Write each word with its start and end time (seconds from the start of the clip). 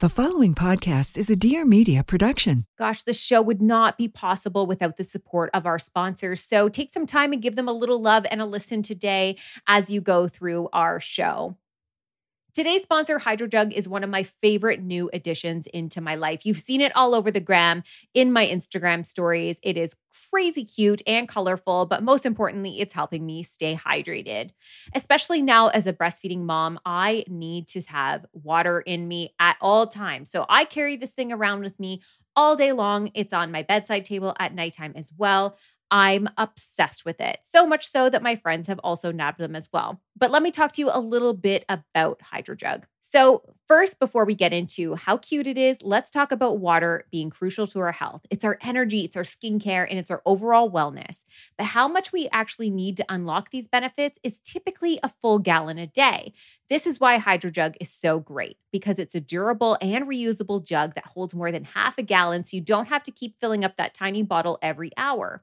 The 0.00 0.08
following 0.08 0.54
podcast 0.54 1.18
is 1.18 1.28
a 1.28 1.36
Dear 1.36 1.66
Media 1.66 2.02
production. 2.02 2.64
Gosh, 2.78 3.02
the 3.02 3.12
show 3.12 3.42
would 3.42 3.60
not 3.60 3.98
be 3.98 4.08
possible 4.08 4.66
without 4.66 4.96
the 4.96 5.04
support 5.04 5.50
of 5.52 5.66
our 5.66 5.78
sponsors. 5.78 6.42
So 6.42 6.70
take 6.70 6.88
some 6.88 7.04
time 7.04 7.34
and 7.34 7.42
give 7.42 7.54
them 7.54 7.68
a 7.68 7.72
little 7.74 8.00
love 8.00 8.24
and 8.30 8.40
a 8.40 8.46
listen 8.46 8.82
today 8.82 9.36
as 9.66 9.90
you 9.90 10.00
go 10.00 10.26
through 10.26 10.70
our 10.72 11.00
show. 11.00 11.58
Today's 12.52 12.82
sponsor, 12.82 13.18
HydroJug, 13.18 13.72
is 13.72 13.88
one 13.88 14.02
of 14.02 14.10
my 14.10 14.24
favorite 14.24 14.82
new 14.82 15.08
additions 15.12 15.68
into 15.68 16.00
my 16.00 16.16
life. 16.16 16.44
You've 16.44 16.58
seen 16.58 16.80
it 16.80 16.94
all 16.96 17.14
over 17.14 17.30
the 17.30 17.40
gram 17.40 17.84
in 18.12 18.32
my 18.32 18.44
Instagram 18.46 19.06
stories. 19.06 19.60
It 19.62 19.76
is 19.76 19.94
crazy 20.30 20.64
cute 20.64 21.00
and 21.06 21.28
colorful, 21.28 21.86
but 21.86 22.02
most 22.02 22.26
importantly, 22.26 22.80
it's 22.80 22.92
helping 22.92 23.24
me 23.24 23.44
stay 23.44 23.76
hydrated. 23.76 24.50
Especially 24.94 25.42
now 25.42 25.68
as 25.68 25.86
a 25.86 25.92
breastfeeding 25.92 26.42
mom, 26.42 26.80
I 26.84 27.24
need 27.28 27.68
to 27.68 27.82
have 27.82 28.26
water 28.32 28.80
in 28.80 29.06
me 29.06 29.34
at 29.38 29.56
all 29.60 29.86
times. 29.86 30.30
So 30.30 30.44
I 30.48 30.64
carry 30.64 30.96
this 30.96 31.12
thing 31.12 31.32
around 31.32 31.62
with 31.62 31.78
me 31.78 32.02
all 32.34 32.56
day 32.56 32.72
long. 32.72 33.10
It's 33.14 33.32
on 33.32 33.52
my 33.52 33.62
bedside 33.62 34.04
table 34.04 34.34
at 34.40 34.54
nighttime 34.54 34.92
as 34.96 35.12
well. 35.16 35.56
I'm 35.90 36.28
obsessed 36.36 37.04
with 37.04 37.20
it. 37.20 37.38
So 37.42 37.66
much 37.66 37.88
so 37.88 38.08
that 38.10 38.22
my 38.22 38.36
friends 38.36 38.68
have 38.68 38.78
also 38.84 39.10
nabbed 39.10 39.38
them 39.38 39.56
as 39.56 39.68
well. 39.72 40.00
But 40.16 40.30
let 40.30 40.42
me 40.42 40.50
talk 40.50 40.72
to 40.72 40.82
you 40.82 40.90
a 40.92 41.00
little 41.00 41.34
bit 41.34 41.64
about 41.68 42.20
HydroJug. 42.32 42.84
So, 43.00 43.42
first, 43.66 43.98
before 43.98 44.24
we 44.24 44.34
get 44.34 44.52
into 44.52 44.94
how 44.94 45.16
cute 45.16 45.46
it 45.46 45.56
is, 45.56 45.82
let's 45.82 46.10
talk 46.10 46.30
about 46.30 46.58
water 46.58 47.06
being 47.10 47.30
crucial 47.30 47.66
to 47.68 47.80
our 47.80 47.92
health. 47.92 48.20
It's 48.30 48.44
our 48.44 48.58
energy, 48.60 49.00
it's 49.00 49.16
our 49.16 49.24
skincare, 49.24 49.86
and 49.88 49.98
it's 49.98 50.10
our 50.10 50.22
overall 50.26 50.70
wellness. 50.70 51.24
But 51.56 51.68
how 51.68 51.88
much 51.88 52.12
we 52.12 52.28
actually 52.30 52.70
need 52.70 52.96
to 52.98 53.06
unlock 53.08 53.50
these 53.50 53.66
benefits 53.66 54.18
is 54.22 54.40
typically 54.40 55.00
a 55.02 55.08
full 55.08 55.38
gallon 55.38 55.78
a 55.78 55.86
day. 55.86 56.34
This 56.68 56.86
is 56.86 57.00
why 57.00 57.18
HydroJug 57.18 57.76
is 57.80 57.90
so 57.90 58.20
great 58.20 58.58
because 58.70 58.98
it's 58.98 59.14
a 59.14 59.20
durable 59.20 59.76
and 59.80 60.06
reusable 60.06 60.62
jug 60.64 60.94
that 60.94 61.06
holds 61.06 61.34
more 61.34 61.50
than 61.50 61.64
half 61.64 61.98
a 61.98 62.02
gallon, 62.02 62.44
so 62.44 62.56
you 62.56 62.60
don't 62.60 62.88
have 62.88 63.02
to 63.04 63.10
keep 63.10 63.40
filling 63.40 63.64
up 63.64 63.76
that 63.76 63.94
tiny 63.94 64.22
bottle 64.22 64.58
every 64.62 64.90
hour. 64.96 65.42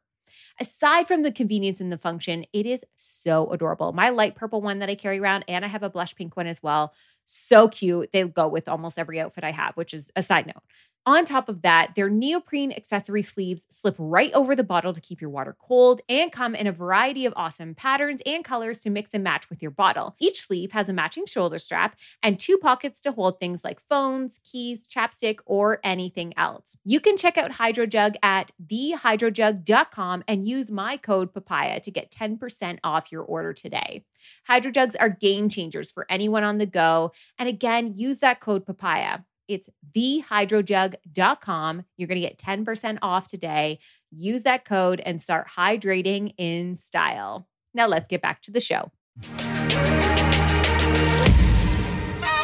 Aside 0.59 1.07
from 1.07 1.21
the 1.21 1.31
convenience 1.31 1.79
and 1.79 1.91
the 1.91 1.97
function, 1.99 2.43
it 2.51 2.65
is 2.65 2.83
so 2.95 3.51
adorable. 3.51 3.93
My 3.93 4.09
light 4.09 4.35
purple 4.35 4.61
one 4.61 4.79
that 4.79 4.89
I 4.89 4.95
carry 4.95 5.19
around, 5.19 5.45
and 5.47 5.63
I 5.63 5.67
have 5.67 5.83
a 5.83 5.89
blush 5.89 6.15
pink 6.15 6.35
one 6.35 6.47
as 6.47 6.63
well. 6.63 6.93
So 7.25 7.67
cute. 7.67 8.11
They 8.11 8.23
go 8.23 8.47
with 8.47 8.67
almost 8.67 8.97
every 8.97 9.19
outfit 9.19 9.43
I 9.43 9.51
have, 9.51 9.75
which 9.77 9.93
is 9.93 10.11
a 10.15 10.23
side 10.23 10.47
note. 10.47 10.63
On 11.07 11.23
top 11.23 11.47
of 11.47 11.61
that, 11.61 11.95
their 11.95 12.09
neoprene 12.09 12.73
accessory 12.73 13.21
sleeves 13.21 13.65
slip 13.69 13.95
right 13.97 14.29
over 14.33 14.57
the 14.57 14.63
bottle 14.63 14.91
to 14.91 14.99
keep 14.99 15.21
your 15.21 15.29
water 15.29 15.55
cold 15.57 16.01
and 16.09 16.33
come 16.33 16.53
in 16.53 16.67
a 16.67 16.71
variety 16.73 17.25
of 17.25 17.31
awesome 17.37 17.73
patterns 17.73 18.21
and 18.25 18.43
colors 18.43 18.79
to 18.79 18.89
mix 18.89 19.11
and 19.13 19.23
match 19.23 19.49
with 19.49 19.61
your 19.61 19.71
bottle. 19.71 20.17
Each 20.19 20.41
sleeve 20.41 20.73
has 20.73 20.89
a 20.89 20.93
matching 20.93 21.25
shoulder 21.25 21.59
strap 21.59 21.95
and 22.21 22.37
two 22.37 22.57
pockets 22.57 22.99
to 23.03 23.13
hold 23.13 23.39
things 23.39 23.63
like 23.63 23.79
phones, 23.87 24.41
keys, 24.43 24.85
chapstick, 24.85 25.39
or 25.45 25.79
anything 25.81 26.33
else. 26.35 26.75
You 26.83 26.99
can 26.99 27.15
check 27.15 27.37
out 27.37 27.53
HydroJug 27.53 28.15
at 28.21 28.51
thehydrojug.com 28.67 30.25
and 30.27 30.45
use 30.45 30.69
my 30.69 30.97
code 30.97 31.33
PAPAYA 31.33 31.81
to 31.83 31.91
get 31.91 32.11
10% 32.11 32.79
off 32.83 33.13
your 33.13 33.23
order 33.23 33.53
today. 33.53 34.03
HydroJugs 34.49 34.97
are 34.99 35.07
game 35.07 35.47
changers 35.47 35.89
for 35.89 36.05
anyone 36.09 36.43
on 36.43 36.57
the 36.57 36.65
go. 36.65 37.13
And 37.39 37.47
again, 37.47 37.93
use 37.95 38.17
that 38.17 38.41
code 38.41 38.65
PAPAYA. 38.65 39.23
It's 39.47 39.69
thehydrojug.com. 39.95 41.85
You're 41.95 42.07
going 42.07 42.21
to 42.21 42.27
get 42.27 42.37
10% 42.37 42.97
off 43.01 43.27
today. 43.27 43.79
Use 44.11 44.43
that 44.43 44.65
code 44.65 45.01
and 45.05 45.21
start 45.21 45.47
hydrating 45.55 46.33
in 46.37 46.75
style. 46.75 47.47
Now 47.73 47.87
let's 47.87 48.07
get 48.07 48.21
back 48.21 48.41
to 48.43 48.51
the 48.51 48.59
show. 48.59 48.91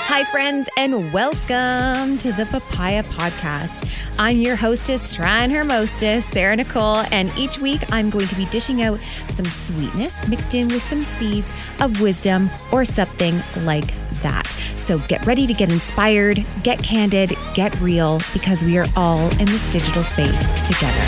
Hi, 0.05 0.23
friends, 0.25 0.69
and 0.77 1.11
welcome 1.11 2.17
to 2.19 2.31
the 2.33 2.45
Papaya 2.49 3.03
Podcast. 3.03 3.89
I'm 4.19 4.37
your 4.37 4.55
hostess, 4.55 5.15
trying 5.15 5.49
her 5.49 5.63
mostest, 5.63 6.29
Sarah 6.29 6.55
Nicole, 6.55 6.97
and 7.11 7.31
each 7.35 7.57
week 7.57 7.81
I'm 7.91 8.11
going 8.11 8.27
to 8.27 8.35
be 8.35 8.45
dishing 8.45 8.83
out 8.83 8.99
some 9.27 9.45
sweetness 9.45 10.27
mixed 10.27 10.53
in 10.53 10.67
with 10.67 10.83
some 10.83 11.01
seeds 11.01 11.51
of 11.79 11.99
wisdom 11.99 12.49
or 12.71 12.85
something 12.85 13.41
like 13.63 13.91
that. 14.21 14.47
So 14.83 14.99
get 15.07 15.25
ready 15.25 15.47
to 15.47 15.53
get 15.53 15.71
inspired, 15.71 16.45
get 16.61 16.83
candid, 16.83 17.37
get 17.53 17.73
real, 17.79 18.19
because 18.33 18.65
we 18.65 18.77
are 18.77 18.85
all 18.97 19.29
in 19.39 19.45
this 19.45 19.65
digital 19.71 20.03
space 20.03 20.41
together. 20.67 20.99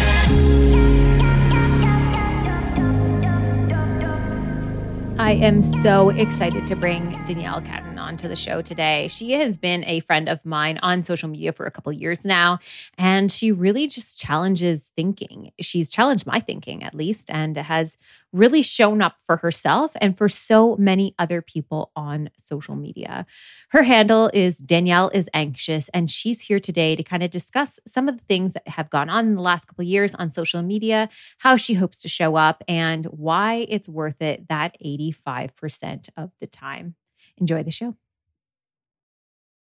I 5.20 5.32
am 5.32 5.62
so 5.62 6.10
excited 6.12 6.66
to 6.68 6.76
bring 6.78 7.22
Danielle 7.26 7.62
Catton 7.62 7.95
onto 8.16 8.30
the 8.30 8.36
show 8.38 8.62
today. 8.62 9.10
She 9.10 9.34
has 9.34 9.58
been 9.58 9.84
a 9.86 10.00
friend 10.00 10.30
of 10.30 10.46
mine 10.46 10.80
on 10.82 11.04
social 11.04 11.28
media 11.28 11.52
for 11.52 11.66
a 11.66 11.72
couple 11.72 11.92
years 11.92 12.24
now, 12.24 12.60
and 12.98 13.30
she 13.30 13.52
really 13.52 13.88
just 13.88 14.18
challenges 14.18 14.94
thinking. 14.96 15.52
She's 15.60 15.92
challenged 15.92 16.26
my 16.26 16.40
thinking, 16.40 16.82
at 16.82 16.96
least, 16.96 17.30
and 17.30 17.58
has 17.58 17.98
really 18.32 18.62
shown 18.62 19.02
up 19.02 19.18
for 19.26 19.36
herself 19.36 19.92
and 20.00 20.18
for 20.18 20.30
so 20.30 20.78
many 20.78 21.14
other 21.20 21.42
people 21.42 21.92
on 21.94 22.30
social 22.38 22.78
media. 22.78 23.26
Her 23.72 23.84
handle 23.84 24.32
is 24.34 24.60
Danielle 24.60 25.10
is 25.10 25.30
anxious, 25.34 25.90
and 25.90 26.10
she's 26.10 26.40
here 26.40 26.60
today 26.60 26.96
to 26.96 27.04
kind 27.04 27.22
of 27.22 27.32
discuss 27.32 27.82
some 27.86 28.08
of 28.08 28.18
the 28.18 28.24
things 28.24 28.54
that 28.54 28.66
have 28.70 28.90
gone 28.90 29.10
on 29.10 29.28
in 29.28 29.36
the 29.36 29.42
last 29.42 29.68
couple 29.68 29.84
years 29.84 30.16
on 30.16 30.32
social 30.32 30.62
media, 30.62 31.10
how 31.40 31.58
she 31.58 31.74
hopes 31.74 31.98
to 31.98 32.08
show 32.08 32.38
up, 32.38 32.64
and 32.66 33.08
why 33.08 33.66
it's 33.68 33.90
worth 33.90 34.22
it 34.22 34.48
that 34.48 34.78
85% 34.82 36.08
of 36.16 36.32
the 36.40 36.48
time. 36.48 36.96
Enjoy 37.38 37.64
the 37.64 37.72
show. 37.72 37.98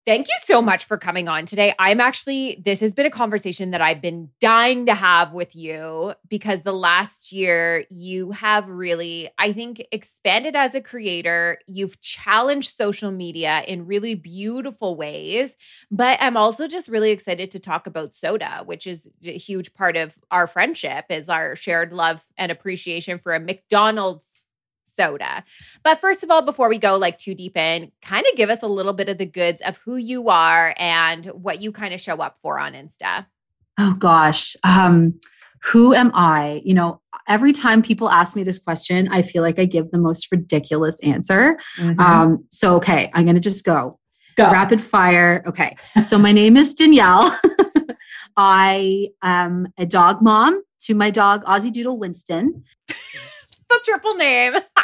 Thank 0.03 0.29
you 0.29 0.35
so 0.39 0.63
much 0.63 0.85
for 0.85 0.97
coming 0.97 1.29
on 1.29 1.45
today. 1.45 1.75
I'm 1.78 2.00
actually, 2.00 2.59
this 2.66 2.79
has 2.79 2.91
been 2.91 3.06
a 3.06 3.12
conversation 3.12 3.69
that 3.69 3.81
I've 3.81 4.01
been 4.01 4.29
dying 4.39 4.88
to 4.88 4.95
have 4.95 5.31
with 5.31 5.56
you 5.56 6.16
because 6.28 6.63
the 6.63 6.73
last 6.73 7.31
year 7.31 7.85
you 7.91 8.31
have 8.31 8.67
really, 8.67 9.29
I 9.38 9.53
think, 9.53 9.86
expanded 9.92 10.56
as 10.56 10.74
a 10.74 10.81
creator. 10.81 11.59
You've 11.68 12.01
challenged 12.01 12.75
social 12.75 13.12
media 13.12 13.62
in 13.68 13.86
really 13.86 14.15
beautiful 14.15 14.95
ways. 14.95 15.56
But 15.92 16.18
I'm 16.19 16.36
also 16.36 16.68
just 16.68 16.88
really 16.88 17.12
excited 17.12 17.51
to 17.51 17.59
talk 17.59 17.86
about 17.86 18.15
soda, 18.15 18.63
which 18.65 18.88
is 18.88 19.07
a 19.24 19.38
huge 19.38 19.71
part 19.75 19.97
of 19.97 20.18
our 20.31 20.47
friendship, 20.47 21.06
is 21.09 21.30
our 21.30 21.56
shared 21.56 21.94
love 21.94 22.25
and 22.39 22.51
appreciation 22.51 23.19
for 23.19 23.36
a 23.36 23.39
McDonald's 23.39 24.25
soda. 24.96 25.44
But 25.84 26.02
first 26.02 26.24
of 26.24 26.32
all, 26.32 26.42
before 26.42 26.70
we 26.70 26.78
go 26.78 26.98
like 26.98 27.18
too 27.18 27.36
deep 27.36 27.58
in, 27.58 27.92
kind 28.02 28.26
of 28.30 28.38
give 28.38 28.50
us 28.50 28.62
a 28.62 28.68
little 28.68 28.94
bit 28.94 29.10
of 29.10 29.18
the 29.18 29.26
goods 29.26 29.62
of 29.62 29.78
who 29.78 29.96
you 29.96 30.30
are 30.30 30.74
and 30.78 31.26
what 31.28 31.62
you 31.62 31.72
kind 31.72 31.94
of 31.94 32.02
show 32.02 32.18
up 32.18 32.38
for 32.42 32.60
on 32.60 32.74
Insta. 32.74 33.26
Oh 33.80 33.94
gosh. 33.94 34.56
Um 34.64 35.20
who 35.64 35.94
am 35.94 36.12
I? 36.14 36.62
You 36.66 36.74
know, 36.74 37.02
every 37.28 37.54
time 37.54 37.82
people 37.82 38.10
ask 38.10 38.36
me 38.36 38.44
this 38.44 38.60
question, 38.60 39.08
I 39.10 39.22
feel 39.22 39.44
like 39.44 39.60
I 39.60 39.66
give 39.66 39.92
the 39.92 39.98
most 39.98 40.28
ridiculous 40.32 41.00
answer. 41.04 41.54
Mm-hmm. 41.78 42.00
Um, 42.00 42.46
so, 42.52 42.76
okay, 42.78 43.12
I'm 43.14 43.26
going 43.26 43.36
to 43.36 43.42
just 43.42 43.64
go. 43.64 44.00
Go. 44.38 44.50
Rapid 44.50 44.82
fire. 44.82 45.44
Okay. 45.46 45.76
So, 46.04 46.18
my 46.18 46.32
name 46.32 46.58
is 46.58 46.74
Danielle. 46.74 47.38
I 48.38 49.10
am 49.22 49.68
a 49.78 49.86
dog 49.86 50.22
mom 50.22 50.64
to 50.82 50.96
my 50.96 51.12
dog, 51.12 51.44
Aussie 51.46 51.72
Doodle 51.72 52.00
Winston. 52.00 52.64
the 52.88 53.80
triple 53.84 54.16
name. 54.16 54.54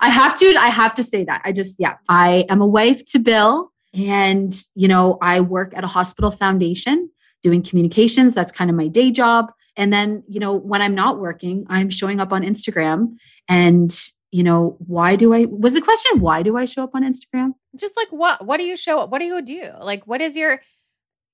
I 0.00 0.08
have 0.08 0.38
to, 0.38 0.54
I 0.56 0.68
have 0.68 0.94
to 0.94 1.02
say 1.02 1.24
that. 1.24 1.42
I 1.44 1.52
just, 1.52 1.78
yeah, 1.78 1.96
I 2.08 2.44
am 2.48 2.60
a 2.60 2.66
wife 2.66 3.04
to 3.06 3.18
Bill. 3.18 3.72
And, 3.92 4.54
you 4.74 4.88
know, 4.88 5.18
I 5.20 5.40
work 5.40 5.72
at 5.76 5.84
a 5.84 5.88
hospital 5.88 6.30
foundation 6.30 7.10
doing 7.42 7.62
communications. 7.62 8.34
That's 8.34 8.52
kind 8.52 8.70
of 8.70 8.76
my 8.76 8.88
day 8.88 9.10
job. 9.10 9.52
And 9.76 9.92
then, 9.92 10.22
you 10.28 10.40
know, 10.40 10.54
when 10.54 10.82
I'm 10.82 10.94
not 10.94 11.18
working, 11.18 11.66
I'm 11.68 11.90
showing 11.90 12.20
up 12.20 12.32
on 12.32 12.42
Instagram. 12.42 13.16
And, 13.48 13.96
you 14.30 14.42
know, 14.42 14.76
why 14.86 15.16
do 15.16 15.32
I, 15.34 15.46
was 15.46 15.72
the 15.72 15.80
question, 15.80 16.20
why 16.20 16.42
do 16.42 16.56
I 16.56 16.66
show 16.66 16.84
up 16.84 16.94
on 16.94 17.02
Instagram? 17.02 17.54
Just 17.74 17.96
like 17.96 18.08
what? 18.10 18.44
What 18.44 18.58
do 18.58 18.64
you 18.64 18.76
show 18.76 19.00
up? 19.00 19.10
What 19.10 19.20
do 19.20 19.24
you 19.24 19.42
do? 19.42 19.70
Like, 19.80 20.06
what 20.06 20.20
is 20.20 20.36
your, 20.36 20.60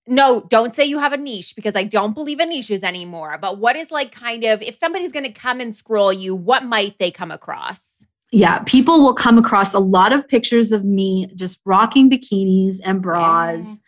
no, 0.07 0.41
don't 0.49 0.75
say 0.75 0.85
you 0.85 0.99
have 0.99 1.13
a 1.13 1.17
niche 1.17 1.55
because 1.57 1.75
I 1.75 1.83
don't 1.83 2.15
believe 2.15 2.41
in 2.41 2.49
niches 2.49 2.83
anymore. 2.83 3.37
But 3.39 3.59
what 3.59 3.75
is 3.75 3.91
like 3.91 4.13
kind 4.13 4.45
of, 4.45 4.63
if 4.63 4.77
somebody's 4.77 5.13
going 5.13 5.25
to 5.25 5.33
come 5.33 5.61
and 5.61 5.75
scroll 5.75 6.13
you, 6.13 6.35
what 6.35 6.65
might 6.65 6.99
they 6.99 7.11
come 7.11 7.33
across? 7.33 8.06
Yeah, 8.37 8.59
people 8.67 9.03
will 9.03 9.15
come 9.15 9.39
across 9.39 9.73
a 9.73 9.79
lot 9.79 10.13
of 10.13 10.29
pictures 10.29 10.71
of 10.71 10.85
me 10.85 11.27
just 11.35 11.59
rocking 11.65 12.11
bikinis 12.11 12.81
and 12.85 13.01
bras. 13.01 13.81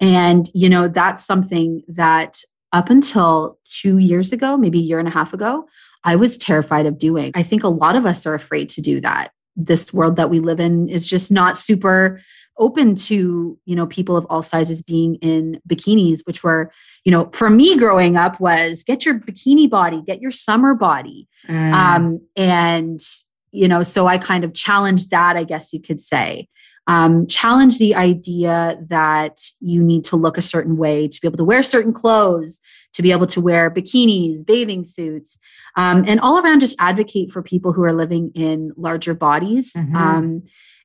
Yeah. 0.00 0.08
And, 0.30 0.50
you 0.54 0.70
know, 0.70 0.88
that's 0.88 1.22
something 1.22 1.82
that 1.86 2.40
up 2.72 2.88
until 2.88 3.58
two 3.64 3.98
years 3.98 4.32
ago, 4.32 4.56
maybe 4.56 4.78
a 4.78 4.82
year 4.82 4.98
and 4.98 5.06
a 5.06 5.10
half 5.10 5.34
ago, 5.34 5.68
I 6.02 6.16
was 6.16 6.38
terrified 6.38 6.86
of 6.86 6.96
doing. 6.96 7.32
I 7.34 7.42
think 7.42 7.62
a 7.62 7.68
lot 7.68 7.94
of 7.94 8.06
us 8.06 8.24
are 8.24 8.32
afraid 8.32 8.70
to 8.70 8.80
do 8.80 9.02
that. 9.02 9.32
This 9.54 9.92
world 9.92 10.16
that 10.16 10.30
we 10.30 10.40
live 10.40 10.60
in 10.60 10.88
is 10.88 11.06
just 11.06 11.30
not 11.30 11.58
super 11.58 12.22
open 12.58 12.94
to 12.94 13.58
you 13.66 13.76
know 13.76 13.86
people 13.86 14.16
of 14.16 14.26
all 14.30 14.42
sizes 14.42 14.82
being 14.82 15.14
in 15.16 15.58
bikinis 15.66 16.20
which 16.26 16.44
were 16.44 16.70
you 17.04 17.12
know 17.12 17.30
for 17.32 17.48
me 17.48 17.78
growing 17.78 18.16
up 18.16 18.38
was 18.38 18.84
get 18.84 19.06
your 19.06 19.18
bikini 19.18 19.70
body 19.70 20.02
get 20.06 20.20
your 20.20 20.30
summer 20.30 20.74
body 20.74 21.26
mm. 21.48 21.72
um, 21.72 22.20
and 22.36 23.00
you 23.52 23.68
know 23.68 23.82
so 23.82 24.06
i 24.06 24.18
kind 24.18 24.44
of 24.44 24.54
challenged 24.54 25.10
that 25.10 25.36
i 25.36 25.44
guess 25.44 25.72
you 25.72 25.80
could 25.80 26.00
say 26.00 26.46
um, 26.86 27.26
challenge 27.28 27.78
the 27.78 27.94
idea 27.94 28.76
that 28.88 29.38
you 29.60 29.82
need 29.82 30.04
to 30.06 30.16
look 30.16 30.36
a 30.36 30.42
certain 30.42 30.76
way 30.76 31.06
to 31.06 31.20
be 31.20 31.28
able 31.28 31.36
to 31.36 31.44
wear 31.44 31.62
certain 31.62 31.92
clothes 31.92 32.58
to 32.94 33.02
be 33.02 33.12
able 33.12 33.26
to 33.28 33.40
wear 33.40 33.70
bikinis 33.70 34.44
bathing 34.44 34.82
suits 34.82 35.38
um, 35.76 36.04
and 36.08 36.20
all 36.20 36.38
around 36.38 36.60
just 36.60 36.80
advocate 36.80 37.30
for 37.30 37.42
people 37.42 37.72
who 37.72 37.84
are 37.84 37.92
living 37.92 38.32
in 38.34 38.72
larger 38.76 39.14
bodies 39.14 39.72
mm-hmm. 39.74 39.94
um, 39.94 40.42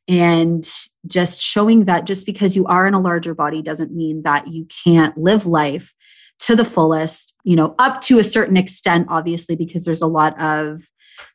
and 0.08 0.70
just 1.08 1.42
showing 1.42 1.86
that 1.86 2.06
just 2.06 2.26
because 2.26 2.56
you 2.56 2.66
are 2.68 2.86
in 2.86 2.94
a 2.94 3.00
larger 3.00 3.34
body 3.34 3.62
doesn't 3.62 3.96
mean 3.96 4.22
that 4.24 4.48
you 4.48 4.68
can't 4.84 5.18
live 5.18 5.48
life 5.48 5.94
to 6.38 6.56
the 6.56 6.66
fullest 6.66 7.36
you 7.44 7.56
know 7.56 7.74
up 7.80 8.02
to 8.02 8.20
a 8.20 8.24
certain 8.24 8.58
extent 8.58 9.08
obviously 9.10 9.56
because 9.56 9.86
there's 9.86 10.02
a 10.02 10.08
lot 10.08 10.40
of 10.40 10.84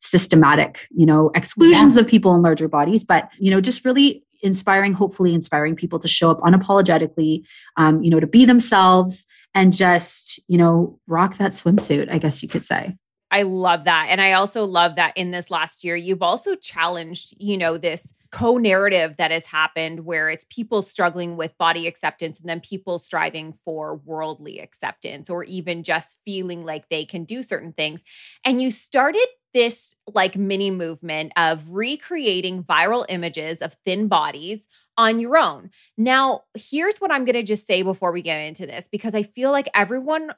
systematic 0.00 0.86
you 0.90 1.06
know 1.06 1.30
exclusions 1.34 1.96
yeah. 1.96 2.02
of 2.02 2.08
people 2.08 2.34
in 2.34 2.42
larger 2.42 2.68
bodies 2.68 3.04
but 3.04 3.28
you 3.38 3.50
know 3.50 3.60
just 3.60 3.84
really 3.84 4.22
inspiring 4.42 4.92
hopefully 4.92 5.34
inspiring 5.34 5.76
people 5.76 5.98
to 5.98 6.08
show 6.08 6.30
up 6.30 6.40
unapologetically 6.40 7.42
um, 7.76 8.02
you 8.02 8.10
know 8.10 8.20
to 8.20 8.26
be 8.26 8.44
themselves 8.44 9.26
and 9.54 9.72
just 9.72 10.40
you 10.48 10.58
know 10.58 10.98
rock 11.06 11.36
that 11.36 11.52
swimsuit 11.52 12.10
i 12.10 12.18
guess 12.18 12.42
you 12.42 12.48
could 12.48 12.64
say 12.64 12.94
I 13.30 13.42
love 13.42 13.84
that. 13.84 14.08
And 14.10 14.20
I 14.20 14.32
also 14.32 14.64
love 14.64 14.96
that 14.96 15.16
in 15.16 15.30
this 15.30 15.50
last 15.50 15.84
year, 15.84 15.94
you've 15.94 16.22
also 16.22 16.56
challenged, 16.56 17.34
you 17.38 17.56
know, 17.56 17.78
this 17.78 18.12
co 18.32 18.58
narrative 18.58 19.16
that 19.16 19.30
has 19.30 19.46
happened 19.46 20.04
where 20.04 20.28
it's 20.28 20.44
people 20.50 20.82
struggling 20.82 21.36
with 21.36 21.56
body 21.58 21.86
acceptance 21.86 22.40
and 22.40 22.48
then 22.48 22.60
people 22.60 22.98
striving 22.98 23.52
for 23.64 23.96
worldly 24.04 24.58
acceptance 24.58 25.30
or 25.30 25.44
even 25.44 25.82
just 25.84 26.18
feeling 26.24 26.64
like 26.64 26.88
they 26.88 27.04
can 27.04 27.24
do 27.24 27.42
certain 27.42 27.72
things. 27.72 28.02
And 28.44 28.60
you 28.60 28.70
started 28.70 29.26
this 29.52 29.94
like 30.06 30.36
mini 30.36 30.70
movement 30.70 31.32
of 31.36 31.70
recreating 31.70 32.62
viral 32.62 33.04
images 33.08 33.58
of 33.58 33.74
thin 33.84 34.08
bodies 34.08 34.66
on 34.96 35.20
your 35.20 35.36
own. 35.36 35.70
Now, 35.96 36.42
here's 36.54 36.98
what 36.98 37.10
I'm 37.10 37.24
going 37.24 37.34
to 37.34 37.42
just 37.42 37.66
say 37.66 37.82
before 37.82 38.12
we 38.12 38.22
get 38.22 38.38
into 38.38 38.66
this 38.66 38.88
because 38.88 39.14
I 39.14 39.22
feel 39.22 39.50
like 39.50 39.68
everyone 39.74 40.32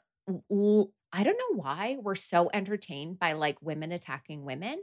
I 1.15 1.25
don't 1.25 1.37
know 1.37 1.61
why 1.61 1.99
we're 2.01 2.15
so 2.15 2.49
entertained 2.55 3.19
by 3.19 3.35
like 3.35 3.61
women 3.61 3.93
attacking 3.93 4.45
women. 4.45 4.81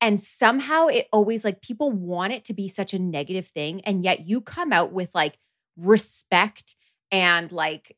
And 0.00 0.22
somehow 0.22 0.86
it 0.86 1.08
always 1.12 1.44
like 1.44 1.60
people 1.60 1.90
want 1.90 2.32
it 2.32 2.44
to 2.44 2.54
be 2.54 2.68
such 2.68 2.94
a 2.94 3.00
negative 3.00 3.48
thing. 3.48 3.80
And 3.80 4.04
yet 4.04 4.26
you 4.26 4.40
come 4.40 4.72
out 4.72 4.92
with 4.92 5.12
like 5.12 5.38
respect 5.76 6.76
and 7.10 7.50
like 7.50 7.96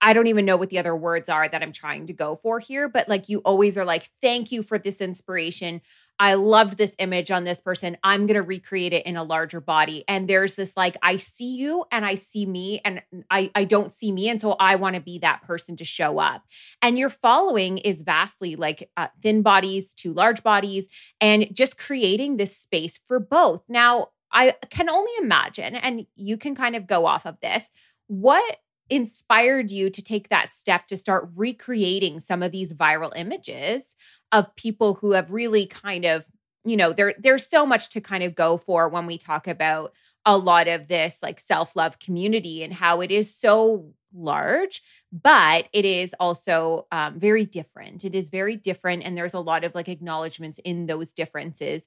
I 0.00 0.12
don't 0.12 0.26
even 0.26 0.44
know 0.44 0.56
what 0.56 0.70
the 0.70 0.78
other 0.78 0.94
words 0.94 1.28
are 1.28 1.48
that 1.48 1.62
I'm 1.62 1.72
trying 1.72 2.06
to 2.06 2.12
go 2.12 2.36
for 2.36 2.60
here, 2.60 2.88
but 2.88 3.08
like 3.08 3.28
you 3.28 3.38
always 3.40 3.78
are 3.78 3.84
like, 3.84 4.10
thank 4.20 4.52
you 4.52 4.62
for 4.62 4.78
this 4.78 5.00
inspiration. 5.00 5.80
I 6.18 6.34
loved 6.34 6.78
this 6.78 6.94
image 6.98 7.30
on 7.30 7.44
this 7.44 7.60
person. 7.60 7.96
I'm 8.02 8.26
going 8.26 8.36
to 8.36 8.42
recreate 8.42 8.92
it 8.92 9.04
in 9.04 9.16
a 9.16 9.24
larger 9.24 9.60
body. 9.60 10.04
And 10.08 10.28
there's 10.28 10.54
this 10.54 10.72
like, 10.76 10.96
I 11.02 11.18
see 11.18 11.56
you 11.56 11.84
and 11.90 12.06
I 12.06 12.14
see 12.14 12.46
me 12.46 12.80
and 12.84 13.02
I, 13.30 13.50
I 13.54 13.64
don't 13.64 13.92
see 13.92 14.12
me. 14.12 14.28
And 14.28 14.40
so 14.40 14.52
I 14.52 14.76
want 14.76 14.96
to 14.96 15.02
be 15.02 15.18
that 15.18 15.42
person 15.42 15.76
to 15.76 15.84
show 15.84 16.18
up. 16.18 16.44
And 16.80 16.98
your 16.98 17.10
following 17.10 17.78
is 17.78 18.02
vastly 18.02 18.56
like 18.56 18.90
uh, 18.96 19.08
thin 19.22 19.42
bodies 19.42 19.92
to 19.94 20.12
large 20.12 20.42
bodies 20.42 20.88
and 21.20 21.54
just 21.54 21.78
creating 21.78 22.36
this 22.36 22.56
space 22.56 22.98
for 23.06 23.18
both. 23.18 23.62
Now, 23.68 24.08
I 24.32 24.54
can 24.70 24.90
only 24.90 25.12
imagine, 25.18 25.76
and 25.76 26.06
you 26.16 26.36
can 26.36 26.54
kind 26.54 26.76
of 26.76 26.86
go 26.86 27.06
off 27.06 27.26
of 27.26 27.40
this. 27.40 27.70
What 28.08 28.58
inspired 28.90 29.70
you 29.70 29.90
to 29.90 30.02
take 30.02 30.28
that 30.28 30.52
step 30.52 30.86
to 30.86 30.96
start 30.96 31.28
recreating 31.34 32.20
some 32.20 32.42
of 32.42 32.52
these 32.52 32.72
viral 32.72 33.12
images 33.16 33.94
of 34.32 34.54
people 34.56 34.94
who 34.94 35.12
have 35.12 35.30
really 35.30 35.66
kind 35.66 36.04
of 36.04 36.26
you 36.64 36.76
know 36.76 36.92
there 36.92 37.14
there's 37.18 37.46
so 37.46 37.64
much 37.66 37.90
to 37.90 38.00
kind 38.00 38.22
of 38.22 38.34
go 38.34 38.56
for 38.56 38.88
when 38.88 39.06
we 39.06 39.18
talk 39.18 39.46
about 39.46 39.92
a 40.24 40.36
lot 40.36 40.66
of 40.68 40.88
this 40.88 41.18
like 41.22 41.38
self-love 41.38 41.98
community 41.98 42.62
and 42.62 42.74
how 42.74 43.00
it 43.00 43.10
is 43.10 43.34
so 43.34 43.92
large 44.12 44.82
but 45.12 45.68
it 45.72 45.84
is 45.84 46.14
also 46.20 46.86
um, 46.92 47.18
very 47.18 47.44
different. 47.46 48.04
It 48.04 48.14
is 48.14 48.28
very 48.30 48.56
different 48.56 49.02
and 49.04 49.16
there's 49.16 49.34
a 49.34 49.40
lot 49.40 49.64
of 49.64 49.74
like 49.74 49.88
acknowledgments 49.88 50.60
in 50.64 50.86
those 50.86 51.12
differences 51.12 51.86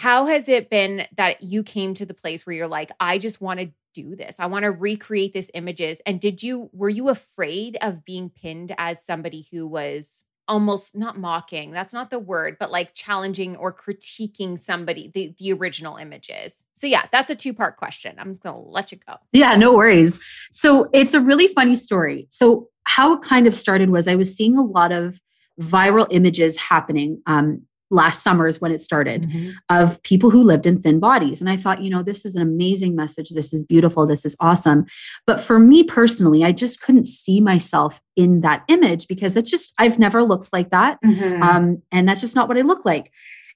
how 0.00 0.26
has 0.26 0.48
it 0.48 0.70
been 0.70 1.06
that 1.16 1.42
you 1.42 1.62
came 1.62 1.94
to 1.94 2.06
the 2.06 2.14
place 2.14 2.46
where 2.46 2.56
you're 2.56 2.68
like 2.68 2.90
i 3.00 3.18
just 3.18 3.40
want 3.40 3.60
to 3.60 3.70
do 3.92 4.16
this. 4.16 4.36
I 4.38 4.46
want 4.46 4.64
to 4.64 4.70
recreate 4.70 5.32
this 5.32 5.50
images. 5.54 6.00
And 6.06 6.20
did 6.20 6.42
you 6.42 6.70
were 6.72 6.88
you 6.88 7.08
afraid 7.08 7.76
of 7.82 8.04
being 8.04 8.30
pinned 8.30 8.74
as 8.78 9.04
somebody 9.04 9.46
who 9.50 9.66
was 9.66 10.22
almost 10.48 10.96
not 10.96 11.16
mocking, 11.16 11.70
that's 11.70 11.92
not 11.92 12.10
the 12.10 12.18
word, 12.18 12.56
but 12.58 12.72
like 12.72 12.92
challenging 12.92 13.54
or 13.56 13.72
critiquing 13.72 14.58
somebody, 14.58 15.08
the, 15.14 15.32
the 15.38 15.52
original 15.52 15.96
images. 15.96 16.64
So 16.74 16.88
yeah, 16.88 17.06
that's 17.12 17.30
a 17.30 17.36
two-part 17.36 17.76
question. 17.76 18.16
I'm 18.18 18.30
just 18.30 18.42
gonna 18.42 18.58
let 18.58 18.90
you 18.90 18.98
go. 19.06 19.14
Yeah, 19.32 19.54
no 19.54 19.76
worries. 19.76 20.18
So 20.50 20.90
it's 20.92 21.14
a 21.14 21.20
really 21.20 21.46
funny 21.46 21.76
story. 21.76 22.26
So 22.30 22.68
how 22.82 23.14
it 23.14 23.22
kind 23.22 23.46
of 23.46 23.54
started 23.54 23.90
was 23.90 24.08
I 24.08 24.16
was 24.16 24.34
seeing 24.34 24.58
a 24.58 24.64
lot 24.64 24.90
of 24.90 25.20
viral 25.60 26.08
images 26.10 26.56
happening 26.56 27.22
um, 27.26 27.62
last 27.90 28.22
summer 28.22 28.46
is 28.46 28.60
when 28.60 28.72
it 28.72 28.80
started 28.80 29.22
mm-hmm. 29.22 29.50
of 29.68 30.02
people 30.02 30.30
who 30.30 30.42
lived 30.42 30.66
in 30.66 30.80
thin 30.80 31.00
bodies. 31.00 31.40
And 31.40 31.50
i 31.50 31.56
thought 31.56 31.82
you 31.82 31.90
know 31.90 32.02
this 32.02 32.24
is 32.24 32.34
an 32.34 32.42
amazing 32.42 32.94
message. 32.94 33.30
This 33.30 33.52
is 33.52 33.64
beautiful. 33.64 34.06
This 34.06 34.24
is 34.24 34.36
awesome. 34.40 34.86
But 35.26 35.40
for 35.40 35.58
me 35.58 35.82
personally 35.82 36.44
i 36.44 36.52
just 36.52 36.82
couldn't 36.82 37.06
see 37.06 37.40
myself 37.40 38.00
in 38.16 38.40
that 38.42 38.64
image 38.68 39.08
because 39.08 39.36
it's 39.36 39.50
just 39.50 39.72
i've 39.78 39.98
never 39.98 40.22
looked 40.22 40.52
like 40.52 40.70
that. 40.70 40.98
Mm-hmm. 41.04 41.42
um, 41.42 41.82
and 41.90 42.08
that's 42.08 42.20
just 42.20 42.36
not 42.36 42.48
what 42.48 42.58
i 42.58 42.62
look 42.62 42.84
like. 42.84 43.10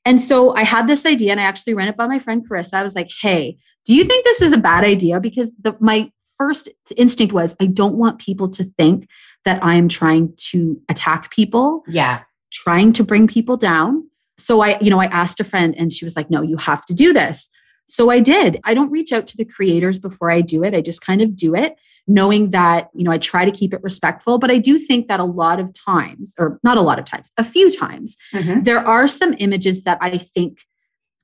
And 0.04 0.20
so 0.20 0.54
i 0.54 0.64
had 0.64 0.88
this 0.88 1.06
idea 1.06 1.30
and 1.30 1.40
i 1.40 1.44
actually 1.44 1.74
ran 1.74 1.88
it 1.88 1.96
by 1.96 2.06
my 2.06 2.18
friend 2.18 2.44
carissa. 2.48 2.74
I 2.74 2.82
was 2.82 2.94
like 2.94 3.10
hey 3.22 3.58
do 3.84 3.94
you 3.94 4.04
think 4.04 4.24
this 4.24 4.40
is 4.40 4.52
a 4.52 4.56
bad 4.56 4.82
idea? 4.82 5.20
Because 5.20 5.52
the, 5.60 5.76
my 5.78 6.10
first 6.38 6.68
instinct 6.96 7.32
was 7.32 7.56
i 7.60 7.66
don't 7.66 7.94
want 7.94 8.18
people 8.18 8.48
to 8.48 8.64
think 8.64 9.08
that 9.44 9.62
i 9.62 9.74
am 9.74 9.88
trying 9.88 10.32
to 10.36 10.80
attack 10.88 11.30
people 11.30 11.84
yeah. 11.88 12.22
trying 12.50 12.92
to 12.92 13.04
bring 13.04 13.26
people 13.26 13.56
down 13.56 14.04
so 14.38 14.60
I, 14.62 14.78
you 14.80 14.90
know, 14.90 15.00
I 15.00 15.06
asked 15.06 15.40
a 15.40 15.44
friend 15.44 15.74
and 15.76 15.92
she 15.92 16.04
was 16.04 16.16
like, 16.16 16.30
no, 16.30 16.42
you 16.42 16.56
have 16.56 16.84
to 16.86 16.94
do 16.94 17.12
this. 17.12 17.50
So 17.86 18.10
I 18.10 18.20
did. 18.20 18.60
I 18.64 18.74
don't 18.74 18.90
reach 18.90 19.12
out 19.12 19.26
to 19.28 19.36
the 19.36 19.44
creators 19.44 19.98
before 19.98 20.30
I 20.30 20.40
do 20.40 20.64
it. 20.64 20.74
I 20.74 20.80
just 20.80 21.02
kind 21.02 21.20
of 21.22 21.36
do 21.36 21.54
it 21.54 21.76
knowing 22.06 22.50
that, 22.50 22.90
you 22.94 23.02
know, 23.04 23.10
I 23.10 23.18
try 23.18 23.44
to 23.44 23.50
keep 23.50 23.72
it 23.72 23.82
respectful, 23.82 24.38
but 24.38 24.50
I 24.50 24.58
do 24.58 24.78
think 24.78 25.08
that 25.08 25.20
a 25.20 25.24
lot 25.24 25.58
of 25.58 25.72
times, 25.72 26.34
or 26.38 26.60
not 26.62 26.76
a 26.76 26.82
lot 26.82 26.98
of 26.98 27.06
times, 27.06 27.32
a 27.38 27.44
few 27.44 27.70
times, 27.70 28.16
mm-hmm. 28.32 28.62
there 28.62 28.86
are 28.86 29.08
some 29.08 29.34
images 29.38 29.84
that 29.84 29.98
I 30.00 30.18
think, 30.18 30.60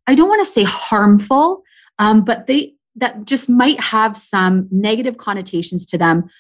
I 0.06 0.14
don't 0.14 0.28
want 0.28 0.44
to 0.44 0.50
say 0.50 0.62
harmful, 0.62 1.62
um, 1.98 2.24
but 2.24 2.46
they, 2.46 2.74
that 2.96 3.26
just 3.26 3.50
might 3.50 3.78
have 3.78 4.16
some 4.16 4.68
negative 4.70 5.18
connotations 5.18 5.84
to 5.86 5.98
them 5.98 6.30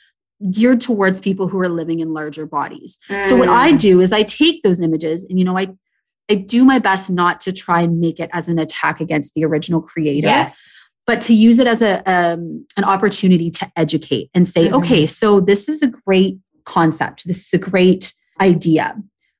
geared 0.50 0.80
towards 0.80 1.20
people 1.20 1.48
who 1.48 1.58
are 1.60 1.68
living 1.68 2.00
in 2.00 2.14
larger 2.14 2.46
bodies. 2.46 2.98
Mm. 3.10 3.22
So 3.24 3.36
what 3.36 3.50
I 3.50 3.72
mm. 3.72 3.78
do 3.78 4.00
is 4.00 4.10
I 4.10 4.22
take 4.22 4.62
those 4.62 4.80
images 4.80 5.24
and 5.28 5.38
you 5.38 5.44
know 5.44 5.58
I 5.58 5.68
I 6.30 6.34
do 6.36 6.64
my 6.64 6.78
best 6.78 7.10
not 7.10 7.40
to 7.42 7.52
try 7.52 7.82
and 7.82 8.00
make 8.00 8.20
it 8.20 8.30
as 8.32 8.48
an 8.48 8.58
attack 8.58 9.00
against 9.00 9.34
the 9.34 9.44
original 9.44 9.82
creator. 9.82 10.28
Yes. 10.28 10.58
But 11.06 11.20
to 11.22 11.34
use 11.34 11.58
it 11.58 11.66
as 11.66 11.82
a 11.82 12.02
um, 12.10 12.64
an 12.76 12.84
opportunity 12.84 13.50
to 13.50 13.70
educate 13.76 14.30
and 14.32 14.46
say, 14.46 14.66
mm-hmm. 14.66 14.76
okay, 14.76 15.06
so 15.06 15.40
this 15.40 15.68
is 15.68 15.82
a 15.82 15.88
great 15.88 16.38
concept. 16.64 17.26
This 17.26 17.46
is 17.46 17.52
a 17.54 17.58
great 17.58 18.12
idea. 18.40 18.94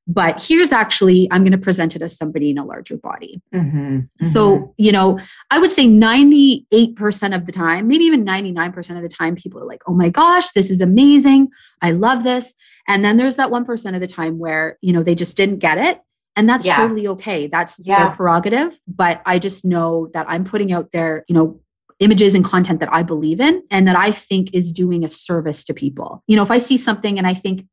but 0.07 0.43
here's 0.43 0.71
actually 0.71 1.27
i'm 1.31 1.43
going 1.43 1.51
to 1.51 1.57
present 1.57 1.95
it 1.95 2.01
as 2.01 2.17
somebody 2.17 2.49
in 2.49 2.57
a 2.57 2.65
larger 2.65 2.97
body 2.97 3.39
Mm-hmm. 3.53 3.99
so 4.33 4.73
you 4.77 4.91
know 4.91 5.19
i 5.51 5.59
would 5.59 5.71
say 5.71 5.85
98% 5.85 7.35
of 7.35 7.45
the 7.45 7.51
time 7.51 7.87
maybe 7.87 8.03
even 8.05 8.25
99% 8.25 8.95
of 8.97 9.01
the 9.03 9.07
time 9.09 9.35
people 9.35 9.61
are 9.61 9.65
like 9.65 9.81
oh 9.87 9.93
my 9.93 10.09
gosh 10.09 10.49
this 10.51 10.71
is 10.71 10.81
amazing 10.81 11.49
i 11.81 11.91
love 11.91 12.23
this 12.23 12.55
and 12.87 13.05
then 13.05 13.17
there's 13.17 13.35
that 13.35 13.49
1% 13.51 13.93
of 13.95 14.01
the 14.01 14.07
time 14.07 14.39
where 14.39 14.77
you 14.81 14.91
know 14.91 15.03
they 15.03 15.15
just 15.15 15.37
didn't 15.37 15.59
get 15.59 15.77
it 15.77 16.01
and 16.35 16.47
that's 16.47 16.65
Yeah. 16.65 16.77
totally 16.77 17.07
okay 17.07 17.47
that's 17.47 17.79
Yeah. 17.83 18.07
their 18.07 18.15
prerogative 18.15 18.77
but 18.87 19.21
i 19.25 19.39
just 19.39 19.65
know 19.65 20.09
that 20.13 20.25
i'm 20.29 20.43
putting 20.45 20.71
out 20.71 20.91
there 20.91 21.25
you 21.27 21.35
know 21.35 21.59
images 21.99 22.33
and 22.33 22.43
content 22.43 22.79
that 22.79 22.91
i 22.93 23.03
believe 23.03 23.39
in 23.39 23.61
and 23.69 23.87
that 23.87 23.95
i 23.95 24.11
think 24.11 24.53
is 24.53 24.71
doing 24.71 25.03
a 25.03 25.07
service 25.07 25.63
to 25.65 25.73
people 25.73 26.23
you 26.27 26.35
know 26.35 26.43
if 26.43 26.51
i 26.51 26.57
see 26.59 26.77
something 26.77 27.17
and 27.17 27.27
i 27.27 27.33
think 27.33 27.65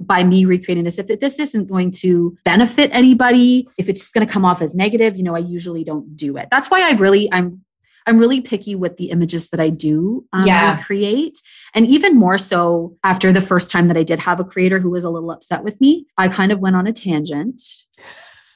by 0.00 0.24
me 0.24 0.44
recreating 0.44 0.84
this 0.84 0.98
if 0.98 1.06
this 1.20 1.38
isn't 1.38 1.68
going 1.68 1.90
to 1.90 2.36
benefit 2.44 2.90
anybody 2.92 3.68
if 3.78 3.88
it's 3.88 4.00
just 4.00 4.14
going 4.14 4.26
to 4.26 4.32
come 4.32 4.44
off 4.44 4.60
as 4.60 4.74
negative 4.74 5.16
you 5.16 5.22
know 5.22 5.34
i 5.34 5.38
usually 5.38 5.84
don't 5.84 6.16
do 6.16 6.36
it 6.36 6.48
that's 6.50 6.70
why 6.70 6.80
i 6.88 6.92
really 6.92 7.32
i'm 7.32 7.60
i'm 8.08 8.18
really 8.18 8.40
picky 8.40 8.74
with 8.74 8.96
the 8.96 9.10
images 9.10 9.50
that 9.50 9.60
i 9.60 9.68
do 9.68 10.24
um, 10.32 10.44
Yeah. 10.46 10.76
create 10.82 11.40
and 11.74 11.86
even 11.86 12.16
more 12.16 12.36
so 12.38 12.96
after 13.04 13.30
the 13.32 13.40
first 13.40 13.70
time 13.70 13.86
that 13.88 13.96
i 13.96 14.02
did 14.02 14.18
have 14.20 14.40
a 14.40 14.44
creator 14.44 14.80
who 14.80 14.90
was 14.90 15.04
a 15.04 15.10
little 15.10 15.30
upset 15.30 15.62
with 15.62 15.80
me 15.80 16.06
i 16.18 16.26
kind 16.28 16.50
of 16.50 16.58
went 16.58 16.74
on 16.74 16.86
a 16.88 16.92
tangent 16.92 17.62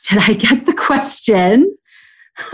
did 0.08 0.18
i 0.18 0.32
get 0.32 0.66
the 0.66 0.74
question 0.74 1.76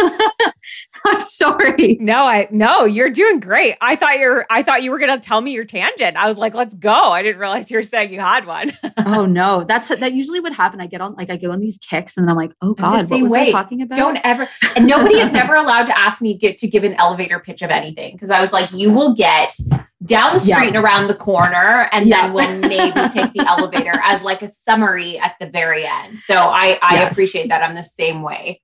i'm 1.07 1.21
sorry 1.21 1.97
No, 2.01 2.25
I 2.27 2.49
no, 2.51 2.85
you're 2.85 3.11
doing 3.11 3.41
great. 3.41 3.77
I 3.81 3.97
thought 3.97 4.19
you're 4.19 4.47
I 4.51 4.62
thought 4.62 4.83
you 4.83 4.91
were 4.91 4.99
gonna 4.99 5.19
tell 5.19 5.41
me 5.41 5.53
your 5.53 5.65
tangent. 5.65 6.17
I 6.17 6.29
was 6.29 6.37
like, 6.37 6.55
let's 6.55 6.75
go. 6.75 6.93
I 6.93 7.23
didn't 7.23 7.41
realize 7.41 7.71
you 7.71 7.79
were 7.79 7.83
saying 7.83 8.12
you 8.12 8.21
had 8.21 8.47
one. 8.47 8.73
oh 9.07 9.27
no 9.27 9.65
that's 9.65 9.89
that 9.89 10.12
usually 10.12 10.39
would 10.41 10.53
happen 10.53 10.81
i 10.81 10.87
get 10.87 11.01
on 11.01 11.15
like 11.15 11.31
i 11.31 11.37
get 11.37 11.51
on 11.51 11.61
these 11.61 11.79
kicks 11.79 12.17
and 12.17 12.25
then 12.25 12.31
i'm 12.31 12.37
like 12.37 12.53
oh 12.62 12.75
god 12.75 13.09
what 13.11 13.23
was 13.23 13.33
i 13.35 13.51
talking 13.51 13.83
about 13.83 13.97
Don't 13.97 14.19
ever, 14.25 14.49
and 14.77 14.87
nobody 14.87 15.17
is 15.17 15.33
never 15.33 15.55
allowed 15.55 15.85
to 15.87 15.99
ask 15.99 16.21
me 16.23 16.35
get 16.37 16.59
to 16.59 16.69
give 16.69 16.85
an 16.85 16.95
elevator 16.95 17.39
pitch 17.41 17.62
of 17.62 17.71
anything 17.71 18.15
because 18.15 18.31
I 18.31 18.41
was 18.41 18.53
like, 18.53 18.73
you 18.73 18.91
will 18.93 19.15
get 19.15 19.57
down 20.05 20.35
the 20.35 20.41
street 20.41 20.51
Yeah. 20.53 20.65
and 20.69 20.77
around 20.77 21.07
the 21.09 21.15
corner, 21.15 21.89
and 21.93 22.07
Yeah. 22.09 22.23
then 22.23 22.33
we'll 22.33 22.59
maybe 22.69 23.09
take 23.09 23.33
the 23.33 23.41
elevator 23.41 24.01
as 24.03 24.23
like 24.23 24.43
a 24.43 24.49
summary 24.49 25.19
at 25.19 25.35
the 25.41 25.47
very 25.47 25.85
end. 25.87 26.19
So 26.19 26.35
I, 26.37 26.79
I 26.83 26.95
Yes. 26.95 27.12
appreciate 27.12 27.49
that. 27.49 27.62
I'm 27.62 27.75
the 27.75 27.83
same 27.83 28.23
way. 28.23 28.62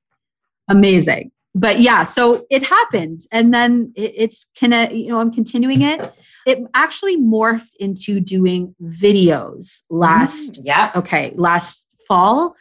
Amazing 0.68 1.30
but 1.54 1.80
yeah 1.80 2.02
so 2.02 2.46
it 2.50 2.64
happened 2.64 3.22
and 3.32 3.52
then 3.54 3.92
it, 3.96 4.12
it's 4.16 4.46
kind 4.58 4.74
of 4.74 4.92
you 4.92 5.08
know 5.08 5.20
i'm 5.20 5.32
continuing 5.32 5.82
it 5.82 6.12
it 6.46 6.58
actually 6.74 7.16
morphed 7.18 7.74
into 7.78 8.20
doing 8.20 8.74
videos 8.82 9.82
last 9.90 10.60
Yeah. 10.64 10.90
okay 10.96 11.32
last 11.36 11.86
fall 12.06 12.54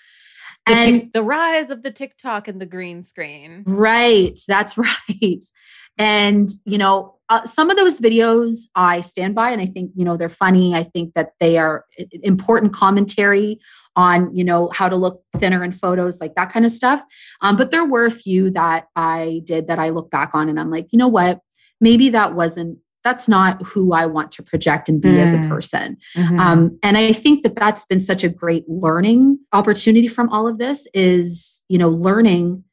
The, 0.65 0.73
and 0.73 1.01
Tik- 1.01 1.13
the 1.13 1.23
rise 1.23 1.69
of 1.69 1.83
the 1.83 1.91
TikTok 1.91 2.49
and 2.49 2.59
the 2.59 2.65
green 2.65 3.03
screen. 3.03 3.63
Right. 3.65 4.37
That's 4.47 4.77
right. 4.87 5.43
And, 5.97 6.49
you 6.65 6.77
know, 6.77 7.15
uh, 7.29 7.45
some 7.45 7.69
of 7.69 7.77
those 7.77 7.99
videos 8.01 8.65
I 8.75 8.99
stand 9.01 9.33
by 9.33 9.51
and 9.51 9.61
I 9.61 9.65
think, 9.65 9.91
you 9.95 10.03
know, 10.03 10.17
they're 10.17 10.27
funny. 10.29 10.75
I 10.75 10.83
think 10.83 11.13
that 11.15 11.31
they 11.39 11.57
are 11.57 11.85
important 12.21 12.73
commentary 12.73 13.59
on, 13.97 14.33
you 14.33 14.43
know, 14.45 14.69
how 14.73 14.87
to 14.87 14.95
look 14.95 15.21
thinner 15.35 15.63
in 15.63 15.71
photos, 15.73 16.21
like 16.21 16.35
that 16.35 16.53
kind 16.53 16.65
of 16.65 16.71
stuff. 16.71 17.03
Um, 17.41 17.57
but 17.57 17.71
there 17.71 17.83
were 17.83 18.05
a 18.05 18.11
few 18.11 18.51
that 18.51 18.85
I 18.95 19.41
did 19.43 19.67
that 19.67 19.79
I 19.79 19.89
look 19.89 20.09
back 20.11 20.31
on 20.33 20.47
and 20.47 20.59
I'm 20.59 20.69
like, 20.71 20.87
you 20.91 20.99
know 20.99 21.07
what? 21.09 21.41
Maybe 21.81 22.09
that 22.09 22.33
wasn't, 22.35 22.77
that's 23.03 23.27
not 23.27 23.61
who 23.65 23.93
I 23.93 24.05
want 24.05 24.31
to 24.33 24.43
project 24.43 24.87
and 24.87 25.01
be 25.01 25.19
as 25.19 25.33
a 25.33 25.37
Mm. 25.37 25.49
person. 25.49 25.97
Mm-hmm. 26.15 26.39
Um, 26.39 26.79
and 26.83 26.97
I 26.97 27.11
think 27.11 27.43
that 27.43 27.55
that's 27.55 27.85
been 27.85 27.99
such 27.99 28.23
a 28.23 28.29
great 28.29 28.67
learning 28.69 29.39
opportunity 29.51 30.07
from 30.07 30.29
all 30.29 30.47
of 30.47 30.57
this 30.57 30.87
is, 30.93 31.63
you 31.67 31.77
know, 31.77 31.89
learning, 31.89 32.63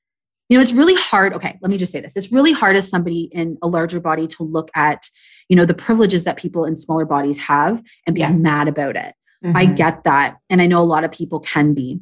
you 0.48 0.58
know, 0.58 0.60
it's 0.62 0.72
really 0.72 0.94
hard. 0.96 1.32
Okay, 1.34 1.58
let 1.62 1.70
me 1.70 1.78
just 1.78 1.92
say 1.92 2.00
this. 2.00 2.16
It's 2.16 2.32
really 2.32 2.52
hard 2.52 2.76
as 2.76 2.88
somebody 2.88 3.30
in 3.32 3.56
a 3.62 3.68
larger 3.68 4.00
body 4.00 4.26
to 4.26 4.42
look 4.42 4.70
at, 4.74 5.08
you 5.48 5.56
know, 5.56 5.64
the 5.64 5.72
privileges 5.74 6.24
that 6.24 6.36
people 6.36 6.64
in 6.64 6.76
smaller 6.76 7.04
bodies 7.06 7.38
have 7.38 7.82
and 8.06 8.14
be 8.14 8.20
Yeah. 8.20 8.32
mad 8.32 8.68
about 8.68 8.96
it. 8.96 9.14
Mm-hmm. 9.44 9.56
I 9.56 9.66
get 9.66 10.04
that. 10.04 10.36
And 10.48 10.62
I 10.62 10.66
know 10.66 10.80
a 10.80 10.84
lot 10.84 11.04
of 11.04 11.12
people 11.12 11.40
can 11.40 11.74
be. 11.74 12.00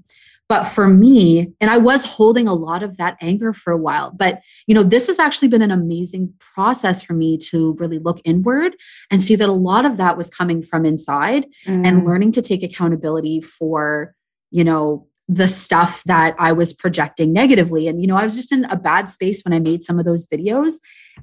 But 0.49 0.65
for 0.65 0.87
me, 0.87 1.51
and 1.63 1.71
I 1.71 1.79
was 1.79 2.05
holding 2.05 2.47
a 2.47 2.53
lot 2.53 2.83
of 2.83 2.99
that 2.99 3.17
anger 3.23 3.55
for 3.55 3.73
a 3.73 3.77
while, 3.79 4.11
but 4.11 4.43
you 4.67 4.75
know, 4.75 4.83
this 4.83 5.07
has 5.07 5.19
actually 5.19 5.49
been 5.49 5.63
an 5.63 5.71
amazing 5.71 6.35
process 6.55 7.03
for 7.03 7.15
me 7.15 7.39
to 7.51 7.75
really 7.79 7.99
look 7.99 8.21
inward 8.25 8.77
and 9.11 9.23
see 9.23 9.35
that 9.37 9.49
a 9.49 9.53
lot 9.53 9.87
of 9.87 9.97
that 9.97 10.19
was 10.19 10.29
coming 10.29 10.63
from 10.63 10.85
inside 10.85 11.47
Mm-hmm. 11.67 11.87
and 11.87 12.05
learning 12.05 12.33
to 12.33 12.43
take 12.43 12.63
accountability 12.63 13.41
for, 13.41 14.15
you 14.51 14.65
know, 14.65 15.07
the 15.33 15.49
stuff 15.49 16.03
that 16.05 16.35
I 16.39 16.53
was 16.53 16.75
projecting 16.75 17.33
negatively. 17.33 17.89
And, 17.89 18.03
you 18.03 18.07
know, 18.07 18.17
I 18.17 18.25
was 18.25 18.37
just 18.37 18.53
in 18.53 18.67
a 18.67 18.77
bad 18.77 19.09
space 19.09 19.43
when 19.43 19.55
I 19.55 19.61
made 19.61 19.83
some 19.83 19.99
of 19.99 20.05
those 20.05 20.27
videos. 20.27 20.75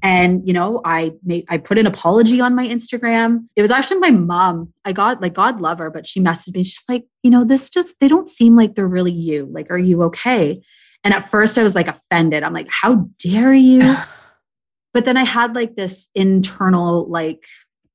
And, 0.02 0.48
you 0.48 0.54
know, 0.54 0.82
I 0.84 1.12
made, 1.24 1.46
I 1.48 1.60
put 1.60 1.78
an 1.78 1.86
apology 1.86 2.42
on 2.42 2.56
my 2.56 2.68
Instagram. 2.68 3.46
It 3.56 3.62
was 3.62 3.70
actually 3.70 4.00
my 4.00 4.10
mom. 4.10 4.74
I 4.84 4.94
got, 4.94 5.22
like, 5.22 5.34
God 5.34 5.62
love 5.62 5.78
her, 5.78 5.92
but 5.92 6.08
she 6.08 6.20
messaged 6.20 6.56
me. 6.56 6.64
She's 6.64 6.86
like, 6.90 7.06
you 7.22 7.30
know, 7.30 7.44
this 7.44 7.70
just, 7.70 8.00
they 8.00 8.08
don't 8.08 8.28
seem 8.28 8.56
like 8.56 8.74
they're 8.74 8.88
really 8.88 9.12
you. 9.12 9.48
Like, 9.52 9.70
are 9.70 9.78
you 9.78 10.02
okay? 10.04 10.60
And 11.04 11.14
at 11.14 11.30
first 11.30 11.58
I 11.60 11.64
was 11.64 11.76
like 11.76 11.88
offended. 11.88 12.42
I'm 12.42 12.54
like, 12.54 12.70
how 12.70 13.10
dare 13.20 13.54
you? 13.54 13.96
but 14.94 15.06
then 15.06 15.18
I 15.18 15.24
had 15.24 15.56
like 15.56 15.76
this 15.76 16.08
internal, 16.16 17.08
like, 17.08 17.46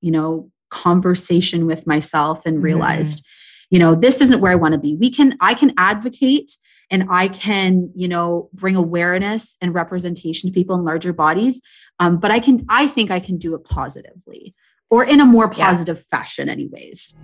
you 0.01 0.13
know, 0.13 0.51
conversation 0.71 1.67
with 1.67 1.89
myself 1.89 2.47
and 2.47 2.57
mm-hmm. 2.57 2.65
realized, 2.65 3.27
you 3.71 3.79
know, 3.79 3.95
this 3.95 4.21
isn't 4.21 4.41
where 4.41 4.53
I 4.53 4.57
want 4.57 4.73
to 4.73 4.79
be. 4.79 4.95
We 4.95 5.11
can, 5.11 5.37
I 5.41 5.55
can 5.55 5.73
advocate 5.77 6.57
and 6.91 7.07
I 7.11 7.29
can, 7.29 7.91
you 7.95 8.09
know, 8.09 8.51
bring 8.53 8.77
awareness 8.77 9.57
and 9.61 9.75
representation 9.75 10.51
to 10.51 10.55
people 10.55 10.77
in 10.77 10.85
larger 10.85 11.13
bodies. 11.13 11.63
Um, 11.99 12.19
but 12.19 12.31
I 12.31 12.41
can, 12.41 12.67
I 12.69 12.87
think 12.87 13.11
I 13.11 13.21
can 13.21 13.39
do 13.39 13.55
it 13.55 13.65
positively 13.65 14.55
or 14.91 15.05
in 15.05 15.21
a 15.21 15.25
more 15.25 15.51
Yeah. 15.57 15.67
positive 15.67 16.05
fashion, 16.05 16.49
anyways. 16.49 17.15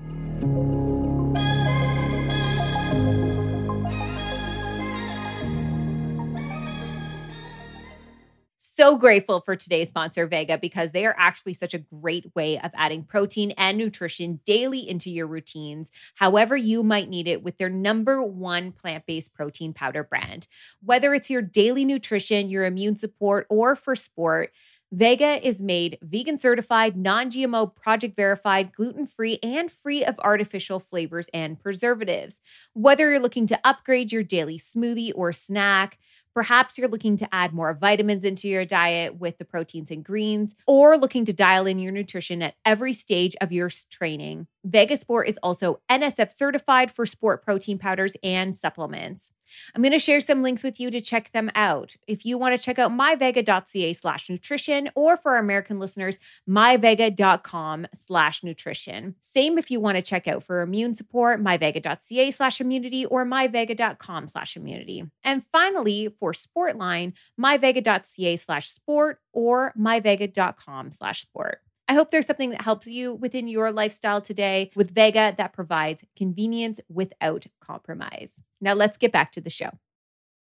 So 8.80 8.96
grateful 8.96 9.42
for 9.42 9.54
today's 9.54 9.90
sponsor, 9.90 10.26
Vega, 10.26 10.56
because 10.56 10.92
they 10.92 11.04
are 11.04 11.14
actually 11.18 11.52
such 11.52 11.74
a 11.74 11.78
great 11.78 12.34
way 12.34 12.58
of 12.58 12.70
adding 12.72 13.04
protein 13.04 13.50
and 13.58 13.76
nutrition 13.76 14.40
daily 14.46 14.88
into 14.88 15.10
your 15.10 15.26
routines, 15.26 15.92
however 16.14 16.56
you 16.56 16.82
might 16.82 17.10
need 17.10 17.28
it, 17.28 17.42
with 17.42 17.58
their 17.58 17.68
number 17.68 18.22
one 18.22 18.72
plant 18.72 19.04
based 19.04 19.34
protein 19.34 19.74
powder 19.74 20.02
brand. 20.02 20.46
Whether 20.82 21.12
it's 21.12 21.28
your 21.28 21.42
daily 21.42 21.84
nutrition, 21.84 22.48
your 22.48 22.64
immune 22.64 22.96
support, 22.96 23.46
or 23.50 23.76
for 23.76 23.94
sport, 23.94 24.50
Vega 24.92 25.46
is 25.46 25.62
made 25.62 25.98
vegan 26.02 26.36
certified, 26.36 26.96
non 26.96 27.30
GMO, 27.30 27.72
project 27.76 28.16
verified, 28.16 28.72
gluten 28.72 29.06
free, 29.06 29.38
and 29.40 29.70
free 29.70 30.04
of 30.04 30.18
artificial 30.18 30.80
flavors 30.80 31.28
and 31.32 31.60
preservatives. 31.60 32.40
Whether 32.72 33.10
you're 33.10 33.20
looking 33.20 33.46
to 33.48 33.60
upgrade 33.62 34.10
your 34.10 34.24
daily 34.24 34.58
smoothie 34.58 35.12
or 35.14 35.32
snack, 35.32 35.98
Perhaps 36.34 36.78
you're 36.78 36.88
looking 36.88 37.16
to 37.16 37.34
add 37.34 37.52
more 37.52 37.74
vitamins 37.74 38.24
into 38.24 38.48
your 38.48 38.64
diet 38.64 39.18
with 39.18 39.38
the 39.38 39.44
proteins 39.44 39.90
and 39.90 40.04
greens, 40.04 40.54
or 40.66 40.96
looking 40.96 41.24
to 41.24 41.32
dial 41.32 41.66
in 41.66 41.78
your 41.78 41.92
nutrition 41.92 42.42
at 42.42 42.54
every 42.64 42.92
stage 42.92 43.34
of 43.40 43.52
your 43.52 43.68
training. 43.90 44.46
Vega 44.64 44.96
Sport 44.96 45.28
is 45.28 45.38
also 45.42 45.80
NSF 45.90 46.30
certified 46.30 46.90
for 46.90 47.04
sport 47.04 47.42
protein 47.42 47.78
powders 47.78 48.16
and 48.22 48.54
supplements. 48.54 49.32
I'm 49.74 49.82
going 49.82 49.92
to 49.92 49.98
share 49.98 50.20
some 50.20 50.42
links 50.42 50.62
with 50.62 50.80
you 50.80 50.90
to 50.90 51.00
check 51.00 51.32
them 51.32 51.50
out. 51.54 51.96
If 52.06 52.24
you 52.24 52.38
want 52.38 52.56
to 52.56 52.62
check 52.62 52.78
out 52.78 52.92
myvega.ca 52.92 53.92
slash 53.92 54.30
nutrition, 54.30 54.90
or 54.94 55.16
for 55.16 55.32
our 55.32 55.38
American 55.38 55.78
listeners, 55.78 56.18
myvega.com 56.48 57.86
slash 57.94 58.42
nutrition. 58.42 59.14
Same 59.20 59.58
if 59.58 59.70
you 59.70 59.80
want 59.80 59.96
to 59.96 60.02
check 60.02 60.26
out 60.28 60.42
for 60.42 60.62
immune 60.62 60.94
support, 60.94 61.42
myvega.ca 61.42 62.30
slash 62.30 62.60
immunity 62.60 63.06
or 63.06 63.24
myvega.com 63.24 64.28
slash 64.28 64.56
immunity. 64.56 65.04
And 65.22 65.44
finally, 65.44 66.08
for 66.18 66.32
Sportline, 66.32 67.12
myvega.ca 67.40 68.36
slash 68.36 68.70
sport 68.70 69.20
or 69.32 69.72
myvega.com 69.78 70.92
slash 70.92 71.22
sport. 71.22 71.60
I 71.90 71.94
hope 71.94 72.10
there's 72.10 72.26
something 72.26 72.50
that 72.50 72.62
helps 72.62 72.86
you 72.86 73.14
within 73.14 73.48
your 73.48 73.72
lifestyle 73.72 74.20
today 74.20 74.70
with 74.76 74.94
Vega 74.94 75.34
that 75.36 75.52
provides 75.52 76.04
convenience 76.14 76.78
without 76.88 77.46
compromise. 77.60 78.34
Now 78.60 78.74
let's 78.74 78.96
get 78.96 79.10
back 79.10 79.32
to 79.32 79.40
the 79.40 79.50
show. 79.50 79.70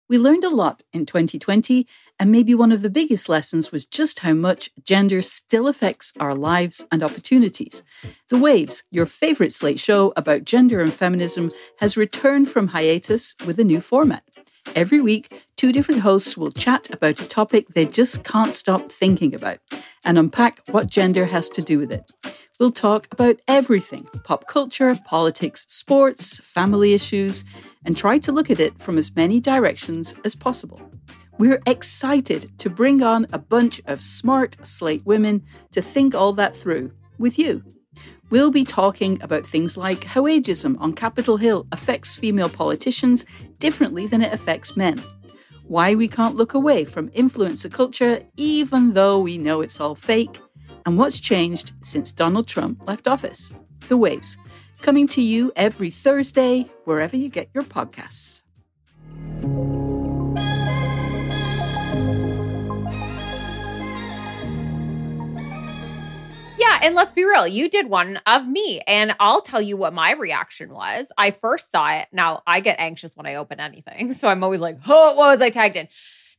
We 0.08 0.16
learned 0.16 0.44
a 0.44 0.48
lot 0.48 0.84
in 0.92 1.06
2020, 1.06 1.88
and 2.20 2.30
maybe 2.30 2.54
one 2.54 2.70
of 2.70 2.82
the 2.82 2.88
biggest 2.88 3.28
lessons 3.28 3.72
was 3.72 3.84
just 3.84 4.20
how 4.20 4.32
much 4.32 4.70
gender 4.84 5.22
still 5.22 5.66
affects 5.66 6.12
our 6.20 6.36
lives 6.36 6.86
and 6.92 7.02
opportunities. 7.02 7.82
The 8.28 8.38
Waves, 8.38 8.84
your 8.92 9.06
favourite 9.06 9.52
slate 9.52 9.80
show 9.80 10.12
about 10.14 10.44
gender 10.44 10.80
and 10.80 10.94
feminism, 10.94 11.50
has 11.80 11.96
returned 11.96 12.48
from 12.48 12.68
hiatus 12.68 13.34
with 13.44 13.58
a 13.58 13.64
new 13.64 13.80
format. 13.80 14.22
Every 14.76 15.00
week, 15.00 15.42
two 15.56 15.72
different 15.72 16.02
hosts 16.02 16.36
will 16.36 16.52
chat 16.52 16.94
about 16.94 17.20
a 17.20 17.26
topic 17.26 17.70
they 17.70 17.86
just 17.86 18.22
can't 18.22 18.52
stop 18.52 18.88
thinking 18.88 19.34
about 19.34 19.58
and 20.04 20.18
unpack 20.18 20.62
what 20.70 20.88
gender 20.88 21.26
has 21.26 21.48
to 21.50 21.62
do 21.62 21.78
with 21.78 21.92
it. 21.92 22.10
We'll 22.58 22.72
talk 22.72 23.08
about 23.10 23.40
everything 23.48 24.04
pop 24.24 24.46
culture, 24.46 24.94
politics, 25.06 25.66
sports, 25.68 26.38
family 26.38 26.92
issues. 26.92 27.44
and 27.84 27.96
try 27.96 28.18
to 28.18 28.32
look 28.32 28.50
at 28.50 28.60
it 28.60 28.78
from 28.78 28.98
as 28.98 29.16
many 29.16 29.40
directions 29.40 30.14
as 30.24 30.34
possible. 30.34 30.80
We're 31.38 31.62
excited 31.66 32.58
to 32.58 32.68
bring 32.68 33.02
on 33.02 33.26
a 33.32 33.38
bunch 33.38 33.80
of 33.86 34.02
smart 34.02 34.66
slate 34.66 35.04
women 35.06 35.42
to 35.72 35.80
think 35.80 36.14
all 36.14 36.34
that 36.34 36.54
through 36.54 36.92
with 37.18 37.38
you. 37.38 37.64
We'll 38.28 38.50
be 38.50 38.64
talking 38.64 39.20
about 39.22 39.46
things 39.46 39.76
like 39.76 40.04
how 40.04 40.24
ageism 40.24 40.76
on 40.80 40.92
Capitol 40.92 41.38
Hill 41.38 41.66
affects 41.72 42.14
female 42.14 42.50
politicians 42.50 43.24
differently 43.58 44.06
than 44.06 44.22
it 44.22 44.32
affects 44.32 44.76
men, 44.76 45.02
why 45.70 45.94
we 45.94 46.08
can't 46.08 46.34
look 46.34 46.52
away 46.52 46.84
from 46.84 47.08
influencer 47.10 47.70
culture 47.70 48.20
even 48.36 48.92
though 48.92 49.20
we 49.20 49.38
know 49.38 49.60
it's 49.60 49.78
all 49.78 49.94
fake, 49.94 50.40
and 50.84 50.98
what's 50.98 51.20
changed 51.20 51.70
since 51.84 52.10
Donald 52.10 52.48
Trump 52.48 52.88
left 52.88 53.06
office. 53.06 53.54
The 53.86 53.96
Waves, 53.96 54.36
coming 54.82 55.06
to 55.08 55.22
you 55.22 55.52
every 55.54 55.90
Thursday, 55.90 56.66
wherever 56.86 57.16
you 57.16 57.28
get 57.28 57.50
your 57.54 57.62
podcasts. 57.62 58.42
Yeah, 66.70 66.78
and 66.82 66.94
let's 66.94 67.10
be 67.10 67.24
real, 67.24 67.48
you 67.48 67.68
did 67.68 67.88
one 67.88 68.20
of 68.26 68.46
me, 68.46 68.80
and 68.86 69.16
I'll 69.18 69.40
tell 69.40 69.60
you 69.60 69.76
what 69.76 69.92
my 69.92 70.12
reaction 70.12 70.72
was. 70.72 71.10
I 71.18 71.32
first 71.32 71.72
saw 71.72 71.90
it. 71.90 72.06
Now 72.12 72.42
I 72.46 72.60
get 72.60 72.78
anxious 72.78 73.16
when 73.16 73.26
I 73.26 73.34
open 73.34 73.58
anything, 73.58 74.12
so 74.20 74.28
I'm 74.28 74.44
always 74.44 74.60
like, 74.60 74.78
"Oh, 74.86 75.14
what 75.14 75.32
was 75.32 75.42
I 75.42 75.50
tagged 75.50 75.74
in?" 75.74 75.88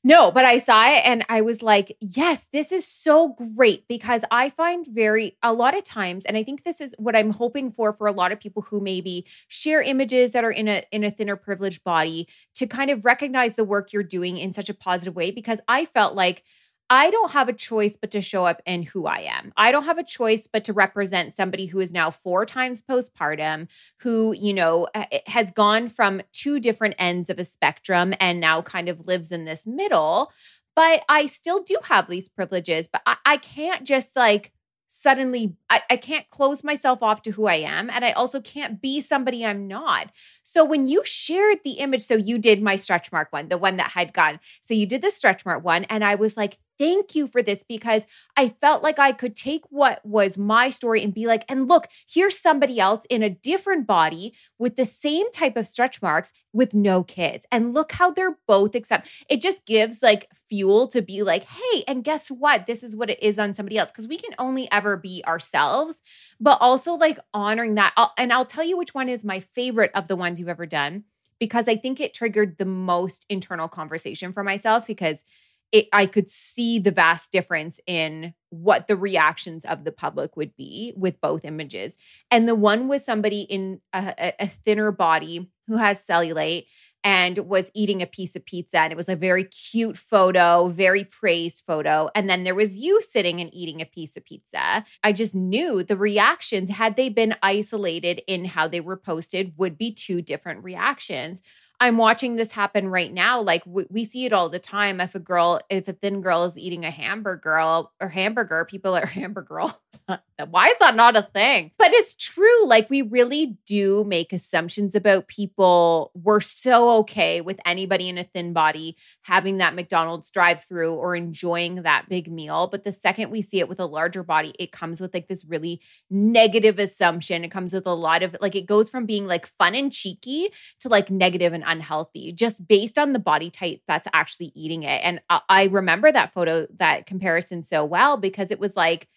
No, 0.04 0.32
but 0.32 0.46
I 0.46 0.58
saw 0.58 0.88
it 0.88 1.06
and 1.06 1.24
I 1.30 1.42
was 1.42 1.62
like, 1.62 1.96
yes, 2.00 2.48
this 2.52 2.72
is 2.72 2.88
so 2.88 3.36
great 3.56 3.88
because 3.88 4.24
I 4.32 4.50
find 4.50 4.84
very, 4.88 5.38
a 5.44 5.54
lot 5.54 5.78
of 5.78 5.84
times, 5.84 6.26
and 6.26 6.36
I 6.36 6.42
think 6.42 6.64
this 6.64 6.82
is 6.82 6.96
what 6.98 7.16
I'm 7.16 7.30
hoping 7.30 7.72
for 7.72 7.94
for 7.94 8.08
a 8.08 8.12
lot 8.12 8.32
of 8.32 8.40
people 8.40 8.64
who 8.64 8.80
maybe 8.80 9.28
share 9.48 9.80
images 9.80 10.32
that 10.32 10.44
are 10.44 10.52
in 10.52 10.68
a 10.70 10.84
in 10.92 11.04
a 11.04 11.12
thinner 11.12 11.36
privileged 11.36 11.84
body 11.84 12.28
to 12.56 12.66
kind 12.66 12.90
of 12.90 13.04
recognize 13.06 13.56
the 13.56 13.66
work 13.66 13.92
you're 13.92 14.02
doing 14.02 14.38
in 14.38 14.54
such 14.54 14.70
a 14.70 14.74
positive 14.74 15.16
way 15.16 15.30
because 15.30 15.60
I 15.68 15.86
felt 15.86 16.16
like 16.16 16.44
I 16.92 17.10
don't 17.10 17.32
have 17.32 17.48
a 17.48 17.54
choice 17.54 17.96
but 17.96 18.12
to 18.12 18.20
show 18.20 18.46
up 18.46 18.62
in 18.66 18.84
who 18.84 19.06
I 19.06 19.20
am. 19.20 19.54
I 19.56 19.72
don't 19.72 19.86
have 19.86 19.98
a 19.98 20.04
choice 20.04 20.46
but 20.46 20.66
to 20.66 20.74
represent 20.74 21.34
somebody 21.34 21.66
who 21.66 21.80
is 21.80 21.94
now 21.94 22.12
four 22.12 22.46
times 22.46 22.82
postpartum, 22.82 23.70
who, 24.00 24.34
you 24.34 24.54
know, 24.54 24.90
eh, 24.94 25.20
has 25.28 25.52
gone 25.52 25.88
from 25.88 26.22
two 26.34 26.60
different 26.60 26.96
ends 27.00 27.30
of 27.30 27.40
a 27.40 27.46
spectrum 27.46 28.14
and 28.20 28.42
now 28.42 28.62
kind 28.62 28.90
of 28.90 29.08
lives 29.08 29.32
in 29.32 29.46
this 29.46 29.66
middle. 29.66 30.34
But 30.76 31.04
I 31.08 31.28
still 31.28 31.64
do 31.64 31.78
have 31.84 32.10
these 32.10 32.28
privileges, 32.28 32.90
but 32.92 33.02
I, 33.06 33.16
I 33.26 33.38
can't 33.38 33.86
just 33.86 34.18
like 34.18 34.52
suddenly 34.94 35.56
I, 35.70 35.82
I 35.90 35.96
can't 35.96 36.30
close 36.30 36.66
myself 36.66 37.02
off 37.02 37.22
to 37.22 37.32
who 37.32 37.46
I 37.46 37.56
am. 37.56 37.90
And 37.90 38.04
I 38.04 38.12
also 38.12 38.42
can't 38.42 38.82
be 38.82 39.00
somebody 39.00 39.46
I'm 39.46 39.66
not. 39.66 40.12
So 40.44 40.66
when 40.66 40.86
you 40.86 41.02
shared 41.06 41.60
the 41.64 41.76
image, 41.76 42.02
so 42.02 42.16
you 42.16 42.38
did 42.38 42.62
my 42.62 42.76
stretch 42.76 43.10
mark 43.10 43.32
one, 43.32 43.48
the 43.48 43.58
one 43.58 43.78
that 43.78 43.92
had 43.92 44.12
gone. 44.12 44.42
So 44.62 44.74
you 44.74 44.86
did 44.86 45.02
the 45.02 45.10
stretch 45.10 45.46
mark 45.46 45.64
one. 45.64 45.86
And 45.86 46.04
I 46.04 46.16
was 46.16 46.36
like, 46.36 46.58
thank 46.82 47.14
you 47.14 47.28
for 47.28 47.44
this 47.44 47.64
because 47.64 48.08
I 48.36 48.50
felt 48.50 48.82
like 48.82 48.98
I 48.98 49.12
could 49.12 49.36
take 49.36 49.62
what 49.70 50.04
was 50.04 50.36
my 50.36 50.72
story 50.72 51.04
and 51.04 51.14
be 51.14 51.28
like, 51.28 51.46
and 51.48 51.68
look, 51.68 51.88
here's 52.10 52.40
somebody 52.40 52.80
else 52.80 53.06
in 53.08 53.22
a 53.22 53.30
different 53.30 53.86
body 53.86 54.34
with 54.58 54.78
the 54.78 54.86
same 54.86 55.32
type 55.32 55.58
of 55.58 55.68
stretch 55.68 56.02
marks 56.02 56.34
with 56.54 56.74
no 56.74 57.04
kids. 57.04 57.46
And 57.52 57.76
look 57.76 57.92
how 57.92 58.10
they're 58.10 58.40
both 58.48 58.74
accept. 58.74 59.08
It 59.30 59.42
just 59.42 59.64
gives 59.68 60.02
like 60.02 60.28
fuel 60.50 60.88
to 60.88 61.04
be 61.04 61.22
like, 61.22 61.44
hey, 61.44 61.84
and 61.88 62.04
guess 62.04 62.30
what? 62.30 62.66
This 62.66 62.82
is 62.82 62.96
what 62.96 63.12
it 63.12 63.22
is 63.22 63.38
on 63.38 63.54
somebody 63.54 63.78
else. 63.78 63.92
Cause 63.92 64.08
we 64.08 64.18
can 64.18 64.34
only 64.40 64.68
ever 64.72 64.98
be 64.98 65.24
ourselves, 65.28 66.02
but 66.40 66.58
also 66.62 66.94
like 66.94 67.20
honoring 67.32 67.76
that. 67.76 67.94
I'll, 67.96 68.12
and 68.18 68.34
I'll 68.34 68.44
tell 68.44 68.64
you 68.64 68.76
which 68.76 68.96
one 68.96 69.08
is 69.08 69.24
my 69.24 69.40
favorite 69.40 69.92
of 69.94 70.08
the 70.08 70.16
ones 70.16 70.40
you've 70.40 70.50
ever 70.50 70.66
done 70.66 71.04
because 71.40 71.68
I 71.68 71.76
think 71.76 72.00
it 72.00 72.16
triggered 72.16 72.58
the 72.58 72.66
most 72.66 73.26
internal 73.30 73.68
conversation 73.68 74.32
for 74.32 74.44
myself 74.44 74.88
because 74.88 75.24
it, 75.72 75.88
I 75.94 76.06
could 76.06 76.30
see 76.30 76.80
the 76.80 76.92
vast 76.92 77.32
difference 77.32 77.80
in 77.88 78.34
what 78.50 78.88
the 78.88 78.98
reactions 78.98 79.64
of 79.64 79.84
the 79.84 79.92
public 79.92 80.36
would 80.36 80.56
be 80.56 80.94
with 80.98 81.22
both 81.22 81.46
images. 81.46 81.98
And 82.30 82.48
the 82.48 82.56
one 82.56 82.88
was 82.88 83.06
somebody 83.06 83.42
in 83.42 83.80
a, 83.94 84.34
a 84.40 84.48
thinner 84.48 84.92
body 84.92 85.50
who 85.68 85.78
has 85.78 86.06
cellulite 86.06 86.66
and 87.04 87.38
was 87.40 87.72
eating 87.74 88.02
a 88.02 88.06
piece 88.06 88.36
of 88.36 88.46
pizza. 88.46 88.80
And 88.80 88.92
it 88.92 88.98
was 88.98 89.10
a 89.10 89.16
very 89.16 89.46
cute 89.46 89.98
photo, 89.98 90.68
very 90.68 91.04
praised 91.04 91.64
photo. 91.66 92.10
And 92.14 92.30
then 92.30 92.44
there 92.44 92.54
was 92.54 92.78
you 92.78 93.02
sitting 93.02 93.40
and 93.40 93.52
eating 93.54 93.82
a 93.82 93.86
piece 93.86 94.16
of 94.18 94.26
pizza. 94.26 94.86
I 95.04 95.12
just 95.12 95.34
knew 95.34 95.82
the 95.84 95.98
reactions, 95.98 96.70
had 96.70 96.98
they 96.98 97.10
been 97.10 97.36
isolated 97.42 98.22
in 98.28 98.46
how 98.46 98.68
they 98.68 98.82
were 98.82 98.98
posted, 98.98 99.54
would 99.58 99.78
be 99.78 99.92
two 99.92 100.22
different 100.22 100.64
reactions. 100.64 101.42
I'm 101.82 101.98
watching 101.98 102.36
this 102.36 102.52
happen 102.52 102.90
right 102.90 103.12
now. 103.12 103.42
Like 103.42 103.64
we, 103.66 104.06
see 104.06 104.26
it 104.26 104.34
all 104.34 104.50
the 104.50 104.60
time. 104.60 105.02
If 105.02 105.16
a 105.16 105.20
girl, 105.20 105.60
if 105.68 105.88
a 105.88 105.94
thin 105.94 106.22
girl 106.22 106.44
is 106.44 106.56
eating 106.56 106.86
a 106.86 106.92
hamburger 106.92 107.60
or 108.00 108.08
hamburger, 108.08 108.66
people 108.66 108.96
are 108.96 109.06
hamburger. 109.08 109.64
Why 110.50 110.68
is 110.68 110.78
that 110.80 110.96
not 110.96 111.18
a 111.18 111.24
thing? 111.24 111.72
But 111.80 111.92
it's 111.92 112.16
true. 112.16 112.68
Like 112.68 112.90
we 112.92 113.02
really 113.02 113.58
do 113.66 114.04
make 114.04 114.32
assumptions 114.32 114.94
about 114.94 115.28
people. 115.28 116.12
We're 116.14 116.40
so 116.40 116.98
okay 117.00 117.42
with 117.42 117.60
anybody 117.66 118.10
in 118.10 118.20
a 118.20 118.26
thin 118.26 118.54
body 118.54 118.96
having 119.24 119.58
that 119.58 119.74
McDonald's 119.74 120.30
drive 120.30 120.64
through 120.64 120.94
or 120.94 121.16
enjoying 121.16 121.82
that 121.82 122.08
big 122.10 122.32
meal. 122.32 122.68
But 122.68 122.84
the 122.84 122.92
second 122.92 123.32
we 123.32 123.42
see 123.42 123.58
it 123.58 123.68
with 123.68 123.80
a 123.80 123.86
larger 123.86 124.22
body, 124.22 124.54
it 124.60 124.72
comes 124.72 125.02
with 125.02 125.16
like 125.16 125.28
this 125.28 125.46
really 125.46 125.82
negative 126.12 126.78
assumption. 126.78 127.44
It 127.44 127.50
comes 127.50 127.74
with 127.74 127.88
a 127.88 127.94
lot 127.94 128.22
of 128.22 128.36
like, 128.40 128.56
it 128.56 128.68
goes 128.68 128.88
from 128.88 129.08
being 129.08 129.26
like 129.26 129.48
fun 129.48 129.74
and 129.74 129.92
cheeky 129.92 130.50
to 130.82 130.90
like 130.90 131.10
negative 131.10 131.54
and 131.54 131.64
unhealthy 131.72 132.32
just 132.32 132.68
based 132.68 132.98
on 132.98 133.14
the 133.14 133.20
body 133.20 133.50
type 133.50 133.82
that's 133.88 134.08
actually 134.14 134.52
eating 134.56 134.84
it. 134.84 135.02
And 135.04 135.22
I, 135.30 135.42
I 135.50 135.64
remember 135.66 136.12
that 136.12 136.34
photo, 136.34 136.68
that 136.76 137.06
comparison 137.06 137.64
so 137.64 137.86
well 137.86 138.18
because 138.18 138.52
it 138.52 138.60
was 138.60 138.76
like, 138.76 139.08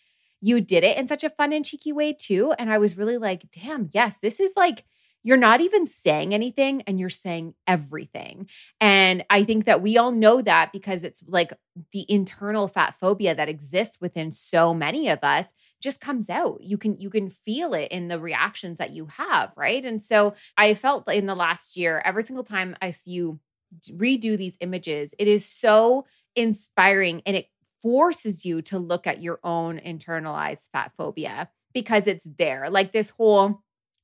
you 0.41 0.61
did 0.61 0.85
it 0.85 0.97
in 0.97 1.09
such 1.09 1.25
a 1.25 1.31
fun 1.31 1.53
and 1.53 1.65
cheeky 1.65 1.93
way 1.93 2.13
too. 2.13 2.53
And 2.59 2.71
I 2.71 2.79
was 2.79 2.97
really 2.97 3.19
like, 3.19 3.45
damn, 3.51 3.89
yes, 3.93 4.17
this 4.23 4.41
is 4.41 4.53
like, 4.57 4.85
you're 5.25 5.39
not 5.39 5.63
even 5.63 5.87
saying 5.87 6.35
anything 6.35 6.83
and 6.83 7.01
you're 7.01 7.09
saying 7.09 7.55
everything. 7.67 8.47
And 8.79 9.25
I 9.31 9.43
think 9.43 9.65
that 9.65 9.81
we 9.81 9.97
all 9.97 10.13
know 10.13 10.43
that 10.43 10.71
because 10.71 11.03
it's 11.03 11.23
like 11.27 11.55
the 11.93 12.05
internal 12.11 12.69
fat 12.69 12.95
phobia 12.95 13.35
that 13.35 13.49
exists 13.49 14.01
within 14.03 14.31
so 14.31 14.75
many 14.75 15.09
of 15.09 15.21
us 15.23 15.53
just 15.85 16.01
comes 16.01 16.31
out. 16.31 16.59
You 16.63 16.79
can 16.79 16.99
you 16.99 17.11
can 17.11 17.29
feel 17.31 17.75
it 17.75 17.93
in 17.93 18.09
the 18.09 18.19
reactions 18.19 18.79
that 18.79 18.91
you 18.91 19.07
have, 19.07 19.53
right? 19.57 19.85
And 19.85 20.03
so 20.03 20.35
I 20.57 20.75
felt 20.75 21.09
in 21.13 21.27
the 21.27 21.37
last 21.37 21.77
year 21.77 22.03
every 22.05 22.25
single 22.25 22.43
time 22.43 22.75
I 22.83 22.91
see 22.91 23.13
you 23.13 23.39
redo 23.91 24.37
these 24.37 24.57
images, 24.61 25.15
it 25.19 25.29
is 25.29 25.45
so 25.45 26.07
inspiring 26.35 27.23
and 27.27 27.37
it 27.37 27.47
forces 27.83 28.45
you 28.45 28.63
to 28.63 28.79
look 28.79 29.07
at 29.07 29.23
your 29.23 29.39
own 29.45 29.79
internalized 29.79 30.71
fat 30.73 30.93
phobia 30.97 31.51
because 31.75 32.07
it's 32.07 32.29
there. 32.39 32.71
Like 32.71 32.93
this 32.93 33.11
whole 33.11 33.61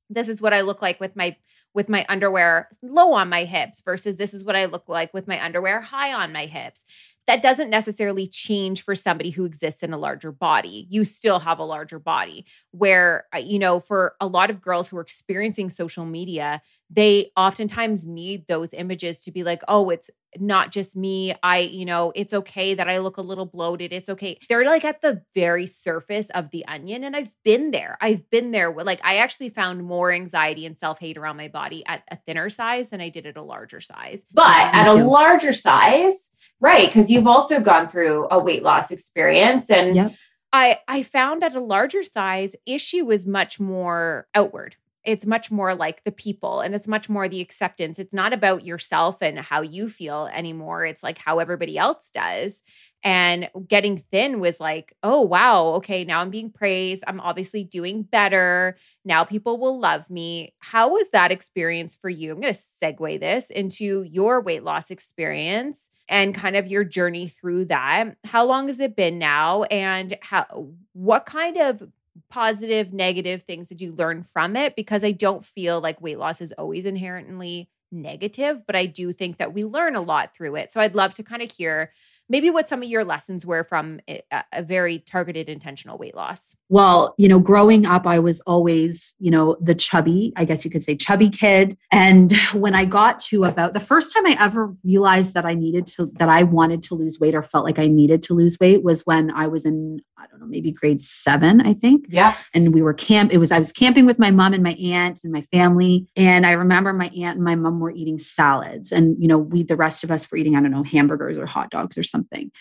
this 0.09 0.29
is 0.29 0.41
what 0.41 0.53
I 0.53 0.61
look 0.61 0.81
like 0.81 0.99
with 0.99 1.15
my 1.15 1.35
with 1.73 1.89
my 1.89 2.05
underwear 2.09 2.69
low 2.81 3.13
on 3.13 3.29
my 3.29 3.45
hips 3.45 3.81
versus 3.81 4.17
this 4.17 4.33
is 4.33 4.43
what 4.43 4.55
I 4.55 4.65
look 4.65 4.89
like 4.89 5.13
with 5.13 5.27
my 5.27 5.43
underwear 5.43 5.81
high 5.81 6.13
on 6.13 6.33
my 6.33 6.45
hips 6.45 6.85
that 7.27 7.41
doesn't 7.41 7.69
necessarily 7.69 8.25
change 8.27 8.83
for 8.83 8.95
somebody 8.95 9.29
who 9.29 9.45
exists 9.45 9.83
in 9.83 9.93
a 9.93 9.97
larger 9.97 10.31
body. 10.31 10.87
You 10.89 11.05
still 11.05 11.39
have 11.39 11.59
a 11.59 11.63
larger 11.63 11.99
body. 11.99 12.45
Where, 12.71 13.25
uh, 13.33 13.39
you 13.39 13.59
know, 13.59 13.79
for 13.79 14.15
a 14.19 14.27
lot 14.27 14.49
of 14.49 14.61
girls 14.61 14.89
who 14.89 14.97
are 14.97 15.01
experiencing 15.01 15.69
social 15.69 16.05
media, 16.05 16.61
they 16.91 17.31
oftentimes 17.37 18.05
need 18.05 18.47
those 18.47 18.73
images 18.73 19.19
to 19.19 19.31
be 19.31 19.43
like, 19.43 19.63
oh, 19.67 19.89
it's 19.89 20.09
not 20.37 20.71
just 20.71 20.95
me. 20.95 21.33
I, 21.41 21.59
you 21.59 21.85
know, 21.85 22.11
it's 22.15 22.33
okay 22.33 22.73
that 22.73 22.89
I 22.89 22.99
look 22.99 23.17
a 23.17 23.21
little 23.21 23.45
bloated. 23.45 23.93
It's 23.93 24.09
okay. 24.09 24.37
They're 24.49 24.65
like 24.65 24.85
at 24.85 25.01
the 25.01 25.21
very 25.33 25.65
surface 25.65 26.29
of 26.31 26.51
the 26.51 26.65
onion. 26.67 27.03
And 27.03 27.15
I've 27.15 27.35
been 27.43 27.71
there. 27.71 27.97
I've 28.01 28.29
been 28.29 28.51
there. 28.51 28.71
Like, 28.73 29.01
I 29.03 29.17
actually 29.17 29.49
found 29.49 29.83
more 29.83 30.11
anxiety 30.11 30.65
and 30.65 30.77
self 30.77 30.99
hate 30.99 31.17
around 31.17 31.37
my 31.37 31.47
body 31.47 31.83
at 31.85 32.03
a 32.09 32.17
thinner 32.17 32.49
size 32.49 32.89
than 32.89 33.01
I 33.01 33.09
did 33.09 33.25
at 33.25 33.37
a 33.37 33.41
larger 33.41 33.81
size. 33.81 34.23
But 34.31 34.73
at 34.73 34.87
a 34.87 34.93
larger 34.93 35.53
size, 35.53 36.31
Right. 36.61 36.85
Because 36.87 37.09
you've 37.09 37.27
also 37.27 37.59
gone 37.59 37.89
through 37.89 38.27
a 38.29 38.39
weight 38.39 38.63
loss 38.63 38.91
experience. 38.91 39.69
And 39.69 39.95
yep. 39.95 40.15
I, 40.53 40.79
I 40.87 41.01
found 41.01 41.43
at 41.43 41.55
a 41.55 41.59
larger 41.59 42.03
size, 42.03 42.55
issue 42.65 43.05
was 43.05 43.25
much 43.25 43.59
more 43.59 44.27
outward. 44.35 44.75
It's 45.03 45.25
much 45.25 45.49
more 45.49 45.73
like 45.73 46.03
the 46.03 46.11
people 46.11 46.61
and 46.61 46.75
it's 46.75 46.87
much 46.87 47.09
more 47.09 47.27
the 47.27 47.41
acceptance. 47.41 47.97
It's 47.97 48.13
not 48.13 48.33
about 48.33 48.65
yourself 48.65 49.17
and 49.21 49.39
how 49.39 49.61
you 49.61 49.89
feel 49.89 50.27
anymore. 50.31 50.85
It's 50.85 51.01
like 51.01 51.17
how 51.17 51.39
everybody 51.39 51.77
else 51.77 52.11
does. 52.11 52.61
And 53.03 53.49
getting 53.67 53.97
thin 54.11 54.39
was 54.39 54.59
like, 54.59 54.95
oh, 55.01 55.21
wow, 55.21 55.65
okay, 55.75 56.03
now 56.05 56.21
I'm 56.21 56.29
being 56.29 56.51
praised. 56.51 57.03
I'm 57.07 57.19
obviously 57.19 57.63
doing 57.63 58.03
better. 58.03 58.77
Now 59.03 59.23
people 59.23 59.59
will 59.59 59.79
love 59.79 60.07
me. 60.09 60.53
How 60.59 60.89
was 60.89 61.09
that 61.09 61.31
experience 61.31 61.95
for 61.99 62.09
you? 62.09 62.31
I'm 62.31 62.41
going 62.41 62.53
to 62.53 62.59
segue 62.59 63.19
this 63.19 63.49
into 63.49 64.03
your 64.03 64.39
weight 64.41 64.63
loss 64.63 64.91
experience 64.91 65.89
and 66.07 66.35
kind 66.35 66.55
of 66.55 66.67
your 66.67 66.83
journey 66.83 67.27
through 67.27 67.65
that. 67.65 68.17
How 68.23 68.45
long 68.45 68.67
has 68.67 68.79
it 68.79 68.95
been 68.95 69.17
now? 69.17 69.63
And 69.63 70.15
how, 70.21 70.67
what 70.93 71.25
kind 71.25 71.57
of 71.57 71.81
positive, 72.29 72.93
negative 72.93 73.43
things 73.43 73.69
that 73.69 73.81
you 73.81 73.93
learn 73.93 74.23
from 74.23 74.55
it? 74.55 74.75
Because 74.75 75.03
I 75.03 75.11
don't 75.11 75.43
feel 75.43 75.81
like 75.81 76.01
weight 76.01 76.19
loss 76.19 76.41
is 76.41 76.51
always 76.53 76.85
inherently 76.85 77.69
negative, 77.91 78.65
but 78.65 78.75
I 78.75 78.85
do 78.85 79.11
think 79.11 79.37
that 79.37 79.53
we 79.53 79.63
learn 79.63 79.95
a 79.95 80.01
lot 80.01 80.35
through 80.35 80.55
it. 80.55 80.71
So 80.71 80.79
I'd 80.79 80.95
love 80.95 81.13
to 81.13 81.23
kind 81.23 81.41
of 81.41 81.51
hear 81.51 81.91
maybe 82.31 82.49
what 82.49 82.69
some 82.69 82.81
of 82.81 82.87
your 82.87 83.03
lessons 83.03 83.45
were 83.45 83.63
from 83.63 83.99
a, 84.07 84.23
very 84.61 84.99
targeted 84.99 85.49
intentional 85.49 85.97
weight 85.97 86.15
loss 86.15 86.55
well 86.69 87.13
you 87.17 87.27
know 87.27 87.39
growing 87.39 87.85
up 87.85 88.07
i 88.07 88.17
was 88.17 88.39
always 88.41 89.15
you 89.19 89.29
know 89.29 89.57
the 89.59 89.75
chubby 89.75 90.31
i 90.37 90.45
guess 90.45 90.63
you 90.63 90.71
could 90.71 90.81
say 90.81 90.95
chubby 90.95 91.29
kid 91.29 91.77
and 91.91 92.31
when 92.53 92.73
i 92.73 92.85
got 92.85 93.19
to 93.19 93.43
about 93.43 93.73
the 93.73 93.79
first 93.79 94.13
time 94.13 94.25
i 94.25 94.35
ever 94.39 94.71
realized 94.83 95.33
that 95.33 95.45
i 95.45 95.53
needed 95.53 95.85
to 95.85 96.09
that 96.13 96.29
i 96.29 96.43
wanted 96.43 96.81
to 96.81 96.95
lose 96.95 97.19
weight 97.19 97.35
or 97.35 97.43
felt 97.43 97.65
like 97.65 97.79
i 97.79 97.87
needed 97.87 98.23
to 98.23 98.33
lose 98.33 98.57
weight 98.59 98.83
was 98.83 99.05
when 99.05 99.29
i 99.31 99.45
was 99.47 99.65
in 99.65 99.99
i 100.21 100.27
don't 100.27 100.39
know 100.39 100.45
maybe 100.45 100.71
grade 100.71 101.01
seven 101.01 101.61
i 101.61 101.73
think 101.73 102.05
yeah 102.09 102.35
and 102.53 102.73
we 102.73 102.81
were 102.81 102.93
camp 102.93 103.33
it 103.33 103.37
was 103.37 103.51
i 103.51 103.59
was 103.59 103.71
camping 103.71 104.05
with 104.05 104.19
my 104.19 104.31
mom 104.31 104.53
and 104.53 104.63
my 104.63 104.73
aunt 104.73 105.19
and 105.23 105.33
my 105.33 105.41
family 105.43 106.07
and 106.15 106.45
i 106.45 106.51
remember 106.51 106.93
my 106.93 107.07
aunt 107.07 107.35
and 107.35 107.43
my 107.43 107.55
mom 107.55 107.79
were 107.79 107.91
eating 107.91 108.17
salads 108.17 108.91
and 108.91 109.21
you 109.21 109.27
know 109.27 109.37
we 109.37 109.63
the 109.63 109.75
rest 109.75 110.03
of 110.03 110.11
us 110.11 110.31
were 110.31 110.37
eating 110.37 110.55
i 110.55 110.61
don't 110.61 110.71
know 110.71 110.83
hamburgers 110.83 111.37
or 111.37 111.45
hot 111.45 111.69
dogs 111.69 111.97
or 111.97 112.03
something. 112.03 112.51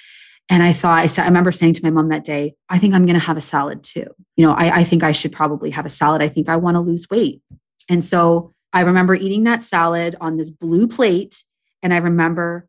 And 0.50 0.64
I 0.64 0.72
thought, 0.72 0.98
I, 0.98 1.06
said, 1.06 1.22
I 1.22 1.26
remember 1.26 1.52
saying 1.52 1.74
to 1.74 1.84
my 1.84 1.90
mom 1.90 2.08
that 2.08 2.24
day, 2.24 2.54
I 2.68 2.78
think 2.78 2.92
I'm 2.92 3.06
going 3.06 3.18
to 3.18 3.24
have 3.24 3.36
a 3.36 3.40
salad 3.40 3.84
too. 3.84 4.06
You 4.36 4.44
know, 4.44 4.52
I, 4.52 4.80
I 4.80 4.84
think 4.84 5.04
I 5.04 5.12
should 5.12 5.30
probably 5.30 5.70
have 5.70 5.86
a 5.86 5.90
salad. 5.90 6.22
I 6.22 6.28
think 6.28 6.48
I 6.48 6.56
want 6.56 6.74
to 6.74 6.80
lose 6.80 7.08
weight. 7.08 7.40
And 7.88 8.02
so 8.02 8.52
I 8.72 8.80
remember 8.80 9.14
eating 9.14 9.44
that 9.44 9.62
salad 9.62 10.16
on 10.20 10.36
this 10.36 10.50
blue 10.50 10.88
plate. 10.88 11.44
And 11.84 11.94
I 11.94 11.98
remember 11.98 12.66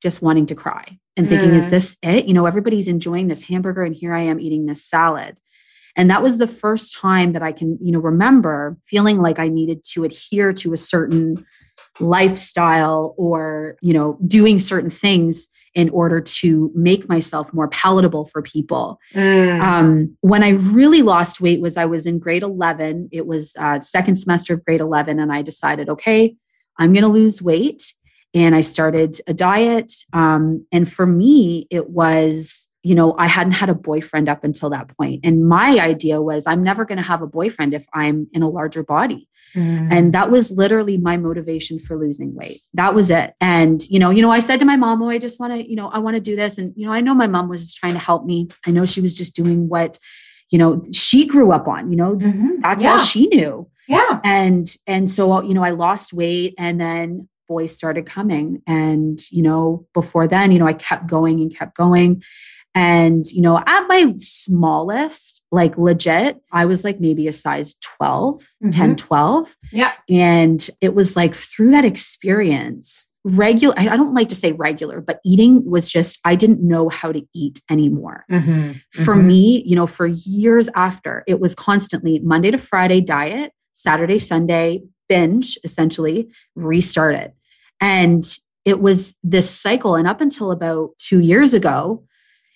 just 0.00 0.22
wanting 0.22 0.46
to 0.46 0.54
cry 0.54 0.98
and 1.18 1.28
thinking, 1.28 1.50
mm. 1.50 1.56
is 1.56 1.70
this 1.70 1.96
it? 2.02 2.26
You 2.26 2.34
know, 2.34 2.46
everybody's 2.46 2.88
enjoying 2.88 3.28
this 3.28 3.42
hamburger 3.42 3.82
and 3.82 3.94
here 3.94 4.14
I 4.14 4.22
am 4.22 4.40
eating 4.40 4.66
this 4.66 4.84
salad. 4.84 5.36
And 5.96 6.10
that 6.10 6.22
was 6.22 6.38
the 6.38 6.46
first 6.46 6.96
time 6.96 7.32
that 7.32 7.42
I 7.42 7.50
can, 7.50 7.76
you 7.82 7.90
know, 7.90 7.98
remember 7.98 8.78
feeling 8.86 9.20
like 9.20 9.38
I 9.38 9.48
needed 9.48 9.84
to 9.92 10.04
adhere 10.04 10.52
to 10.52 10.72
a 10.72 10.76
certain 10.76 11.44
lifestyle 11.98 13.14
or, 13.18 13.76
you 13.82 13.92
know, 13.92 14.16
doing 14.26 14.60
certain 14.60 14.90
things 14.90 15.48
in 15.74 15.90
order 15.90 16.20
to 16.20 16.70
make 16.74 17.08
myself 17.08 17.52
more 17.52 17.68
palatable 17.68 18.26
for 18.26 18.42
people. 18.42 18.98
Mm. 19.14 19.60
Um, 19.60 20.16
when 20.22 20.42
I 20.42 20.50
really 20.50 21.02
lost 21.02 21.40
weight 21.40 21.60
was 21.60 21.76
I 21.76 21.84
was 21.84 22.06
in 22.06 22.18
grade 22.18 22.42
11. 22.42 23.10
It 23.12 23.26
was 23.26 23.54
uh, 23.58 23.80
second 23.80 24.16
semester 24.16 24.54
of 24.54 24.64
grade 24.64 24.80
11, 24.80 25.18
and 25.18 25.32
I 25.32 25.42
decided, 25.42 25.88
okay, 25.88 26.34
I'm 26.78 26.92
going 26.92 27.02
to 27.02 27.08
lose 27.08 27.42
weight. 27.42 27.92
And 28.34 28.54
I 28.54 28.60
started 28.60 29.20
a 29.26 29.34
diet. 29.34 29.92
Um, 30.12 30.66
and 30.70 30.90
for 30.90 31.06
me, 31.06 31.66
it 31.70 31.90
was, 31.90 32.68
you 32.82 32.94
know, 32.94 33.14
I 33.18 33.26
hadn't 33.26 33.54
had 33.54 33.68
a 33.70 33.74
boyfriend 33.74 34.28
up 34.28 34.44
until 34.44 34.70
that 34.70 34.94
point. 34.96 35.20
And 35.24 35.48
my 35.48 35.78
idea 35.78 36.20
was, 36.20 36.46
I'm 36.46 36.62
never 36.62 36.84
going 36.84 36.98
to 36.98 37.04
have 37.04 37.22
a 37.22 37.26
boyfriend 37.26 37.74
if 37.74 37.86
I'm 37.94 38.28
in 38.32 38.42
a 38.42 38.48
larger 38.48 38.82
body. 38.82 39.28
Mm. 39.54 39.90
And 39.90 40.12
that 40.12 40.30
was 40.30 40.50
literally 40.50 40.98
my 40.98 41.16
motivation 41.16 41.78
for 41.78 41.96
losing 41.96 42.34
weight. 42.34 42.60
That 42.74 42.94
was 42.94 43.10
it. 43.10 43.32
And, 43.40 43.82
you 43.88 43.98
know, 43.98 44.10
you 44.10 44.20
know, 44.20 44.30
I 44.30 44.40
said 44.40 44.58
to 44.58 44.66
my 44.66 44.76
mom, 44.76 45.02
oh, 45.02 45.08
I 45.08 45.18
just 45.18 45.40
want 45.40 45.54
to, 45.54 45.68
you 45.68 45.74
know, 45.74 45.88
I 45.88 45.98
want 45.98 46.16
to 46.16 46.20
do 46.20 46.36
this. 46.36 46.58
And, 46.58 46.74
you 46.76 46.86
know, 46.86 46.92
I 46.92 47.00
know 47.00 47.14
my 47.14 47.26
mom 47.26 47.48
was 47.48 47.62
just 47.62 47.78
trying 47.78 47.94
to 47.94 47.98
help 47.98 48.26
me. 48.26 48.48
I 48.66 48.70
know 48.70 48.84
she 48.84 49.00
was 49.00 49.16
just 49.16 49.34
doing 49.34 49.68
what, 49.68 49.98
you 50.50 50.58
know, 50.58 50.84
she 50.92 51.26
grew 51.26 51.50
up 51.50 51.66
on, 51.66 51.90
you 51.90 51.96
know, 51.96 52.16
mm-hmm. 52.16 52.60
that's 52.60 52.84
yeah. 52.84 52.92
all 52.92 52.98
she 52.98 53.26
knew. 53.28 53.68
Yeah. 53.88 54.20
And, 54.22 54.70
and 54.86 55.08
so, 55.08 55.42
you 55.42 55.54
know, 55.54 55.64
I 55.64 55.70
lost 55.70 56.12
weight 56.12 56.54
and 56.58 56.78
then 56.78 57.28
boys 57.48 57.74
started 57.74 58.06
coming. 58.06 58.62
And, 58.66 59.18
you 59.32 59.42
know, 59.42 59.86
before 59.94 60.28
then, 60.28 60.52
you 60.52 60.58
know, 60.58 60.66
I 60.66 60.74
kept 60.74 61.08
going 61.08 61.40
and 61.40 61.54
kept 61.54 61.76
going. 61.76 62.22
And, 62.74 63.26
you 63.32 63.42
know, 63.42 63.58
at 63.58 63.88
my 63.88 64.14
smallest, 64.18 65.44
like 65.50 65.76
legit, 65.76 66.40
I 66.52 66.66
was 66.66 66.84
like 66.84 67.00
maybe 67.00 67.26
a 67.26 67.32
size 67.32 67.74
12, 67.80 68.40
mm-hmm. 68.40 68.70
10, 68.70 68.96
12. 68.96 69.56
Yeah. 69.72 69.92
And 70.08 70.68
it 70.80 70.94
was 70.94 71.16
like 71.16 71.34
through 71.34 71.72
that 71.72 71.84
experience, 71.84 73.06
regular, 73.24 73.74
I 73.76 73.96
don't 73.96 74.14
like 74.14 74.28
to 74.28 74.34
say 74.34 74.52
regular, 74.52 75.00
but 75.00 75.20
eating 75.24 75.68
was 75.68 75.88
just, 75.88 76.20
I 76.24 76.34
didn't 76.36 76.62
know 76.62 76.88
how 76.88 77.10
to 77.10 77.22
eat 77.34 77.60
anymore. 77.70 78.24
Mm-hmm. 78.30 78.72
For 79.02 79.14
mm-hmm. 79.14 79.26
me, 79.26 79.62
you 79.66 79.74
know, 79.74 79.86
for 79.86 80.06
years 80.06 80.68
after, 80.76 81.24
it 81.26 81.40
was 81.40 81.54
constantly 81.54 82.20
Monday 82.20 82.50
to 82.50 82.58
Friday 82.58 83.00
diet, 83.00 83.52
Saturday, 83.72 84.18
Sunday, 84.18 84.82
binge, 85.08 85.58
essentially, 85.64 86.28
restart 86.54 87.16
it. 87.16 87.34
And 87.80 88.24
it 88.64 88.80
was 88.80 89.14
this 89.22 89.50
cycle. 89.50 89.94
And 89.94 90.06
up 90.06 90.20
until 90.20 90.50
about 90.50 90.90
two 90.98 91.20
years 91.20 91.54
ago, 91.54 92.04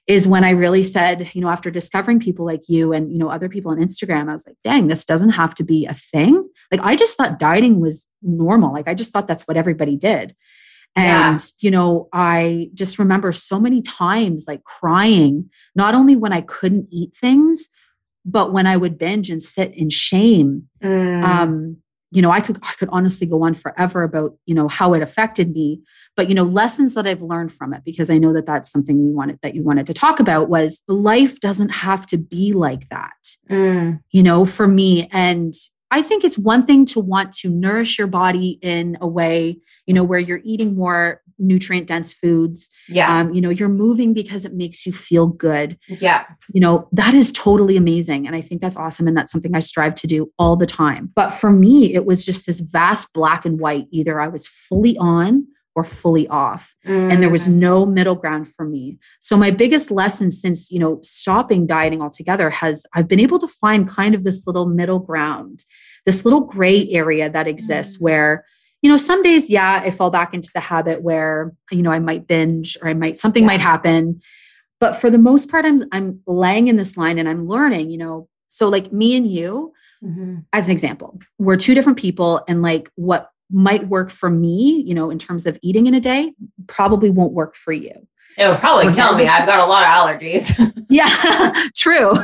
is 0.08 0.26
when 0.26 0.42
I 0.42 0.50
really 0.50 0.82
said, 0.82 1.30
you 1.32 1.40
know, 1.40 1.48
after 1.48 1.70
discovering 1.70 2.18
people 2.18 2.44
like 2.44 2.68
you 2.68 2.92
and, 2.92 3.12
you 3.12 3.18
know, 3.18 3.28
other 3.28 3.48
people 3.48 3.70
on 3.70 3.78
Instagram, 3.78 4.28
I 4.28 4.32
was 4.32 4.46
like, 4.46 4.56
dang, 4.64 4.88
this 4.88 5.04
doesn't 5.04 5.30
have 5.30 5.54
to 5.56 5.64
be 5.64 5.86
a 5.86 5.94
thing. 5.94 6.48
Like, 6.72 6.80
I 6.82 6.96
just 6.96 7.16
thought 7.16 7.38
dieting 7.38 7.80
was 7.80 8.08
normal. 8.20 8.72
Like, 8.72 8.88
I 8.88 8.94
just 8.94 9.12
thought 9.12 9.28
that's 9.28 9.46
what 9.46 9.56
everybody 9.56 9.96
did. 9.96 10.34
And, 10.96 11.40
yeah. 11.40 11.46
you 11.60 11.70
know, 11.70 12.08
I 12.12 12.70
just 12.74 12.98
remember 12.98 13.32
so 13.32 13.60
many 13.60 13.80
times 13.80 14.44
like 14.48 14.64
crying, 14.64 15.48
not 15.74 15.94
only 15.94 16.16
when 16.16 16.32
I 16.32 16.42
couldn't 16.42 16.88
eat 16.90 17.14
things, 17.14 17.70
but 18.24 18.52
when 18.52 18.66
I 18.66 18.76
would 18.76 18.98
binge 18.98 19.30
and 19.30 19.42
sit 19.42 19.72
in 19.74 19.88
shame. 19.88 20.68
Mm. 20.82 21.24
Um, 21.24 21.76
you 22.12 22.22
know, 22.22 22.30
I 22.30 22.40
could 22.40 22.58
I 22.62 22.72
could 22.78 22.88
honestly 22.92 23.26
go 23.26 23.42
on 23.44 23.54
forever 23.54 24.02
about, 24.02 24.36
you 24.46 24.54
know, 24.54 24.68
how 24.68 24.94
it 24.94 25.02
affected 25.02 25.52
me 25.52 25.82
but 26.16 26.28
you 26.28 26.34
know 26.34 26.44
lessons 26.44 26.94
that 26.94 27.06
i've 27.06 27.22
learned 27.22 27.52
from 27.52 27.72
it 27.72 27.82
because 27.84 28.10
i 28.10 28.18
know 28.18 28.32
that 28.32 28.46
that's 28.46 28.70
something 28.70 29.04
we 29.04 29.12
wanted 29.12 29.38
that 29.42 29.54
you 29.54 29.62
wanted 29.62 29.86
to 29.86 29.94
talk 29.94 30.20
about 30.20 30.48
was 30.48 30.82
life 30.88 31.40
doesn't 31.40 31.70
have 31.70 32.06
to 32.06 32.16
be 32.16 32.52
like 32.52 32.88
that 32.88 33.36
mm. 33.50 34.00
you 34.10 34.22
know 34.22 34.44
for 34.44 34.66
me 34.66 35.08
and 35.12 35.54
i 35.90 36.02
think 36.02 36.24
it's 36.24 36.38
one 36.38 36.66
thing 36.66 36.84
to 36.84 37.00
want 37.00 37.32
to 37.32 37.48
nourish 37.48 37.98
your 37.98 38.06
body 38.06 38.58
in 38.62 38.96
a 39.00 39.06
way 39.06 39.56
you 39.86 39.94
know 39.94 40.04
where 40.04 40.20
you're 40.20 40.42
eating 40.44 40.74
more 40.74 41.21
nutrient 41.42 41.86
dense 41.86 42.12
foods 42.12 42.70
yeah 42.88 43.20
um, 43.20 43.32
you 43.32 43.40
know 43.40 43.50
you're 43.50 43.68
moving 43.68 44.14
because 44.14 44.44
it 44.44 44.54
makes 44.54 44.86
you 44.86 44.92
feel 44.92 45.26
good 45.26 45.78
yeah 45.88 46.24
you 46.52 46.60
know 46.60 46.88
that 46.92 47.14
is 47.14 47.32
totally 47.32 47.76
amazing 47.76 48.26
and 48.26 48.36
i 48.36 48.40
think 48.40 48.60
that's 48.60 48.76
awesome 48.76 49.06
and 49.06 49.16
that's 49.16 49.32
something 49.32 49.54
i 49.54 49.60
strive 49.60 49.94
to 49.94 50.06
do 50.06 50.30
all 50.38 50.56
the 50.56 50.66
time 50.66 51.10
but 51.14 51.30
for 51.30 51.50
me 51.50 51.94
it 51.94 52.06
was 52.06 52.24
just 52.24 52.46
this 52.46 52.60
vast 52.60 53.12
black 53.12 53.44
and 53.44 53.60
white 53.60 53.86
either 53.90 54.20
i 54.20 54.28
was 54.28 54.48
fully 54.48 54.96
on 54.98 55.46
or 55.74 55.84
fully 55.84 56.28
off 56.28 56.74
mm. 56.86 57.12
and 57.12 57.22
there 57.22 57.30
was 57.30 57.48
mm. 57.48 57.54
no 57.54 57.86
middle 57.86 58.14
ground 58.14 58.46
for 58.46 58.64
me 58.64 58.98
so 59.20 59.36
my 59.36 59.50
biggest 59.50 59.90
lesson 59.90 60.30
since 60.30 60.70
you 60.70 60.78
know 60.78 60.98
stopping 61.02 61.66
dieting 61.66 62.02
altogether 62.02 62.50
has 62.50 62.86
i've 62.94 63.08
been 63.08 63.20
able 63.20 63.38
to 63.38 63.48
find 63.48 63.88
kind 63.88 64.14
of 64.14 64.24
this 64.24 64.46
little 64.46 64.66
middle 64.66 64.98
ground 64.98 65.64
this 66.04 66.24
little 66.24 66.40
gray 66.40 66.88
area 66.90 67.30
that 67.30 67.48
exists 67.48 67.98
mm. 67.98 68.02
where 68.02 68.44
you 68.82 68.90
know 68.90 68.96
some 68.96 69.22
days 69.22 69.48
yeah 69.48 69.80
i 69.84 69.90
fall 69.90 70.10
back 70.10 70.34
into 70.34 70.50
the 70.54 70.60
habit 70.60 71.02
where 71.02 71.52
you 71.70 71.82
know 71.82 71.90
i 71.90 71.98
might 71.98 72.26
binge 72.26 72.76
or 72.82 72.88
i 72.88 72.94
might 72.94 73.18
something 73.18 73.44
yeah. 73.44 73.48
might 73.48 73.60
happen 73.60 74.20
but 74.80 74.94
for 74.94 75.10
the 75.10 75.18
most 75.18 75.50
part 75.50 75.64
i'm 75.64 75.84
i'm 75.92 76.20
laying 76.26 76.68
in 76.68 76.76
this 76.76 76.96
line 76.96 77.18
and 77.18 77.28
i'm 77.28 77.46
learning 77.46 77.90
you 77.90 77.98
know 77.98 78.28
so 78.48 78.68
like 78.68 78.92
me 78.92 79.16
and 79.16 79.26
you 79.30 79.72
mm-hmm. 80.04 80.38
as 80.52 80.66
an 80.66 80.72
example 80.72 81.18
we're 81.38 81.56
two 81.56 81.74
different 81.74 81.98
people 81.98 82.42
and 82.48 82.62
like 82.62 82.90
what 82.96 83.32
might 83.52 83.86
work 83.88 84.10
for 84.10 84.30
me, 84.30 84.82
you 84.86 84.94
know, 84.94 85.10
in 85.10 85.18
terms 85.18 85.46
of 85.46 85.58
eating 85.62 85.86
in 85.86 85.94
a 85.94 86.00
day, 86.00 86.32
probably 86.66 87.10
won't 87.10 87.32
work 87.32 87.54
for 87.54 87.72
you. 87.72 87.92
It 88.38 88.48
would 88.48 88.60
probably 88.60 88.86
We're 88.86 88.94
kill 88.94 89.14
me. 89.14 89.26
I've 89.26 89.46
got 89.46 89.60
a 89.60 89.66
lot 89.66 89.82
of 89.82 89.88
allergies. 89.90 90.58
yeah, 90.88 91.68
true. 91.76 92.14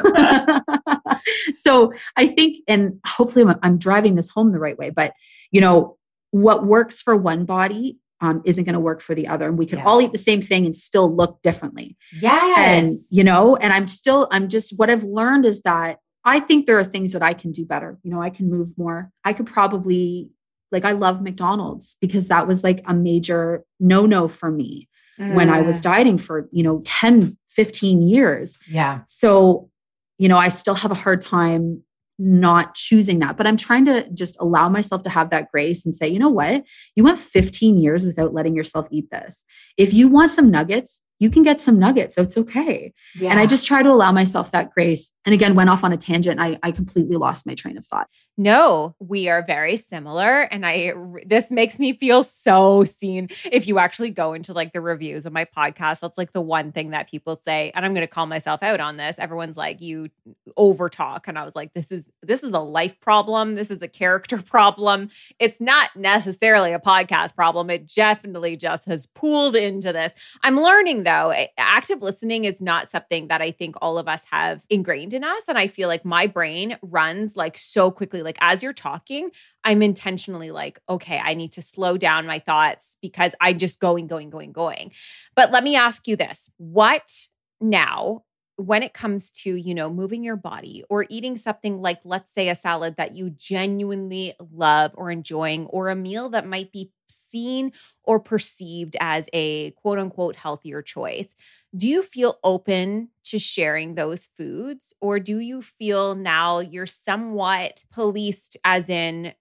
so 1.52 1.92
I 2.16 2.26
think, 2.28 2.64
and 2.66 2.98
hopefully 3.06 3.44
I'm, 3.44 3.58
I'm, 3.62 3.78
driving 3.78 4.14
this 4.14 4.30
home 4.30 4.52
the 4.52 4.58
right 4.58 4.78
way, 4.78 4.88
but 4.88 5.12
you 5.50 5.60
know, 5.60 5.97
what 6.30 6.66
works 6.66 7.00
for 7.02 7.16
one 7.16 7.44
body 7.44 7.98
um, 8.20 8.42
isn't 8.44 8.64
going 8.64 8.74
to 8.74 8.80
work 8.80 9.00
for 9.00 9.14
the 9.14 9.28
other. 9.28 9.48
And 9.48 9.56
we 9.56 9.66
can 9.66 9.78
yeah. 9.78 9.84
all 9.84 10.02
eat 10.02 10.12
the 10.12 10.18
same 10.18 10.40
thing 10.40 10.66
and 10.66 10.76
still 10.76 11.14
look 11.14 11.40
differently. 11.42 11.96
Yes. 12.20 12.58
And, 12.58 12.98
you 13.10 13.22
know, 13.22 13.56
and 13.56 13.72
I'm 13.72 13.86
still, 13.86 14.26
I'm 14.30 14.48
just, 14.48 14.78
what 14.78 14.90
I've 14.90 15.04
learned 15.04 15.44
is 15.44 15.62
that 15.62 15.98
I 16.24 16.40
think 16.40 16.66
there 16.66 16.78
are 16.78 16.84
things 16.84 17.12
that 17.12 17.22
I 17.22 17.32
can 17.32 17.52
do 17.52 17.64
better. 17.64 17.98
You 18.02 18.10
know, 18.10 18.20
I 18.20 18.30
can 18.30 18.50
move 18.50 18.76
more. 18.76 19.10
I 19.24 19.32
could 19.32 19.46
probably 19.46 20.30
like 20.70 20.84
I 20.84 20.92
love 20.92 21.22
McDonald's 21.22 21.96
because 22.00 22.28
that 22.28 22.46
was 22.46 22.62
like 22.62 22.82
a 22.86 22.92
major 22.92 23.64
no 23.80 24.04
no 24.04 24.28
for 24.28 24.50
me 24.50 24.88
when 25.18 25.50
I 25.50 25.62
was 25.62 25.78
mm. 25.78 25.82
dieting 25.82 26.18
for, 26.18 26.48
you 26.52 26.62
know, 26.62 26.80
10, 26.84 27.36
15 27.48 28.02
years. 28.02 28.56
Yeah. 28.70 29.00
So, 29.06 29.68
you 30.16 30.28
know, 30.28 30.36
I 30.36 30.48
still 30.48 30.74
have 30.74 30.92
a 30.92 30.94
hard 30.94 31.20
time 31.20 31.82
not 32.18 32.74
choosing 32.74 33.20
that, 33.20 33.36
but 33.36 33.46
I'm 33.46 33.56
trying 33.56 33.84
to 33.84 34.08
just 34.10 34.36
allow 34.40 34.68
myself 34.68 35.02
to 35.04 35.10
have 35.10 35.30
that 35.30 35.50
grace 35.50 35.84
and 35.84 35.94
say, 35.94 36.08
you 36.08 36.18
know 36.18 36.28
what? 36.28 36.64
You 36.96 37.04
went 37.04 37.18
15 37.18 37.78
years 37.78 38.04
without 38.04 38.34
letting 38.34 38.56
yourself 38.56 38.88
eat 38.90 39.10
this. 39.10 39.44
If 39.76 39.94
you 39.94 40.08
want 40.08 40.30
some 40.30 40.50
nuggets, 40.50 41.02
you 41.18 41.30
can 41.30 41.42
get 41.42 41.60
some 41.60 41.78
nuggets. 41.78 42.14
So 42.14 42.22
it's 42.22 42.36
okay. 42.36 42.92
Yeah. 43.16 43.30
And 43.30 43.40
I 43.40 43.46
just 43.46 43.66
try 43.66 43.82
to 43.82 43.88
allow 43.88 44.12
myself 44.12 44.52
that 44.52 44.70
grace. 44.72 45.12
And 45.24 45.34
again, 45.34 45.54
went 45.54 45.68
off 45.70 45.82
on 45.82 45.92
a 45.92 45.96
tangent. 45.96 46.40
I, 46.40 46.58
I 46.62 46.70
completely 46.70 47.16
lost 47.16 47.46
my 47.46 47.54
train 47.54 47.76
of 47.76 47.84
thought. 47.84 48.08
No, 48.40 48.94
we 49.00 49.28
are 49.28 49.44
very 49.44 49.76
similar. 49.76 50.42
And 50.42 50.64
I, 50.64 50.92
this 51.26 51.50
makes 51.50 51.80
me 51.80 51.92
feel 51.92 52.22
so 52.22 52.84
seen. 52.84 53.28
If 53.50 53.66
you 53.66 53.80
actually 53.80 54.10
go 54.10 54.32
into 54.32 54.52
like 54.52 54.72
the 54.72 54.80
reviews 54.80 55.26
of 55.26 55.32
my 55.32 55.44
podcast, 55.44 56.00
that's 56.00 56.16
like 56.16 56.32
the 56.32 56.40
one 56.40 56.70
thing 56.70 56.90
that 56.90 57.10
people 57.10 57.34
say. 57.34 57.72
And 57.74 57.84
I'm 57.84 57.94
going 57.94 58.06
to 58.06 58.12
call 58.12 58.26
myself 58.26 58.62
out 58.62 58.78
on 58.78 58.96
this. 58.96 59.16
Everyone's 59.18 59.56
like, 59.56 59.80
you 59.80 60.10
over 60.56 60.88
talk. 60.88 61.26
And 61.26 61.36
I 61.36 61.44
was 61.44 61.56
like, 61.56 61.74
this 61.74 61.90
is, 61.90 62.08
this 62.22 62.44
is 62.44 62.52
a 62.52 62.60
life 62.60 63.00
problem. 63.00 63.56
This 63.56 63.72
is 63.72 63.82
a 63.82 63.88
character 63.88 64.40
problem. 64.42 65.08
It's 65.40 65.60
not 65.60 65.90
necessarily 65.96 66.72
a 66.72 66.78
podcast 66.78 67.34
problem. 67.34 67.70
It 67.70 67.92
definitely 67.92 68.56
just 68.56 68.84
has 68.84 69.06
pooled 69.06 69.56
into 69.56 69.92
this. 69.92 70.12
I'm 70.44 70.60
learning 70.60 71.02
though, 71.08 71.32
active 71.56 72.02
listening 72.02 72.44
is 72.44 72.60
not 72.60 72.90
something 72.90 73.28
that 73.28 73.40
I 73.40 73.50
think 73.50 73.76
all 73.80 73.96
of 73.96 74.08
us 74.08 74.24
have 74.30 74.66
ingrained 74.68 75.14
in 75.14 75.24
us. 75.24 75.44
And 75.48 75.56
I 75.56 75.66
feel 75.66 75.88
like 75.88 76.04
my 76.04 76.26
brain 76.26 76.76
runs 76.82 77.34
like 77.34 77.56
so 77.56 77.90
quickly 77.90 78.22
like 78.22 78.36
as 78.42 78.62
you're 78.62 78.74
talking, 78.74 79.30
I'm 79.64 79.82
intentionally 79.82 80.50
like, 80.50 80.80
okay, 80.88 81.18
I 81.18 81.32
need 81.32 81.52
to 81.52 81.62
slow 81.62 81.96
down 81.96 82.26
my 82.26 82.38
thoughts 82.38 82.98
because 83.00 83.34
I'm 83.40 83.56
just 83.56 83.80
going, 83.80 84.06
going, 84.06 84.28
going, 84.28 84.52
going. 84.52 84.92
But 85.34 85.50
let 85.50 85.64
me 85.64 85.76
ask 85.76 86.06
you 86.06 86.16
this 86.16 86.50
what 86.58 87.26
now 87.58 88.24
when 88.58 88.82
it 88.82 88.92
comes 88.92 89.30
to 89.30 89.54
you 89.54 89.74
know 89.74 89.88
moving 89.88 90.24
your 90.24 90.36
body 90.36 90.84
or 90.90 91.06
eating 91.08 91.36
something 91.36 91.80
like 91.80 92.00
let's 92.04 92.32
say 92.32 92.48
a 92.48 92.54
salad 92.54 92.96
that 92.96 93.14
you 93.14 93.30
genuinely 93.30 94.34
love 94.52 94.92
or 94.96 95.10
enjoying 95.10 95.66
or 95.66 95.88
a 95.88 95.94
meal 95.96 96.28
that 96.28 96.46
might 96.46 96.72
be 96.72 96.90
seen 97.08 97.72
or 98.04 98.18
perceived 98.20 98.96
as 99.00 99.28
a 99.32 99.70
quote 99.72 99.98
unquote 99.98 100.36
healthier 100.36 100.82
choice 100.82 101.34
do 101.76 101.88
you 101.88 102.02
feel 102.02 102.38
open 102.42 103.10
to 103.24 103.38
sharing 103.38 103.94
those 103.94 104.30
foods? 104.36 104.94
Or 105.00 105.20
do 105.20 105.38
you 105.38 105.60
feel 105.62 106.14
now 106.14 106.60
you're 106.60 106.86
somewhat 106.86 107.84
policed 107.92 108.56
as 108.64 108.88
in 108.88 109.34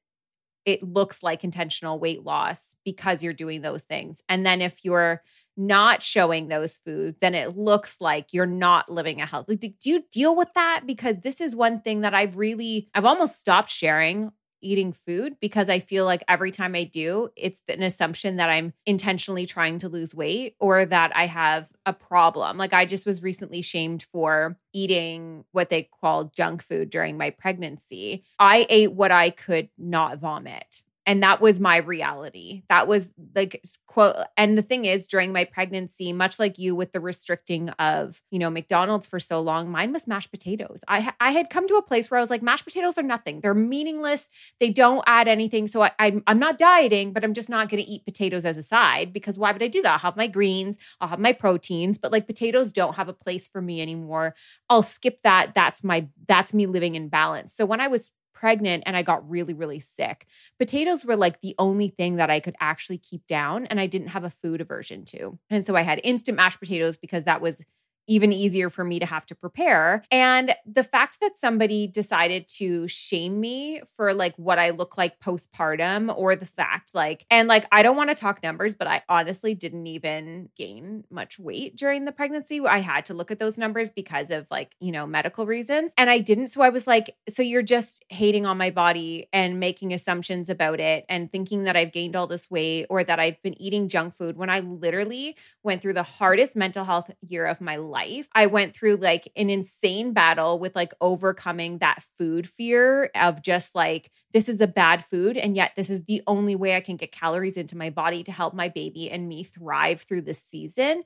it 0.65 0.83
looks 0.83 1.23
like 1.23 1.43
intentional 1.43 1.99
weight 1.99 2.23
loss 2.23 2.75
because 2.85 3.23
you're 3.23 3.33
doing 3.33 3.61
those 3.61 3.83
things? 3.83 4.21
And 4.29 4.45
then 4.45 4.61
if 4.61 4.83
you're 4.83 5.23
not 5.57 6.01
showing 6.01 6.47
those 6.47 6.77
foods, 6.77 7.17
then 7.19 7.35
it 7.35 7.57
looks 7.57 7.99
like 7.99 8.33
you're 8.33 8.45
not 8.45 8.89
living 8.89 9.19
a 9.21 9.25
healthy. 9.25 9.55
Do 9.55 9.89
you 9.89 10.03
deal 10.11 10.35
with 10.35 10.53
that? 10.53 10.83
Because 10.85 11.19
this 11.19 11.41
is 11.41 11.55
one 11.55 11.81
thing 11.81 12.01
that 12.01 12.13
I've 12.13 12.37
really, 12.37 12.89
I've 12.93 13.05
almost 13.05 13.39
stopped 13.39 13.69
sharing 13.69 14.31
eating 14.61 14.91
food 14.91 15.35
because 15.39 15.69
I 15.69 15.79
feel 15.79 16.05
like 16.05 16.23
every 16.27 16.51
time 16.51 16.75
I 16.75 16.83
do, 16.83 17.29
it's 17.35 17.61
an 17.67 17.83
assumption 17.83 18.37
that 18.37 18.49
I'm 18.49 18.73
intentionally 18.85 19.45
trying 19.45 19.79
to 19.79 19.89
lose 19.89 20.15
weight 20.15 20.55
or 20.59 20.85
that 20.85 21.15
I 21.15 21.27
have 21.27 21.67
a 21.85 21.93
problem. 21.93 22.57
Like 22.57 22.73
I 22.73 22.85
just 22.85 23.05
was 23.05 23.21
recently 23.21 23.61
shamed 23.61 24.05
for 24.11 24.57
eating 24.73 25.45
what 25.51 25.69
they 25.69 25.89
call 26.01 26.25
junk 26.35 26.63
food 26.63 26.89
during 26.89 27.17
my 27.17 27.29
pregnancy. 27.29 28.23
I 28.39 28.65
ate 28.69 28.93
what 28.93 29.11
I 29.11 29.29
could 29.29 29.69
not 29.77 30.19
vomit 30.19 30.83
and 31.07 31.23
that 31.23 31.39
was 31.39 31.59
my 31.61 31.77
reality. 31.77 32.63
That 32.67 32.87
was 32.87 33.13
like 33.33 33.63
quote 33.87 34.17
and 34.35 34.57
the 34.57 34.61
thing 34.61 34.83
is 34.85 35.07
during 35.07 35.31
my 35.31 35.45
pregnancy 35.45 36.11
much 36.11 36.37
like 36.37 36.59
you 36.59 36.75
with 36.75 36.91
the 36.91 36.99
restricting 36.99 37.69
of 37.69 38.21
you 38.29 38.37
know 38.37 38.49
mcdonald's 38.49 39.07
for 39.07 39.19
so 39.19 39.39
long 39.39 39.71
mine 39.71 39.93
was 39.93 40.05
mashed 40.05 40.29
potatoes. 40.29 40.83
I 40.87 41.13
i 41.19 41.31
had 41.31 41.49
come 41.49 41.67
to 41.69 41.75
a 41.75 41.81
place 41.81 42.11
where 42.11 42.17
i 42.17 42.21
was 42.21 42.29
like 42.29 42.43
mashed 42.43 42.65
potatoes 42.65 42.97
are 42.97 43.03
nothing. 43.03 43.39
They're 43.39 43.53
meaningless. 43.53 44.27
They 44.59 44.69
don't 44.69 45.03
add 45.07 45.27
anything. 45.27 45.67
So 45.67 45.81
I, 45.81 45.91
I 45.97 46.21
i'm 46.27 46.39
not 46.39 46.57
dieting 46.57 47.13
but 47.13 47.23
i'm 47.23 47.33
just 47.33 47.49
not 47.49 47.69
going 47.69 47.81
to 47.81 47.89
eat 47.89 48.05
potatoes 48.05 48.43
as 48.45 48.57
a 48.57 48.63
side 48.63 49.13
because 49.13 49.39
why 49.39 49.53
would 49.53 49.63
i 49.63 49.67
do 49.67 49.81
that? 49.81 49.91
I'll 49.93 49.99
have 49.99 50.17
my 50.17 50.27
greens. 50.27 50.77
I'll 50.99 51.07
have 51.07 51.19
my 51.19 51.31
proteins. 51.31 51.97
But 51.97 52.11
like 52.11 52.27
potatoes 52.27 52.73
don't 52.73 52.95
have 52.95 53.07
a 53.07 53.13
place 53.13 53.47
for 53.47 53.61
me 53.61 53.81
anymore. 53.81 54.35
I'll 54.69 54.83
skip 54.83 55.21
that. 55.23 55.53
That's 55.55 55.83
my 55.85 56.07
that's 56.27 56.53
me 56.53 56.65
living 56.65 56.95
in 56.95 57.07
balance. 57.07 57.53
So 57.53 57.65
when 57.65 57.79
i 57.79 57.87
was 57.87 58.11
pregnant 58.37 58.83
and 58.85 58.95
I 58.95 59.01
got 59.01 59.27
really, 59.27 59.53
really 59.53 59.79
sick. 59.79 60.27
Potatoes 60.59 61.03
were 61.03 61.15
like 61.15 61.41
the 61.41 61.55
only 61.57 61.87
thing 61.87 62.17
that 62.17 62.29
I 62.29 62.39
could 62.39 62.55
actually 62.59 62.99
keep 62.99 63.25
down, 63.25 63.65
and 63.65 63.79
I 63.79 63.87
didn't 63.87 64.09
have 64.09 64.23
a 64.23 64.29
food 64.29 64.61
aversion 64.61 65.05
to. 65.05 65.39
And 65.49 65.65
so 65.65 65.75
I 65.75 65.81
had 65.81 65.99
instant 66.03 66.37
mashed 66.37 66.59
potatoes 66.59 66.97
because 66.97 67.23
that 67.25 67.41
was 67.41 67.65
even 68.07 68.31
easier 68.31 68.69
for 68.69 68.83
me 68.83 68.99
to 68.99 69.05
have 69.05 69.25
to 69.27 69.35
prepare. 69.35 70.03
And 70.11 70.55
the 70.65 70.83
fact 70.83 71.19
that 71.21 71.37
somebody 71.37 71.87
decided 71.87 72.47
to 72.55 72.87
shame 72.87 73.39
me 73.39 73.81
for 73.95 74.13
like 74.13 74.35
what 74.37 74.57
I 74.57 74.71
look 74.71 74.97
like 74.97 75.19
postpartum, 75.19 76.15
or 76.15 76.35
the 76.35 76.45
fact 76.45 76.95
like, 76.95 77.25
and 77.29 77.47
like, 77.47 77.65
I 77.71 77.83
don't 77.83 77.97
want 77.97 78.09
to 78.09 78.15
talk 78.15 78.41
numbers, 78.41 78.75
but 78.75 78.87
I 78.87 79.03
honestly 79.09 79.53
didn't 79.53 79.87
even 79.87 80.49
gain 80.55 81.03
much 81.09 81.37
weight 81.37 81.75
during 81.75 82.05
the 82.05 82.11
pregnancy. 82.11 82.61
I 82.61 82.79
had 82.79 83.05
to 83.05 83.13
look 83.13 83.31
at 83.31 83.39
those 83.39 83.57
numbers 83.57 83.89
because 83.89 84.31
of 84.31 84.47
like, 84.49 84.75
you 84.79 84.91
know, 84.91 85.05
medical 85.05 85.45
reasons. 85.45 85.93
And 85.97 86.09
I 86.09 86.19
didn't. 86.19 86.47
So 86.47 86.61
I 86.61 86.69
was 86.69 86.87
like, 86.87 87.15
so 87.27 87.41
you're 87.41 87.61
just 87.61 88.05
hating 88.09 88.45
on 88.45 88.57
my 88.57 88.69
body 88.69 89.27
and 89.33 89.59
making 89.59 89.93
assumptions 89.93 90.49
about 90.49 90.79
it 90.79 91.05
and 91.09 91.31
thinking 91.31 91.65
that 91.65 91.75
I've 91.75 91.91
gained 91.91 92.15
all 92.15 92.27
this 92.27 92.49
weight 92.49 92.85
or 92.89 93.03
that 93.03 93.19
I've 93.19 93.41
been 93.41 93.59
eating 93.61 93.89
junk 93.89 94.15
food 94.15 94.37
when 94.37 94.49
I 94.49 94.61
literally 94.61 95.35
went 95.63 95.81
through 95.81 95.93
the 95.93 96.03
hardest 96.03 96.55
mental 96.55 96.85
health 96.85 97.11
year 97.21 97.45
of 97.45 97.59
my 97.59 97.75
life 97.75 97.96
life. 97.97 98.27
I 98.33 98.45
went 98.47 98.75
through 98.75 98.97
like 98.97 99.31
an 99.35 99.49
insane 99.49 100.13
battle 100.13 100.59
with 100.59 100.75
like 100.75 100.93
overcoming 101.01 101.79
that 101.79 102.03
food 102.17 102.47
fear 102.47 103.09
of 103.15 103.41
just 103.41 103.73
like, 103.75 104.11
this 104.33 104.49
is 104.49 104.61
a 104.61 104.67
bad 104.67 105.03
food. 105.05 105.37
And 105.37 105.55
yet, 105.55 105.71
this 105.75 105.89
is 105.89 106.03
the 106.03 106.21
only 106.27 106.55
way 106.55 106.75
I 106.75 106.81
can 106.81 106.95
get 106.97 107.11
calories 107.11 107.57
into 107.57 107.77
my 107.77 107.89
body 107.89 108.23
to 108.23 108.31
help 108.31 108.53
my 108.53 108.69
baby 108.69 109.09
and 109.09 109.27
me 109.27 109.43
thrive 109.43 110.01
through 110.01 110.23
this 110.23 110.41
season. 110.41 111.03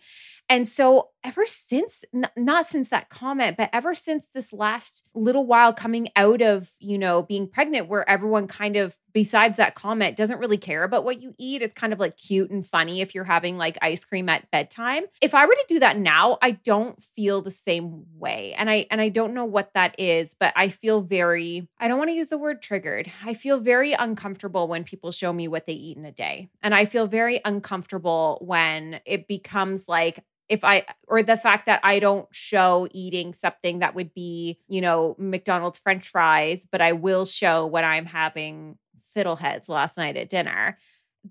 And 0.49 0.67
so, 0.67 1.09
ever 1.23 1.45
since, 1.45 2.03
n- 2.13 2.29
not 2.35 2.67
since 2.67 2.89
that 2.89 3.09
comment, 3.09 3.57
but 3.57 3.69
ever 3.71 3.93
since 3.93 4.27
this 4.33 4.51
last 4.51 5.03
little 5.13 5.45
while 5.45 5.71
coming 5.71 6.09
out 6.15 6.41
of, 6.41 6.71
you 6.79 6.97
know, 6.97 7.21
being 7.23 7.47
pregnant, 7.47 7.87
where 7.87 8.09
everyone 8.09 8.47
kind 8.47 8.75
of, 8.75 8.97
besides 9.13 9.57
that 9.57 9.75
comment, 9.75 10.15
doesn't 10.15 10.39
really 10.39 10.57
care 10.57 10.83
about 10.83 11.03
what 11.03 11.21
you 11.21 11.33
eat. 11.37 11.61
It's 11.61 11.73
kind 11.73 11.93
of 11.93 11.99
like 11.99 12.17
cute 12.17 12.51
and 12.51 12.65
funny 12.65 13.01
if 13.01 13.13
you're 13.13 13.23
having 13.23 13.57
like 13.57 13.77
ice 13.81 14.05
cream 14.05 14.29
at 14.29 14.49
bedtime. 14.51 15.03
If 15.21 15.33
I 15.33 15.45
were 15.45 15.53
to 15.53 15.65
do 15.67 15.79
that 15.79 15.97
now, 15.97 16.37
I 16.41 16.51
don't 16.51 17.01
feel 17.03 17.41
the 17.41 17.51
same 17.51 18.05
way. 18.17 18.53
And 18.57 18.69
I, 18.69 18.87
and 18.89 19.01
I 19.01 19.09
don't 19.09 19.33
know 19.33 19.45
what 19.45 19.73
that 19.73 19.99
is, 19.99 20.33
but 20.33 20.53
I 20.55 20.69
feel 20.69 21.01
very, 21.01 21.67
I 21.79 21.87
don't 21.87 21.97
want 21.97 22.09
to 22.09 22.15
use 22.15 22.27
the 22.27 22.37
word 22.37 22.61
triggered. 22.61 23.11
I 23.23 23.33
feel 23.33 23.59
very 23.59 23.93
uncomfortable 23.93 24.67
when 24.67 24.83
people 24.83 25.11
show 25.11 25.33
me 25.33 25.47
what 25.47 25.65
they 25.65 25.73
eat 25.73 25.97
in 25.97 26.05
a 26.05 26.11
day. 26.11 26.49
And 26.61 26.73
I 26.73 26.85
feel 26.85 27.07
very 27.07 27.41
uncomfortable 27.43 28.37
when 28.41 28.99
it 29.05 29.27
becomes 29.27 29.87
like, 29.87 30.23
if 30.49 30.65
I, 30.65 30.83
or 31.07 31.23
the 31.23 31.37
fact 31.37 31.67
that 31.67 31.79
I 31.81 31.99
don't 31.99 32.27
show 32.33 32.85
eating 32.91 33.33
something 33.33 33.79
that 33.79 33.95
would 33.95 34.13
be, 34.13 34.59
you 34.67 34.81
know, 34.81 35.15
McDonald's 35.17 35.79
French 35.79 36.09
fries, 36.09 36.67
but 36.69 36.81
I 36.81 36.91
will 36.91 37.23
show 37.23 37.65
when 37.65 37.85
I'm 37.85 38.05
having 38.05 38.77
fiddleheads 39.15 39.69
last 39.69 39.97
night 39.97 40.17
at 40.17 40.29
dinner 40.29 40.77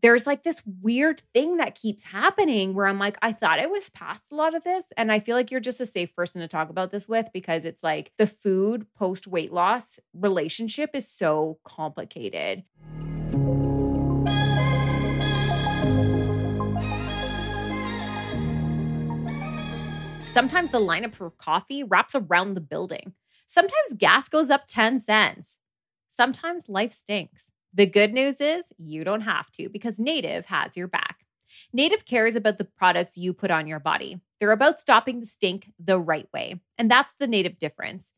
there's 0.03 0.27
like 0.27 0.45
this 0.45 0.62
weird 0.81 1.21
thing 1.35 1.57
that 1.57 1.75
keeps 1.75 2.05
happening 2.05 2.75
where 2.75 2.87
I'm 2.87 2.99
like, 2.99 3.19
I 3.23 3.33
thought 3.33 3.59
I 3.59 3.66
was 3.66 3.90
past 3.90 4.31
a 4.31 4.37
lot 4.37 4.55
of 4.55 4.62
this. 4.62 4.87
And 4.97 5.11
I 5.11 5.19
feel 5.19 5.37
like 5.37 5.51
you're 5.51 5.61
just 5.61 5.81
a 5.81 5.87
safe 5.87 6.14
person 6.14 6.40
to 6.40 6.49
talk 6.49 6.71
about 6.71 6.90
this 6.90 7.09
with 7.09 7.29
because 7.33 7.64
it's 7.64 7.83
like 7.83 8.12
the 8.16 8.27
food 8.27 8.87
post 8.95 9.27
weight 9.27 9.53
loss 9.53 9.99
relationship 10.14 10.90
is 10.95 11.09
so 11.09 11.59
complicated. 11.64 12.62
Sometimes 20.25 20.71
the 20.71 20.79
lineup 20.79 21.14
for 21.14 21.31
coffee 21.31 21.83
wraps 21.83 22.14
around 22.14 22.55
the 22.55 22.61
building. 22.61 23.14
Sometimes 23.49 23.95
gas 23.99 24.29
goes 24.29 24.49
up 24.49 24.69
10 24.69 25.01
cents. 25.01 25.59
Sometimes 26.09 26.69
life 26.69 26.93
stinks. 26.93 27.51
The 27.72 27.87
good 27.87 28.12
news 28.12 28.40
is 28.40 28.72
you 28.78 29.04
don't 29.04 29.20
have 29.20 29.50
to 29.52 29.68
because 29.68 29.98
Native 29.98 30.46
has 30.46 30.76
your 30.76 30.88
back. 30.88 31.18
Native 31.72 32.04
cares 32.04 32.37
about 32.37 32.59
the 32.59 32.64
products 32.64 33.16
you 33.16 33.33
put 33.33 33.50
on 33.50 33.66
your 33.66 33.80
body. 33.80 34.20
They're 34.38 34.52
about 34.52 34.80
stopping 34.80 35.20
the 35.20 35.26
stink 35.26 35.72
the 35.78 35.98
right 35.98 36.28
way. 36.33 36.61
And 36.78 36.90
that's 36.90 37.12
the 37.18 37.26
Native 37.26 37.59
difference. 37.59 38.12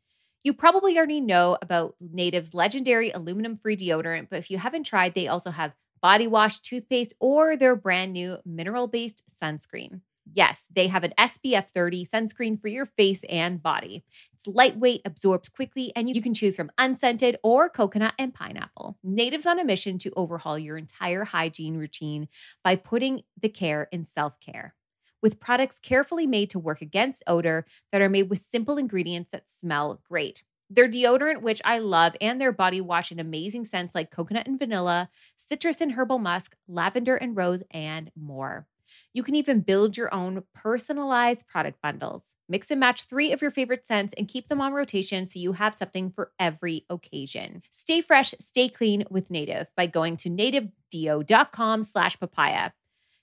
You 0.44 0.52
probably 0.52 0.96
already 0.96 1.20
know 1.20 1.56
about 1.62 1.94
Native's 2.00 2.54
legendary 2.54 3.10
aluminum 3.10 3.56
free 3.56 3.76
deodorant, 3.76 4.28
but 4.28 4.38
if 4.38 4.50
you 4.50 4.58
haven't 4.58 4.84
tried, 4.84 5.14
they 5.14 5.28
also 5.28 5.50
have 5.50 5.74
body 6.00 6.26
wash, 6.26 6.58
toothpaste, 6.58 7.14
or 7.20 7.56
their 7.56 7.76
brand 7.76 8.12
new 8.12 8.38
mineral 8.44 8.88
based 8.88 9.22
sunscreen. 9.30 10.00
Yes, 10.34 10.66
they 10.74 10.86
have 10.88 11.04
an 11.04 11.12
SPF 11.18 11.68
30 11.68 12.04
sunscreen 12.06 12.58
for 12.58 12.68
your 12.68 12.86
face 12.86 13.22
and 13.28 13.62
body. 13.62 14.02
It's 14.32 14.46
lightweight, 14.46 15.02
absorbs 15.04 15.48
quickly, 15.48 15.92
and 15.94 16.08
you 16.08 16.22
can 16.22 16.32
choose 16.32 16.56
from 16.56 16.70
unscented 16.78 17.36
or 17.42 17.68
coconut 17.68 18.14
and 18.18 18.32
pineapple. 18.32 18.96
Native's 19.02 19.46
on 19.46 19.58
a 19.58 19.64
mission 19.64 19.98
to 19.98 20.12
overhaul 20.16 20.58
your 20.58 20.78
entire 20.78 21.24
hygiene 21.24 21.76
routine 21.76 22.28
by 22.64 22.76
putting 22.76 23.22
the 23.40 23.48
care 23.50 23.88
in 23.92 24.04
self 24.04 24.40
care. 24.40 24.74
With 25.20 25.38
products 25.38 25.78
carefully 25.78 26.26
made 26.26 26.50
to 26.50 26.58
work 26.58 26.80
against 26.80 27.22
odor 27.26 27.66
that 27.92 28.00
are 28.00 28.08
made 28.08 28.30
with 28.30 28.38
simple 28.38 28.78
ingredients 28.78 29.30
that 29.32 29.48
smell 29.50 30.00
great. 30.08 30.42
Their 30.70 30.88
deodorant, 30.88 31.42
which 31.42 31.60
I 31.64 31.78
love, 31.78 32.16
and 32.20 32.40
their 32.40 32.50
body 32.52 32.80
wash 32.80 33.12
in 33.12 33.20
amazing 33.20 33.66
scents 33.66 33.94
like 33.94 34.10
coconut 34.10 34.46
and 34.46 34.58
vanilla, 34.58 35.10
citrus 35.36 35.82
and 35.82 35.92
herbal 35.92 36.18
musk, 36.18 36.56
lavender 36.66 37.16
and 37.16 37.36
rose, 37.36 37.62
and 37.70 38.10
more. 38.16 38.66
You 39.12 39.22
can 39.22 39.34
even 39.34 39.60
build 39.60 39.96
your 39.96 40.12
own 40.14 40.44
personalized 40.54 41.46
product 41.46 41.80
bundles. 41.82 42.24
Mix 42.48 42.70
and 42.70 42.80
match 42.80 43.04
three 43.04 43.32
of 43.32 43.40
your 43.40 43.50
favorite 43.50 43.86
scents 43.86 44.14
and 44.18 44.28
keep 44.28 44.48
them 44.48 44.60
on 44.60 44.72
rotation 44.72 45.26
so 45.26 45.38
you 45.38 45.54
have 45.54 45.74
something 45.74 46.10
for 46.10 46.32
every 46.38 46.84
occasion. 46.90 47.62
Stay 47.70 48.00
fresh, 48.00 48.34
stay 48.38 48.68
clean 48.68 49.04
with 49.10 49.30
Native 49.30 49.68
by 49.76 49.86
going 49.86 50.16
to 50.18 50.28
nativedeo.com 50.28 51.82
slash 51.82 52.20
papaya. 52.20 52.70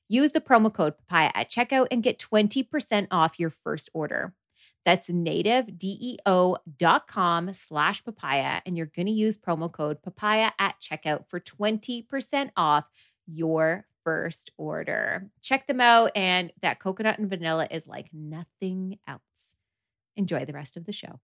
Use 0.07 0.31
the 0.31 0.41
promo 0.41 0.73
code 0.73 0.95
papaya 0.97 1.31
at 1.35 1.49
checkout 1.49 1.87
and 1.91 2.01
get 2.01 2.17
20% 2.17 3.07
off 3.11 3.39
your 3.39 3.51
first 3.51 3.89
order. 3.93 4.33
That's 4.85 5.07
nativedeo.com 5.07 7.53
slash 7.53 8.03
papaya. 8.03 8.61
And 8.65 8.75
you're 8.75 8.87
going 8.87 9.05
to 9.05 9.11
use 9.11 9.37
promo 9.37 9.71
code 9.71 10.01
papaya 10.01 10.49
at 10.57 10.81
checkout 10.81 11.27
for 11.27 11.39
20% 11.39 12.49
off 12.57 12.85
your 13.27 13.85
first 14.03 14.51
order. 14.57 15.29
Check 15.41 15.67
them 15.67 15.81
out. 15.81 16.11
And 16.15 16.51
that 16.61 16.79
coconut 16.79 17.19
and 17.19 17.29
vanilla 17.29 17.67
is 17.69 17.87
like 17.87 18.09
nothing 18.13 18.99
else. 19.07 19.55
Enjoy 20.15 20.45
the 20.45 20.53
rest 20.53 20.77
of 20.77 20.85
the 20.85 20.91
show. 20.91 21.19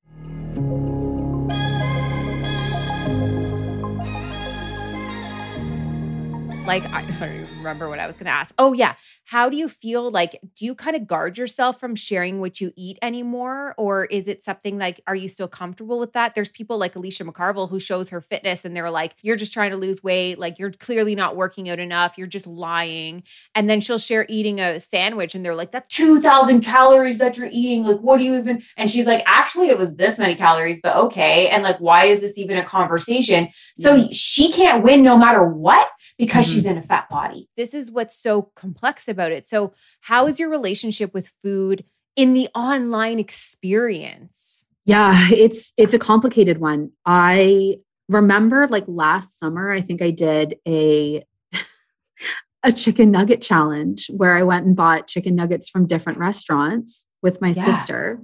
Like 6.66 6.84
I 6.92 7.04
don't 7.04 7.32
even 7.32 7.58
remember 7.58 7.90
what 7.90 8.00
I 8.00 8.08
was 8.08 8.16
going 8.16 8.26
to 8.26 8.32
ask. 8.32 8.54
Oh 8.58 8.74
yeah, 8.74 8.96
how 9.26 9.50
do 9.50 9.58
you 9.58 9.68
feel 9.68 10.10
like 10.12 10.40
do 10.56 10.66
you 10.66 10.76
kind 10.76 10.96
of 10.96 11.08
guard 11.08 11.38
yourself 11.38 11.80
from 11.80 11.96
sharing 11.96 12.40
what 12.40 12.62
you 12.62 12.72
eat 12.76 12.98
anymore 13.02 13.74
or 13.78 14.06
is 14.06 14.28
it 14.28 14.44
something 14.44 14.78
like 14.78 15.02
are 15.08 15.16
you 15.16 15.28
still 15.28 15.48
comfortable 15.48 16.00
with 16.00 16.14
that? 16.14 16.36
There's 16.36 16.52
people 16.52 16.78
like 16.78 16.96
Alicia 16.96 17.26
McCarvell 17.26 17.70
who 17.70 17.80
shows 17.80 18.10
her 18.10 18.22
fitness 18.22 18.66
and 18.66 18.76
they're 18.76 18.92
like 18.92 19.16
you're 19.22 19.36
just 19.36 19.54
trying 19.54 19.72
to 19.72 19.78
lose 19.78 20.04
weight, 20.04 20.40
like 20.40 20.60
you're 20.60 20.72
clearly 20.72 21.16
not 21.16 21.36
working 21.36 21.70
out 21.70 21.80
enough, 21.80 22.18
you're 22.18 22.28
just 22.28 22.48
lying. 22.48 23.24
And 23.54 23.70
then 23.70 23.82
she'll 23.82 23.98
share 23.98 24.26
eating 24.30 24.60
a 24.60 24.80
sandwich 24.80 25.36
and 25.36 25.46
they're 25.46 25.56
like 25.56 25.72
that's 25.72 25.96
2000 25.96 26.62
calories 26.62 27.18
that 27.20 27.38
you're 27.38 27.50
eating. 27.52 27.84
Like 27.84 28.00
what 28.00 28.18
do 28.18 28.24
you 28.24 28.38
even 28.38 28.64
And 28.78 28.90
she's 28.90 29.08
like 29.08 29.24
actually 29.26 29.70
it 29.70 29.78
was 29.78 29.98
this 29.98 30.18
many 30.18 30.36
calories, 30.36 30.80
but 30.82 30.96
okay. 30.96 31.48
And 31.50 31.64
like 31.64 31.78
why 31.78 32.06
is 32.06 32.22
this 32.22 32.38
even 32.38 32.58
a 32.58 32.64
conversation? 32.64 33.50
So 33.76 34.08
she 34.12 34.52
can't 34.52 34.84
win 34.84 35.04
no 35.04 35.18
matter 35.18 35.46
what 35.48 35.90
because 36.18 36.48
mm-hmm. 36.48 36.55
She's 36.56 36.66
mm. 36.66 36.72
in 36.72 36.78
a 36.78 36.82
fat 36.82 37.10
body. 37.10 37.50
This 37.56 37.74
is 37.74 37.92
what's 37.92 38.18
so 38.18 38.44
complex 38.56 39.08
about 39.08 39.32
it. 39.32 39.46
So, 39.46 39.74
how 40.02 40.28
is 40.28 40.40
your 40.40 40.50
relationship 40.50 41.14
with 41.14 41.32
food 41.42 41.86
in 42.16 42.34
the 42.34 42.48
online 42.56 43.20
experience? 43.20 44.66
Yeah, 44.86 45.14
it's 45.32 45.74
it's 45.78 45.94
a 45.94 46.00
complicated 46.00 46.60
one. 46.60 46.92
I 47.06 47.78
remember 48.10 48.68
like 48.68 48.86
last 48.88 49.40
summer, 49.40 49.72
I 49.72 49.82
think 49.82 50.02
I 50.02 50.12
did 50.12 50.56
a 50.68 51.26
a 52.64 52.72
chicken 52.72 53.12
nugget 53.12 53.42
challenge 53.42 54.10
where 54.16 54.36
I 54.36 54.44
went 54.44 54.66
and 54.66 54.76
bought 54.76 55.08
chicken 55.08 55.36
nuggets 55.36 55.70
from 55.70 55.88
different 55.88 56.20
restaurants 56.20 57.08
with 57.22 57.42
my 57.42 57.50
Yeah. 57.50 57.66
sister. 57.66 58.20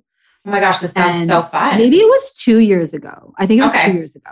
Oh 0.45 0.49
my 0.49 0.59
gosh, 0.59 0.79
this 0.79 0.91
sounds 0.91 1.17
And 1.17 1.27
so 1.27 1.43
fun. 1.43 1.77
Maybe 1.77 1.97
it 1.97 2.07
was 2.07 2.33
two 2.33 2.59
years 2.59 2.93
ago. 2.93 3.33
I 3.37 3.45
think 3.45 3.59
it 3.59 3.63
was 3.63 3.75
Okay. 3.75 3.91
two 3.91 3.97
years 3.97 4.15
ago. 4.15 4.31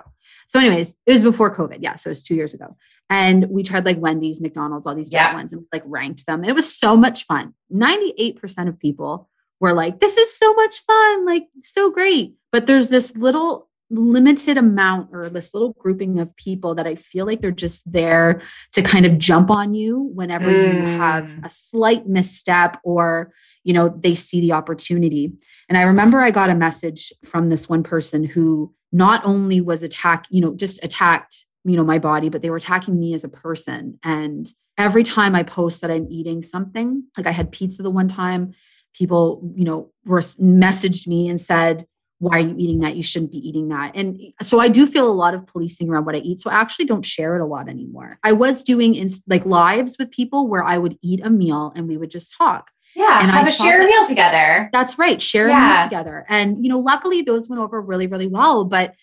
So, 0.50 0.60
anyways, 0.60 0.96
it 1.06 1.12
was 1.12 1.22
before 1.22 1.56
COVID. 1.56 1.78
Yeah. 1.80 1.96
So 1.96 2.08
it 2.08 2.12
was 2.12 2.24
two 2.24 2.34
years 2.34 2.56
ago. 2.56 2.76
And 3.08 3.46
we 3.52 3.62
tried 3.62 3.86
like 3.86 4.00
Wendy's, 4.00 4.42
McDonald's, 4.42 4.88
all 4.88 4.96
these 4.96 5.10
different 5.12 5.34
Yeah. 5.34 5.38
ones 5.38 5.54
and 5.54 5.64
like 5.72 5.84
ranked 5.86 6.26
them. 6.26 6.40
And 6.42 6.50
it 6.50 6.56
was 6.56 6.74
so 6.76 6.98
much 6.98 7.26
fun. 7.26 7.54
98% 7.72 8.68
of 8.68 8.80
people 8.80 9.30
were 9.60 9.74
like, 9.74 10.00
this 10.00 10.18
is 10.18 10.36
so 10.36 10.54
much 10.56 10.80
fun, 10.80 11.24
like 11.28 11.44
so 11.62 11.92
great. 11.92 12.34
But 12.52 12.66
there's 12.66 12.90
this 12.90 13.16
little 13.16 13.70
limited 13.92 14.58
amount 14.58 15.10
or 15.14 15.30
this 15.30 15.54
little 15.54 15.74
grouping 15.78 16.20
of 16.20 16.36
people 16.36 16.74
that 16.76 16.88
I 16.88 16.96
feel 16.96 17.28
like 17.28 17.42
they're 17.42 17.52
just 17.52 17.92
there 17.92 18.42
to 18.74 18.82
kind 18.82 19.06
of 19.06 19.20
jump 19.20 19.52
on 19.52 19.76
you 19.76 20.00
whenever 20.16 20.50
you 20.50 20.82
have 20.82 21.26
Mm. 21.26 21.46
a 21.46 21.50
slight 21.50 22.08
misstep 22.08 22.80
or 22.84 23.34
you 23.70 23.74
know 23.74 23.88
they 23.88 24.16
see 24.16 24.42
the 24.42 24.52
opportunity. 24.52 25.32
And 25.70 25.78
i 25.78 25.84
remember 25.84 26.20
i 26.20 26.32
got 26.32 26.50
a 26.50 26.56
message 26.56 27.14
from 27.24 27.50
this 27.50 27.70
one 27.70 27.84
person 27.84 28.24
who 28.24 28.74
not 28.92 29.24
only 29.24 29.62
was 29.62 29.84
attack 29.84 30.26
you 30.32 30.42
know 30.42 30.56
just 30.56 30.84
attacked 30.84 31.46
you 31.64 31.78
know 31.78 31.84
my 31.84 32.00
body 32.00 32.30
but 32.30 32.42
they 32.42 32.50
were 32.50 32.58
attacking 32.58 33.00
me 33.00 33.14
as 33.14 33.24
a 33.24 33.30
person. 33.30 34.00
And 34.04 34.52
every 34.80 35.04
time 35.04 35.36
i 35.36 35.44
post 35.44 35.82
that 35.82 35.92
i'm 35.92 36.08
eating 36.10 36.42
something 36.42 37.04
like 37.16 37.28
i 37.28 37.32
had 37.32 37.52
pizza 37.52 37.84
the 37.84 37.92
one 37.92 38.08
time 38.08 38.54
people 38.96 39.22
you 39.56 39.66
know 39.66 39.92
were 40.04 40.20
messaged 40.20 41.08
me 41.08 41.30
and 41.30 41.40
said 41.40 41.86
why 42.22 42.38
are 42.38 42.48
you 42.50 42.56
eating 42.58 42.80
that? 42.80 42.98
You 42.98 43.04
shouldn't 43.04 43.32
be 43.32 43.38
eating 43.38 43.70
that. 43.70 43.94
And 43.96 44.20
so 44.42 44.60
i 44.60 44.68
do 44.68 44.88
feel 44.88 45.08
a 45.10 45.20
lot 45.24 45.36
of 45.36 45.46
policing 45.46 45.90
around 45.90 46.06
what 46.06 46.16
i 46.16 46.20
eat 46.30 46.40
so 46.40 46.50
i 46.50 46.56
actually 46.56 46.86
don't 46.86 47.06
share 47.06 47.36
it 47.36 47.42
a 47.42 47.46
lot 47.46 47.70
anymore. 47.70 48.18
I 48.24 48.32
was 48.32 48.64
doing 48.64 48.96
inst- 48.96 49.30
like 49.30 49.46
lives 49.46 49.98
with 50.00 50.10
people 50.10 50.48
where 50.48 50.64
i 50.64 50.78
would 50.80 50.98
eat 51.04 51.22
a 51.24 51.30
meal 51.30 51.72
and 51.76 51.88
we 51.88 51.98
would 51.98 52.10
just 52.10 52.36
talk 52.36 52.72
yeah, 52.96 53.22
and 53.22 53.32
have 53.32 53.46
I 53.46 53.50
a 53.50 53.52
share 53.52 53.80
that- 53.80 53.88
meal 53.88 54.08
together. 54.08 54.70
that's 54.72 54.98
right. 54.98 55.22
Share 55.22 55.48
a 55.50 55.54
meal 55.76 55.84
together. 55.84 56.26
And, 56.30 56.64
you 56.64 56.70
know, 56.70 56.80
luckily 56.80 57.22
those 57.22 57.48
went 57.50 57.62
over 57.62 57.82
really, 57.82 58.08
really 58.08 58.28
well. 58.28 58.64
But 58.66 58.94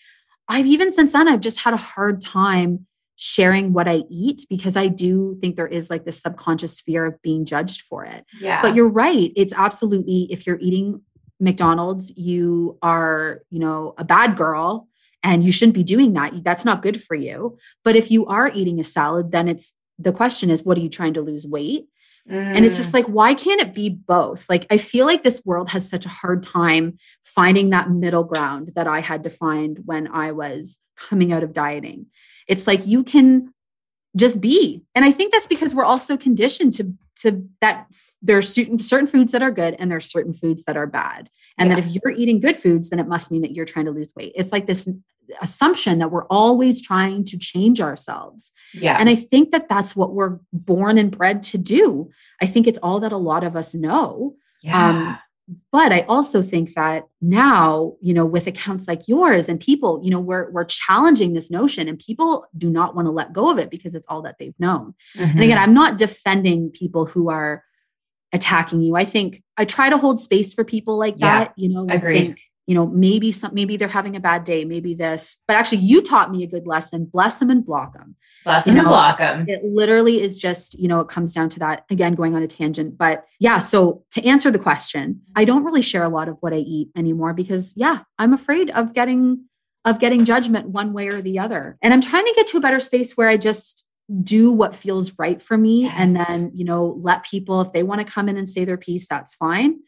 I've 0.49 0.67
even 0.67 0.93
since 0.93 1.13
then, 1.13 1.29
I've 1.29 1.41
just 1.41 1.59
had 1.61 1.75
a 1.75 1.79
hard 1.79 2.21
time 2.21 2.87
sharing 3.17 3.73
what 3.73 3.89
I 3.89 4.05
eat 4.11 4.43
because 4.51 4.77
I 4.77 4.89
do 4.89 5.39
think 5.41 5.57
there 5.57 5.67
is 5.67 5.89
like 5.89 6.05
this 6.05 6.21
subconscious 6.21 6.81
fear 6.81 7.07
of 7.07 7.21
being 7.23 7.45
judged 7.47 7.81
for 7.83 8.05
it. 8.05 8.25
Yeah. 8.39 8.61
But 8.61 8.75
you're 8.75 8.89
right. 8.89 9.33
It's 9.37 9.55
absolutely, 9.55 10.29
if 10.31 10.47
you're 10.47 10.59
eating 10.61 11.01
McDonald's, 11.41 12.17
you 12.17 12.79
are, 12.83 13.43
you 13.51 13.59
know, 13.59 13.95
a 13.99 14.05
bad 14.05 14.37
girl 14.37 14.89
and 15.23 15.43
you 15.45 15.51
shouldn't 15.53 15.75
be 15.75 15.83
doing 15.85 16.13
that. 16.13 16.45
That's 16.45 16.65
not 16.65 16.83
good 16.83 17.03
for 17.03 17.15
you. 17.15 17.57
But 17.85 17.97
if 17.97 18.11
you 18.11 18.27
are 18.27 18.51
eating 18.55 18.81
a 18.81 18.85
salad, 18.85 19.31
then 19.33 19.49
it's 19.49 19.73
the 19.99 20.13
question 20.13 20.51
is, 20.51 20.63
what 20.63 20.77
are 20.77 20.83
you 20.83 20.91
trying 20.91 21.15
to 21.15 21.23
lose 21.23 21.47
weight? 21.47 21.89
And 22.29 22.65
it's 22.65 22.75
Mm. 22.75 22.79
just 22.79 22.95
like, 22.95 23.07
why 23.07 23.35
can't 23.35 23.61
it 23.61 23.75
be 23.75 23.89
both? 23.89 24.49
Like, 24.49 24.67
I 24.71 24.79
feel 24.79 25.07
like 25.07 25.23
this 25.23 25.43
world 25.45 25.71
has 25.71 25.89
such 25.89 26.07
a 26.07 26.11
hard 26.11 26.43
time 26.43 26.99
finding 27.25 27.71
that 27.71 27.91
middle 27.91 28.25
ground 28.25 28.73
that 28.75 28.87
I 28.87 29.01
had 29.01 29.25
to 29.25 29.31
find 29.31 29.81
when 29.85 30.09
I 30.09 30.33
was 30.33 30.81
coming 30.97 31.33
out 31.33 31.43
of 31.43 31.53
dieting. 31.53 32.07
It's 32.49 32.67
like 32.67 32.87
you 32.87 33.05
can 33.05 33.53
just 34.17 34.41
be. 34.41 34.83
And 34.95 35.05
I 35.05 35.13
think 35.13 35.33
that's 35.33 35.47
because 35.47 35.75
we're 35.75 35.85
also 35.85 36.17
conditioned 36.17 36.73
to 36.75 36.93
to 37.17 37.49
that 37.61 37.87
there 38.23 38.37
are 38.37 38.43
certain 38.43 38.79
certain 38.79 39.07
foods 39.07 39.33
that 39.33 39.43
are 39.43 39.51
good 39.51 39.77
and 39.79 39.91
there 39.91 39.99
are 39.99 40.01
certain 40.01 40.33
foods 40.33 40.65
that 40.65 40.77
are 40.77 40.87
bad. 40.87 41.29
And 41.59 41.71
that 41.71 41.79
if 41.79 41.87
you're 41.87 42.13
eating 42.13 42.41
good 42.41 42.59
foods, 42.59 42.91
then 42.91 42.99
it 42.99 43.09
must 43.09 43.31
mean 43.31 43.43
that 43.43 43.53
you're 43.55 43.65
trying 43.65 43.87
to 43.87 43.91
lose 43.91 44.13
weight. 44.15 44.33
It's 44.37 44.53
like 44.53 44.67
this 44.67 44.87
assumption 45.43 45.99
that 45.99 46.11
we're 46.11 46.27
always 46.27 46.81
trying 46.83 47.25
to 47.27 47.39
change 47.39 47.81
ourselves. 47.81 48.53
yeah. 48.75 48.97
And 48.99 49.09
I 49.09 49.15
think 49.15 49.51
that 49.53 49.69
that's 49.69 49.95
what 49.97 50.13
we're 50.15 50.39
born 50.53 50.99
and 50.99 51.11
bred 51.11 51.43
to 51.45 51.59
do. 51.59 52.11
I 52.43 52.47
think 52.47 52.67
it's 52.67 52.79
all 52.83 53.01
that 53.01 53.13
a 53.13 53.17
lot 53.17 53.45
of 53.45 53.57
us 53.57 53.75
know. 53.75 54.35
yeah. 54.63 54.89
um, 54.91 55.19
But 55.71 55.93
I 55.93 56.01
also 56.09 56.43
think 56.43 56.75
that 56.75 57.05
now, 57.21 57.95
you 58.01 58.13
know, 58.13 58.27
with 58.27 58.47
accounts 58.49 58.89
like 58.89 59.07
yours 59.07 59.49
and 59.49 59.61
people, 59.61 60.01
you 60.03 60.11
know, 60.11 60.19
we're 60.19 60.51
we're 60.51 60.65
challenging 60.65 61.35
this 61.35 61.51
notion 61.53 61.89
and 61.89 61.99
people 61.99 62.47
do 62.59 62.69
not 62.69 62.97
want 62.97 63.07
to 63.07 63.13
let 63.13 63.33
go 63.33 63.49
of 63.51 63.59
it 63.59 63.71
because 63.71 63.95
it's 63.95 64.07
all 64.09 64.23
that 64.23 64.37
they've 64.39 64.59
known. 64.59 64.95
And 65.17 65.31
Mm-hmm. 65.31 65.41
again, 65.41 65.59
I'm 65.59 65.73
not 65.75 65.99
defending 65.99 66.71
people 66.71 67.07
who 67.07 67.31
are 67.31 67.63
attacking 68.33 68.83
you. 68.83 68.97
I 68.97 69.05
think 69.05 69.43
I 69.57 69.65
try 69.65 69.89
to 69.89 69.97
hold 69.99 70.19
space 70.21 70.53
for 70.53 70.65
people 70.65 70.99
like 70.99 71.15
Yeah, 71.17 71.39
that, 71.45 71.53
you 71.57 71.69
know, 71.69 71.83
and 71.83 71.93
agreed. 71.93 72.19
think, 72.19 72.41
you 72.67 72.75
know, 72.75 72.87
maybe 72.87 73.31
some 73.33 73.55
maybe 73.55 73.77
they're 73.77 73.89
having 73.89 74.17
a 74.17 74.21
bad 74.21 74.45
day, 74.45 74.65
maybe 74.65 74.95
this. 74.95 75.39
But 75.47 75.57
actually 75.57 75.79
you 75.79 76.03
taught 76.03 76.31
me 76.31 76.43
a 76.43 76.47
good 76.47 76.67
lesson. 76.67 77.05
Bless 77.05 77.39
them 77.39 77.51
and 77.51 77.65
block 77.65 77.93
them 77.95 78.17
Bless 78.47 78.67
you 78.67 78.73
them 78.73 78.81
and 78.81 78.89
block 78.89 79.19
them. 79.19 79.45
it 79.49 79.65
literally 79.65 80.21
is 80.21 80.39
just 80.39 80.79
you 80.79 80.87
know 80.87 81.01
it 81.01 81.09
comes 81.09 81.35
down 81.35 81.49
to 81.51 81.59
that 81.59 81.85
again 81.91 82.15
going 82.15 82.35
on 82.37 82.43
a 82.43 82.47
tangent 82.47 82.97
but 82.97 83.25
yeah 83.41 83.59
so 83.59 84.05
to 84.13 84.25
answer 84.25 84.51
the 84.53 84.59
question 84.59 85.21
i 85.35 85.45
don't 85.45 85.65
really 85.65 85.83
share 85.83 86.05
a 86.05 86.09
lot 86.09 86.29
of 86.29 86.37
what 86.41 86.53
i 86.53 86.59
eat 86.59 86.89
anymore 86.97 87.35
because 87.35 87.75
yeah 87.77 88.01
i'm 88.21 88.33
afraid 88.33 88.71
of 88.71 88.95
getting 88.95 89.45
of 89.85 89.99
getting 89.99 90.25
judgment 90.25 90.69
one 90.69 90.93
way 90.93 91.09
or 91.09 91.21
the 91.21 91.41
other 91.41 91.77
and 91.83 91.93
i'm 91.93 92.01
trying 92.01 92.25
to 92.25 92.33
get 92.37 92.47
to 92.47 92.57
a 92.57 92.61
better 92.61 92.79
space 92.79 93.17
where 93.17 93.29
i 93.29 93.37
just 93.37 93.85
do 94.23 94.53
what 94.53 94.77
feels 94.77 95.19
right 95.19 95.43
for 95.43 95.59
me 95.59 95.89
and 95.89 96.15
then 96.15 96.53
you 96.55 96.65
know 96.65 96.97
let 97.03 97.25
people 97.25 97.61
if 97.61 97.73
they 97.73 97.83
want 97.83 98.01
to 98.01 98.07
come 98.07 98.29
in 98.29 98.37
and 98.37 98.49
say 98.49 98.65
their 98.65 98.77
piece 98.77 99.09
that's 99.09 99.35
fine 99.35 99.81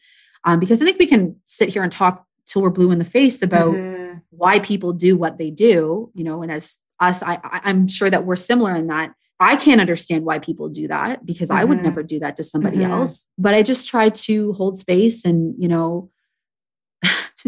um, 0.43 0.59
because 0.59 0.81
i 0.81 0.85
think 0.85 0.99
we 0.99 1.05
can 1.07 1.37
sit 1.45 1.69
here 1.69 1.83
and 1.83 1.91
talk 1.93 2.25
till 2.49 2.61
we're 2.61 2.69
blue 2.69 2.91
in 2.91 2.99
the 2.99 3.05
face 3.05 3.41
about 3.41 3.75
Mhm. 3.75 4.21
why 4.31 4.59
people 4.59 4.91
do 4.93 5.15
what 5.15 5.37
they 5.37 5.49
do 5.51 6.11
you 6.13 6.23
know 6.23 6.41
and 6.43 6.51
as 6.51 6.77
us 6.99 7.21
I, 7.23 7.35
I 7.43 7.61
i'm 7.63 7.87
sure 7.87 8.09
that 8.09 8.25
we're 8.25 8.35
similar 8.35 8.75
in 8.75 8.87
that 8.87 9.13
i 9.39 9.55
can't 9.55 9.79
understand 9.79 10.25
why 10.25 10.39
people 10.39 10.67
do 10.69 10.87
that 10.89 11.25
because 11.25 11.49
i 11.49 11.63
would 11.63 11.77
Mhm. 11.79 11.83
never 11.83 12.03
do 12.03 12.19
that 12.19 12.35
to 12.37 12.43
somebody 12.43 12.79
Mhm. 12.79 12.89
else 12.89 13.27
but 13.37 13.53
i 13.53 13.61
just 13.63 13.87
try 13.87 14.09
to 14.27 14.53
hold 14.53 14.77
space 14.79 15.23
and 15.25 15.55
you 15.57 15.67
know 15.67 16.09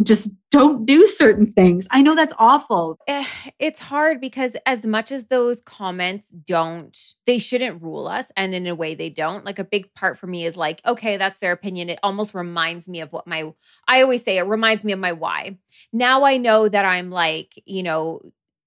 just 0.04 0.32
don't 0.51 0.86
do 0.86 1.06
certain 1.06 1.51
things. 1.54 1.88
I 1.91 2.01
know 2.01 2.15
that's 2.15 2.34
awful. 2.38 2.97
Eh, 3.08 3.25
it's 3.60 3.80
hard 3.80 4.21
because 4.21 4.56
as 4.65 4.86
much 4.86 5.12
as 5.12 5.25
those 5.25 5.62
comments 5.62 6.29
don't 6.29 6.98
they 7.25 7.37
shouldn't 7.37 7.81
rule 7.81 8.08
us 8.08 8.31
and 8.35 8.54
in 8.54 8.67
a 8.67 8.75
way 8.75 8.96
they 8.96 9.10
don't. 9.10 9.46
Like 9.46 9.60
a 9.60 9.63
big 9.63 9.94
part 9.94 10.17
for 10.17 10.27
me 10.27 10.46
is 10.46 10.56
like 10.58 10.81
okay 10.85 11.17
that's 11.17 11.39
their 11.39 11.52
opinion. 11.52 11.89
It 11.89 12.00
almost 12.04 12.33
reminds 12.33 12.87
me 12.87 13.02
of 13.02 13.12
what 13.12 13.27
my 13.27 13.52
i 13.87 14.02
always 14.02 14.23
say 14.23 14.37
it 14.37 14.44
reminds 14.44 14.83
me 14.83 14.92
of 14.92 15.00
my 15.00 15.12
why. 15.12 15.58
Now 15.92 16.23
i 16.23 16.37
know 16.37 16.67
that 16.67 16.85
i'm 16.85 17.10
like 17.10 17.62
you 17.65 17.83
know 17.83 18.21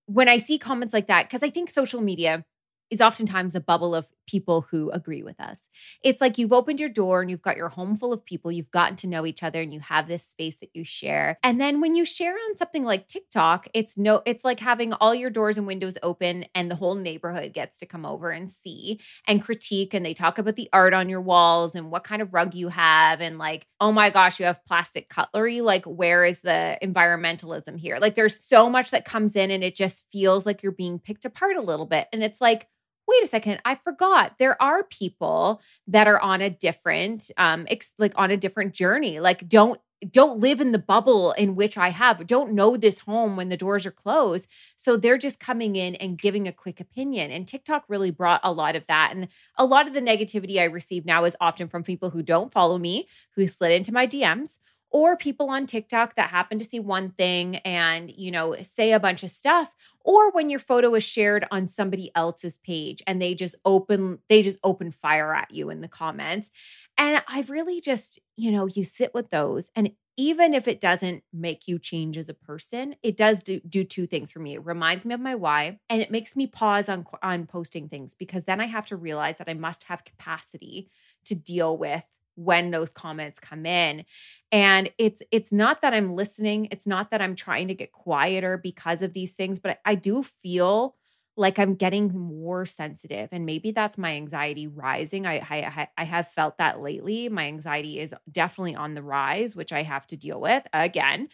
when 0.07 0.29
i 0.29 0.37
see 0.37 0.59
comments 0.59 0.93
like 0.93 1.07
that 1.07 1.29
because 1.29 1.43
i 1.43 1.51
think 1.51 1.71
social 1.71 2.01
media 2.01 2.45
is 2.91 3.01
oftentimes 3.01 3.55
a 3.55 3.61
bubble 3.61 3.95
of 3.95 4.09
people 4.27 4.63
who 4.71 4.91
agree 4.91 5.23
with 5.23 5.41
us. 5.41 5.67
It's 6.03 6.21
like 6.21 6.39
you've 6.39 6.53
opened 6.53 6.81
your 6.81 6.89
door 6.89 7.21
and 7.21 7.31
you've 7.31 7.43
got 7.43 7.57
your 7.57 7.69
home 7.69 7.97
full 7.97 8.13
of 8.13 8.25
people, 8.25 8.51
you've 8.53 8.71
gotten 8.71 8.97
to 8.97 9.07
know 9.07 9.27
each 9.27 9.43
other 9.43 9.61
and 9.61 9.73
you 9.73 9.81
have 9.81 10.09
this 10.09 10.25
space 10.25 10.57
that 10.59 10.71
you 10.75 10.85
share. 10.85 11.39
And 11.43 11.61
then 11.61 11.81
when 11.81 11.95
you 11.95 12.05
share 12.05 12.35
on 12.35 12.57
something 12.57 12.85
like 12.85 13.07
TikTok, 13.09 13.69
it's 13.75 13.97
no 13.97 14.23
it's 14.27 14.45
like 14.45 14.61
having 14.61 14.93
all 14.95 15.15
your 15.15 15.31
doors 15.31 15.59
and 15.59 15.67
windows 15.67 15.99
open 16.03 16.45
and 16.55 16.71
the 16.71 16.77
whole 16.77 16.95
neighborhood 16.95 17.53
gets 17.53 17.79
to 17.79 17.87
come 17.87 18.05
over 18.07 18.31
and 18.31 18.51
see 18.51 19.01
and 19.27 19.43
critique 19.43 19.95
and 19.95 20.05
they 20.05 20.15
talk 20.15 20.39
about 20.39 20.57
the 20.57 20.69
art 20.73 20.95
on 20.95 21.09
your 21.09 21.21
walls 21.21 21.75
and 21.75 21.91
what 21.91 22.05
kind 22.05 22.23
of 22.23 22.35
rug 22.35 22.55
you 22.55 22.69
have 22.69 23.21
and 23.21 23.39
like, 23.39 23.67
"Oh 23.81 23.93
my 23.93 24.11
gosh, 24.11 24.39
you 24.41 24.47
have 24.47 24.65
plastic 24.65 25.09
cutlery." 25.09 25.61
Like 25.61 25.85
where 25.85 26.25
is 26.25 26.41
the 26.41 26.79
environmentalism 26.83 27.79
here? 27.79 27.99
Like 28.01 28.15
there's 28.15 28.39
so 28.43 28.69
much 28.71 28.91
that 28.91 29.05
comes 29.05 29.37
in 29.37 29.51
and 29.51 29.63
it 29.65 29.75
just 29.75 30.05
feels 30.13 30.47
like 30.47 30.63
you're 30.63 30.73
being 30.73 30.99
picked 30.99 31.25
apart 31.25 31.57
a 31.57 31.63
little 31.63 31.87
bit. 31.87 32.09
And 32.13 32.23
it's 32.23 32.41
like 32.41 32.69
wait 33.09 33.23
a 33.23 33.27
second 33.27 33.61
i 33.65 33.75
forgot 33.75 34.35
there 34.39 34.61
are 34.61 34.85
people 34.85 35.61
that 35.87 36.07
are 36.07 36.21
on 36.21 36.41
a 36.41 36.51
different 36.51 37.31
um 37.37 37.67
ex- 37.69 37.95
like 37.99 38.13
on 38.17 38.31
a 38.31 38.37
different 38.37 38.75
journey 38.75 39.21
like 39.21 39.49
don't 39.49 39.81
don't 40.11 40.39
live 40.39 40.61
in 40.61 40.73
the 40.73 40.79
bubble 40.79 41.33
in 41.33 41.55
which 41.55 41.79
i 41.79 41.89
have 41.89 42.27
don't 42.27 42.53
know 42.53 42.77
this 42.77 43.01
home 43.01 43.37
when 43.37 43.49
the 43.49 43.57
doors 43.57 43.87
are 43.87 43.91
closed. 43.91 44.51
So 44.77 44.97
they're 44.97 45.17
just 45.17 45.41
coming 45.41 45.77
in 45.77 45.95
and 45.95 46.19
giving 46.19 46.47
a 46.47 46.53
quick 46.53 46.81
opinion 46.81 47.31
and 47.31 47.49
tiktok 47.49 47.85
really 47.89 48.11
brought 48.11 48.41
a 48.43 48.53
lot 48.53 48.77
of 48.77 48.87
that 48.87 49.13
and 49.15 49.29
a 49.57 49.65
lot 49.65 49.87
of 49.87 49.95
the 49.95 50.03
negativity 50.03 50.61
i 50.61 50.65
receive 50.65 51.07
now 51.07 51.25
is 51.25 51.37
often 51.41 51.69
from 51.69 51.83
people 51.83 52.11
who 52.11 52.23
don't 52.23 52.53
follow 52.53 52.79
me 52.79 53.09
who 53.35 53.47
slid 53.47 53.73
into 53.73 53.93
my 53.93 54.07
dms 54.07 54.59
or 54.95 55.17
people 55.17 55.51
on 55.51 55.67
TikTok 55.67 56.15
that 56.15 56.31
happen 56.31 56.61
to 56.61 56.65
see 56.65 56.79
one 56.79 57.11
thing 57.11 57.57
and, 57.57 58.13
you 58.17 58.31
know, 58.31 58.55
say 58.63 58.93
a 58.93 59.01
bunch 59.01 59.25
of 59.25 59.31
stuff, 59.31 59.75
or 60.05 60.31
when 60.31 60.51
your 60.51 60.61
photo 60.61 60.95
is 60.95 61.03
shared 61.03 61.47
on 61.51 61.67
somebody 61.67 62.11
else's 62.15 62.57
page 62.59 63.03
and 63.07 63.21
they 63.21 63.35
just 63.35 63.57
open 63.65 64.19
they 64.29 64.43
just 64.43 64.59
open 64.63 64.91
fire 64.91 65.35
at 65.35 65.51
you 65.51 65.71
in 65.71 65.81
the 65.81 65.89
comments. 65.89 66.51
And 66.97 67.23
I've 67.27 67.51
really 67.51 67.81
just, 67.81 68.21
you 68.37 68.53
know, 68.53 68.67
you 68.67 68.85
sit 68.85 69.13
with 69.15 69.31
those 69.31 69.71
and 69.75 69.91
even 70.17 70.55
if 70.55 70.69
it 70.69 70.81
doesn't 70.81 71.25
make 71.33 71.67
you 71.67 71.77
change 71.79 72.17
as 72.17 72.29
a 72.29 72.35
person, 72.35 72.95
it 73.03 73.17
does 73.17 73.43
do, 73.43 73.59
do 73.69 73.83
two 73.83 74.07
things 74.07 74.31
for 74.31 74.39
me. 74.39 74.55
It 74.55 74.65
reminds 74.65 75.05
me 75.05 75.13
of 75.13 75.21
my 75.21 75.35
why 75.35 75.79
and 75.91 76.01
it 76.01 76.11
makes 76.11 76.37
me 76.37 76.47
pause 76.47 76.89
on 76.89 77.05
on 77.23 77.47
posting 77.47 77.89
things 77.89 78.15
because 78.15 78.45
then 78.45 78.61
I 78.61 78.67
have 78.67 78.87
to 78.87 78.97
realize 78.97 79.39
that 79.39 79.49
I 79.49 79.55
must 79.55 79.85
have 79.85 80.05
capacity 80.05 80.91
to 81.25 81.35
deal 81.35 81.77
with 81.77 82.05
when 82.37 82.71
those 82.71 82.93
comments 82.93 83.39
come 83.39 83.67
in. 83.67 84.05
And 84.53 84.91
it's 84.99 85.21
it's 85.33 85.53
not 85.53 85.83
that 85.83 85.93
i'm 85.95 86.15
listening 86.15 86.69
it's 86.71 86.87
not 86.87 87.11
that 87.11 87.21
i'm 87.21 87.35
trying 87.35 87.69
to 87.69 87.75
get 87.75 87.93
quieter 87.93 88.57
because 88.57 89.03
of 89.03 89.13
these 89.13 89.35
things 89.35 89.59
but 89.59 89.73
i, 89.85 89.93
I 89.93 89.95
do 89.97 90.23
feel 90.23 90.95
like 91.37 91.59
i'm 91.59 91.75
getting 91.75 92.13
more 92.17 92.65
sensitive 92.65 93.29
and 93.33 93.45
maybe 93.45 93.73
that's 93.73 93.99
my 93.99 94.13
anxiety 94.13 94.67
rising. 94.69 95.27
I, 95.27 95.35
I 95.41 95.89
i 95.99 96.05
have 96.05 96.29
felt 96.29 96.59
that 96.59 96.81
lately. 96.81 97.29
My 97.29 97.47
anxiety 97.47 97.99
is 98.01 98.15
definitely 98.31 98.77
on 98.77 98.95
the 98.95 99.03
rise 99.03 99.57
which 99.57 99.73
i 99.73 99.83
have 99.83 100.07
to 100.09 100.17
deal 100.17 100.41
with 100.41 100.65
again. 100.73 101.29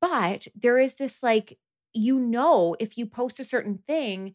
But 0.00 0.48
there 0.54 0.78
is 0.78 0.94
this 0.96 1.22
like 1.22 1.58
you 1.94 2.18
know 2.18 2.74
if 2.80 2.96
you 2.98 3.06
post 3.06 3.38
a 3.40 3.44
certain 3.44 3.78
thing 3.86 4.34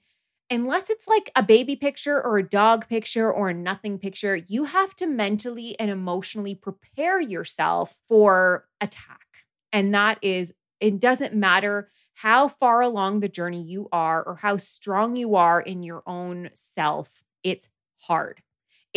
unless 0.49 0.89
it's 0.89 1.07
like 1.07 1.31
a 1.35 1.43
baby 1.43 1.75
picture 1.75 2.21
or 2.21 2.37
a 2.37 2.47
dog 2.47 2.87
picture 2.87 3.31
or 3.31 3.49
a 3.49 3.53
nothing 3.53 3.99
picture, 3.99 4.35
you 4.35 4.65
have 4.65 4.95
to 4.95 5.07
mentally 5.07 5.77
and 5.79 5.89
emotionally 5.91 6.55
prepare 6.55 7.19
yourself 7.19 7.97
for 8.07 8.65
attack. 8.81 9.25
And 9.73 9.93
that 9.93 10.19
is, 10.21 10.53
it 10.79 10.99
doesn't 10.99 11.33
matter 11.33 11.89
how 12.15 12.47
far 12.47 12.81
along 12.81 13.19
the 13.19 13.29
journey 13.29 13.61
you 13.61 13.89
are 13.91 14.23
or 14.23 14.35
how 14.35 14.57
strong 14.57 15.15
you 15.15 15.35
are 15.35 15.61
in 15.61 15.83
your 15.83 16.03
own 16.07 16.49
self, 16.55 17.23
it's 17.43 17.69
hard 17.99 18.41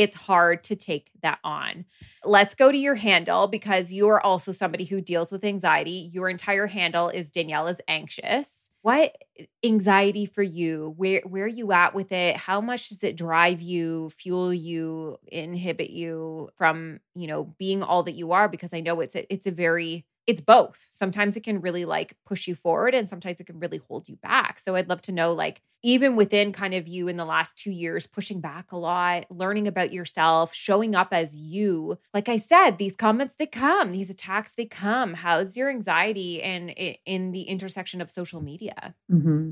it's 0.01 0.17
hard 0.17 0.65
to 0.65 0.75
take 0.75 1.11
that 1.21 1.39
on. 1.45 1.85
Let's 2.25 2.55
go 2.55 2.73
to 2.73 2.79
your 2.79 2.95
handle 2.95 3.49
because 3.49 3.93
you 3.93 4.09
are 4.09 4.21
also 4.25 4.51
somebody 4.51 4.85
who 4.85 5.03
deals 5.03 5.31
with 5.31 5.45
anxiety. 5.45 6.09
Your 6.11 6.31
entire 6.31 6.67
handle 6.67 7.11
is 7.11 7.31
Danielle 7.31 7.67
is 7.67 7.83
anxious. 7.87 8.71
What 8.81 9.15
anxiety 9.63 10.25
for 10.25 10.43
you? 10.43 10.95
Where 10.97 11.21
where 11.27 11.45
are 11.45 11.49
you 11.49 11.73
at 11.73 11.95
with 11.95 12.13
it? 12.13 12.35
How 12.35 12.63
much 12.63 12.89
does 12.89 13.05
it 13.05 13.15
drive 13.15 13.61
you, 13.61 14.09
fuel 14.09 14.55
you, 14.55 15.19
inhibit 15.27 15.91
you 15.91 16.49
from, 16.57 17.01
you 17.15 17.27
know, 17.27 17.55
being 17.59 17.83
all 17.83 18.03
that 18.05 18.15
you 18.15 18.33
are 18.33 18.49
because 18.49 18.73
I 18.73 18.81
know 18.81 19.01
it's 19.01 19.15
a, 19.15 19.31
it's 19.31 19.47
a 19.47 19.51
very 19.51 20.07
it's 20.31 20.41
both. 20.41 20.87
Sometimes 20.91 21.37
it 21.37 21.43
can 21.43 21.61
really 21.61 21.85
like 21.85 22.17
push 22.25 22.47
you 22.47 22.55
forward 22.55 22.95
and 22.95 23.09
sometimes 23.09 23.41
it 23.41 23.47
can 23.47 23.59
really 23.59 23.79
hold 23.89 24.09
you 24.09 24.17
back. 24.17 24.59
So 24.59 24.77
I'd 24.77 24.89
love 24.89 25.03
to 25.03 25.13
know 25.13 25.33
like 25.33 25.61
even 25.83 26.15
within 26.15 26.53
kind 26.53 26.73
of 26.73 26.87
you 26.87 27.09
in 27.09 27.17
the 27.17 27.25
last 27.25 27.57
2 27.59 27.71
years 27.71 28.07
pushing 28.07 28.41
back 28.41 28.71
a 28.71 28.77
lot, 28.77 29.27
learning 29.31 29.67
about 29.67 29.93
yourself, 29.93 30.55
showing 30.55 30.95
up 30.95 31.09
as 31.13 31.37
you. 31.37 31.99
Like 32.15 32.29
I 32.29 32.37
said, 32.37 32.79
these 32.79 32.97
comments 32.97 33.35
they 33.39 33.47
come, 33.47 33.93
these 33.93 34.11
attacks 34.11 34.55
they 34.55 34.67
come. 34.67 35.15
How's 35.15 35.57
your 35.57 35.69
anxiety 35.69 36.43
and 36.43 36.71
in 36.71 37.33
the 37.33 37.43
intersection 37.43 38.01
of 38.01 38.11
social 38.11 38.41
media? 38.41 38.95
Mm-hmm. 39.11 39.51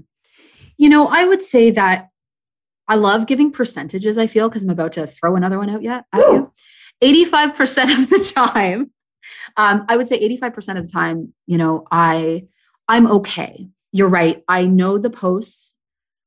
You 0.76 0.88
know, 0.88 1.08
I 1.08 1.24
would 1.24 1.42
say 1.42 1.72
that 1.72 2.10
I 2.86 2.94
love 2.94 3.26
giving 3.26 3.50
percentages, 3.50 4.16
I 4.16 4.26
feel, 4.26 4.48
because 4.48 4.62
I'm 4.62 4.70
about 4.70 4.92
to 4.92 5.06
throw 5.06 5.36
another 5.36 5.58
one 5.58 5.68
out 5.68 5.82
yet. 5.82 6.04
85% 7.02 7.98
of 7.98 8.10
the 8.10 8.32
time, 8.34 8.92
um, 9.56 9.84
I 9.88 9.96
would 9.96 10.06
say 10.06 10.20
85% 10.38 10.78
of 10.78 10.86
the 10.86 10.92
time, 10.92 11.32
you 11.46 11.58
know, 11.58 11.86
I 11.90 12.44
I'm 12.88 13.06
okay. 13.06 13.68
You're 13.92 14.08
right. 14.08 14.42
I 14.48 14.66
know 14.66 14.98
the 14.98 15.10
posts. 15.10 15.74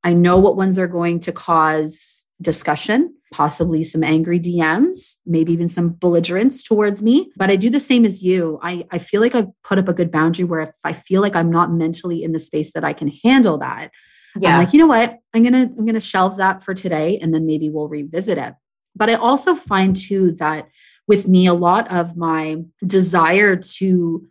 I 0.03 0.13
know 0.13 0.39
what 0.39 0.57
ones 0.57 0.79
are 0.79 0.87
going 0.87 1.19
to 1.21 1.31
cause 1.31 2.25
discussion, 2.41 3.13
possibly 3.31 3.83
some 3.83 4.03
angry 4.03 4.39
DMs, 4.39 5.17
maybe 5.25 5.53
even 5.53 5.67
some 5.67 5.89
belligerence 5.89 6.63
towards 6.63 7.03
me. 7.03 7.31
But 7.37 7.51
I 7.51 7.55
do 7.55 7.69
the 7.69 7.79
same 7.79 8.03
as 8.03 8.23
you. 8.23 8.59
I, 8.63 8.85
I 8.91 8.97
feel 8.97 9.21
like 9.21 9.35
I've 9.35 9.49
put 9.63 9.77
up 9.77 9.87
a 9.87 9.93
good 9.93 10.11
boundary 10.11 10.45
where 10.45 10.61
if 10.61 10.71
I 10.83 10.93
feel 10.93 11.21
like 11.21 11.35
I'm 11.35 11.51
not 11.51 11.71
mentally 11.71 12.23
in 12.23 12.31
the 12.31 12.39
space 12.39 12.73
that 12.73 12.83
I 12.83 12.93
can 12.93 13.11
handle 13.23 13.59
that, 13.59 13.91
yeah. 14.39 14.51
I'm 14.51 14.57
like, 14.57 14.73
you 14.73 14.79
know 14.79 14.87
what? 14.87 15.19
I'm 15.33 15.43
gonna 15.43 15.69
I'm 15.77 15.85
gonna 15.85 15.99
shelve 15.99 16.37
that 16.37 16.63
for 16.63 16.73
today 16.73 17.19
and 17.19 17.33
then 17.33 17.45
maybe 17.45 17.69
we'll 17.69 17.89
revisit 17.89 18.37
it. 18.37 18.53
But 18.95 19.09
I 19.09 19.15
also 19.15 19.55
find 19.55 19.95
too 19.95 20.33
that 20.33 20.67
with 21.11 21.27
me 21.27 21.45
a 21.45 21.53
lot 21.53 21.91
of 21.91 22.15
my 22.15 22.55
desire 22.87 23.57
to 23.57 24.25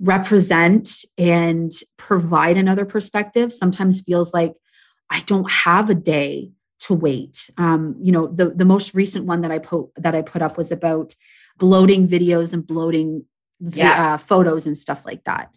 represent 0.00 1.04
and 1.16 1.70
provide 1.96 2.56
another 2.56 2.84
perspective 2.84 3.52
sometimes 3.52 4.00
feels 4.00 4.34
like 4.34 4.54
I 5.08 5.20
don't 5.20 5.48
have 5.48 5.88
a 5.88 5.94
day 5.94 6.50
to 6.80 6.94
wait. 6.94 7.48
Um, 7.58 7.94
you 8.02 8.10
know, 8.10 8.26
the 8.26 8.50
the 8.50 8.64
most 8.64 8.92
recent 8.92 9.24
one 9.24 9.42
that 9.42 9.52
I 9.52 9.60
put 9.60 9.86
that 9.98 10.16
I 10.16 10.22
put 10.22 10.42
up 10.42 10.58
was 10.58 10.72
about 10.72 11.14
bloating 11.58 12.08
videos 12.08 12.52
and 12.52 12.66
bloating 12.66 13.24
yeah. 13.60 14.14
uh, 14.14 14.18
photos 14.18 14.66
and 14.66 14.76
stuff 14.76 15.06
like 15.06 15.22
that. 15.26 15.52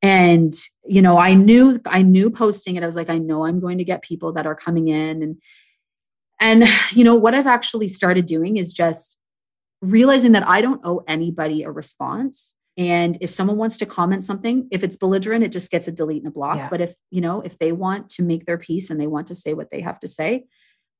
And 0.00 0.54
you 0.86 1.02
know, 1.02 1.18
I 1.18 1.34
knew 1.34 1.82
I 1.84 2.00
knew 2.00 2.30
posting 2.30 2.76
it. 2.76 2.82
I 2.82 2.86
was 2.86 2.96
like, 2.96 3.10
I 3.10 3.18
know 3.18 3.44
I'm 3.44 3.60
going 3.60 3.76
to 3.76 3.84
get 3.84 4.00
people 4.00 4.32
that 4.32 4.46
are 4.46 4.54
coming 4.54 4.88
in 4.88 5.22
and 5.22 5.36
and 6.40 6.64
you 6.92 7.04
know 7.04 7.14
what 7.14 7.34
I've 7.34 7.46
actually 7.46 7.88
started 7.88 8.24
doing 8.24 8.56
is 8.56 8.72
just 8.72 9.17
realizing 9.80 10.32
that 10.32 10.46
I 10.46 10.60
don't 10.60 10.80
owe 10.84 11.02
anybody 11.06 11.62
a 11.62 11.70
response. 11.70 12.54
And 12.76 13.18
if 13.20 13.30
someone 13.30 13.56
wants 13.56 13.76
to 13.78 13.86
comment 13.86 14.24
something, 14.24 14.68
if 14.70 14.84
it's 14.84 14.96
belligerent, 14.96 15.42
it 15.42 15.50
just 15.50 15.70
gets 15.70 15.88
a 15.88 15.92
delete 15.92 16.22
and 16.22 16.28
a 16.28 16.34
block. 16.34 16.56
Yeah. 16.56 16.68
But 16.68 16.80
if, 16.80 16.94
you 17.10 17.20
know, 17.20 17.40
if 17.40 17.58
they 17.58 17.72
want 17.72 18.08
to 18.10 18.22
make 18.22 18.46
their 18.46 18.58
piece 18.58 18.90
and 18.90 19.00
they 19.00 19.08
want 19.08 19.26
to 19.28 19.34
say 19.34 19.52
what 19.52 19.70
they 19.70 19.80
have 19.80 19.98
to 20.00 20.08
say, 20.08 20.44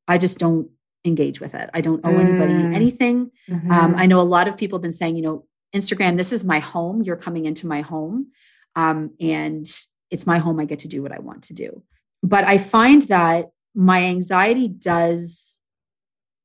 I 0.08 0.18
just 0.18 0.38
don't 0.38 0.68
engage 1.04 1.40
with 1.40 1.54
it. 1.54 1.70
I 1.72 1.80
don't 1.80 2.04
owe 2.04 2.16
anybody 2.16 2.54
mm. 2.54 2.74
anything. 2.74 3.30
Mm-hmm. 3.48 3.70
Um, 3.70 3.94
I 3.96 4.06
know 4.06 4.20
a 4.20 4.22
lot 4.22 4.48
of 4.48 4.56
people 4.56 4.78
have 4.78 4.82
been 4.82 4.92
saying, 4.92 5.16
you 5.16 5.22
know, 5.22 5.46
Instagram, 5.74 6.16
this 6.16 6.32
is 6.32 6.44
my 6.44 6.58
home. 6.58 7.02
You're 7.02 7.16
coming 7.16 7.44
into 7.44 7.66
my 7.66 7.82
home. 7.82 8.28
Um, 8.74 9.14
and 9.20 9.66
it's 10.10 10.26
my 10.26 10.38
home. 10.38 10.58
I 10.58 10.64
get 10.64 10.80
to 10.80 10.88
do 10.88 11.02
what 11.02 11.12
I 11.12 11.20
want 11.20 11.44
to 11.44 11.54
do. 11.54 11.82
But 12.22 12.44
I 12.44 12.58
find 12.58 13.02
that 13.02 13.50
my 13.74 14.02
anxiety 14.04 14.66
does 14.66 15.60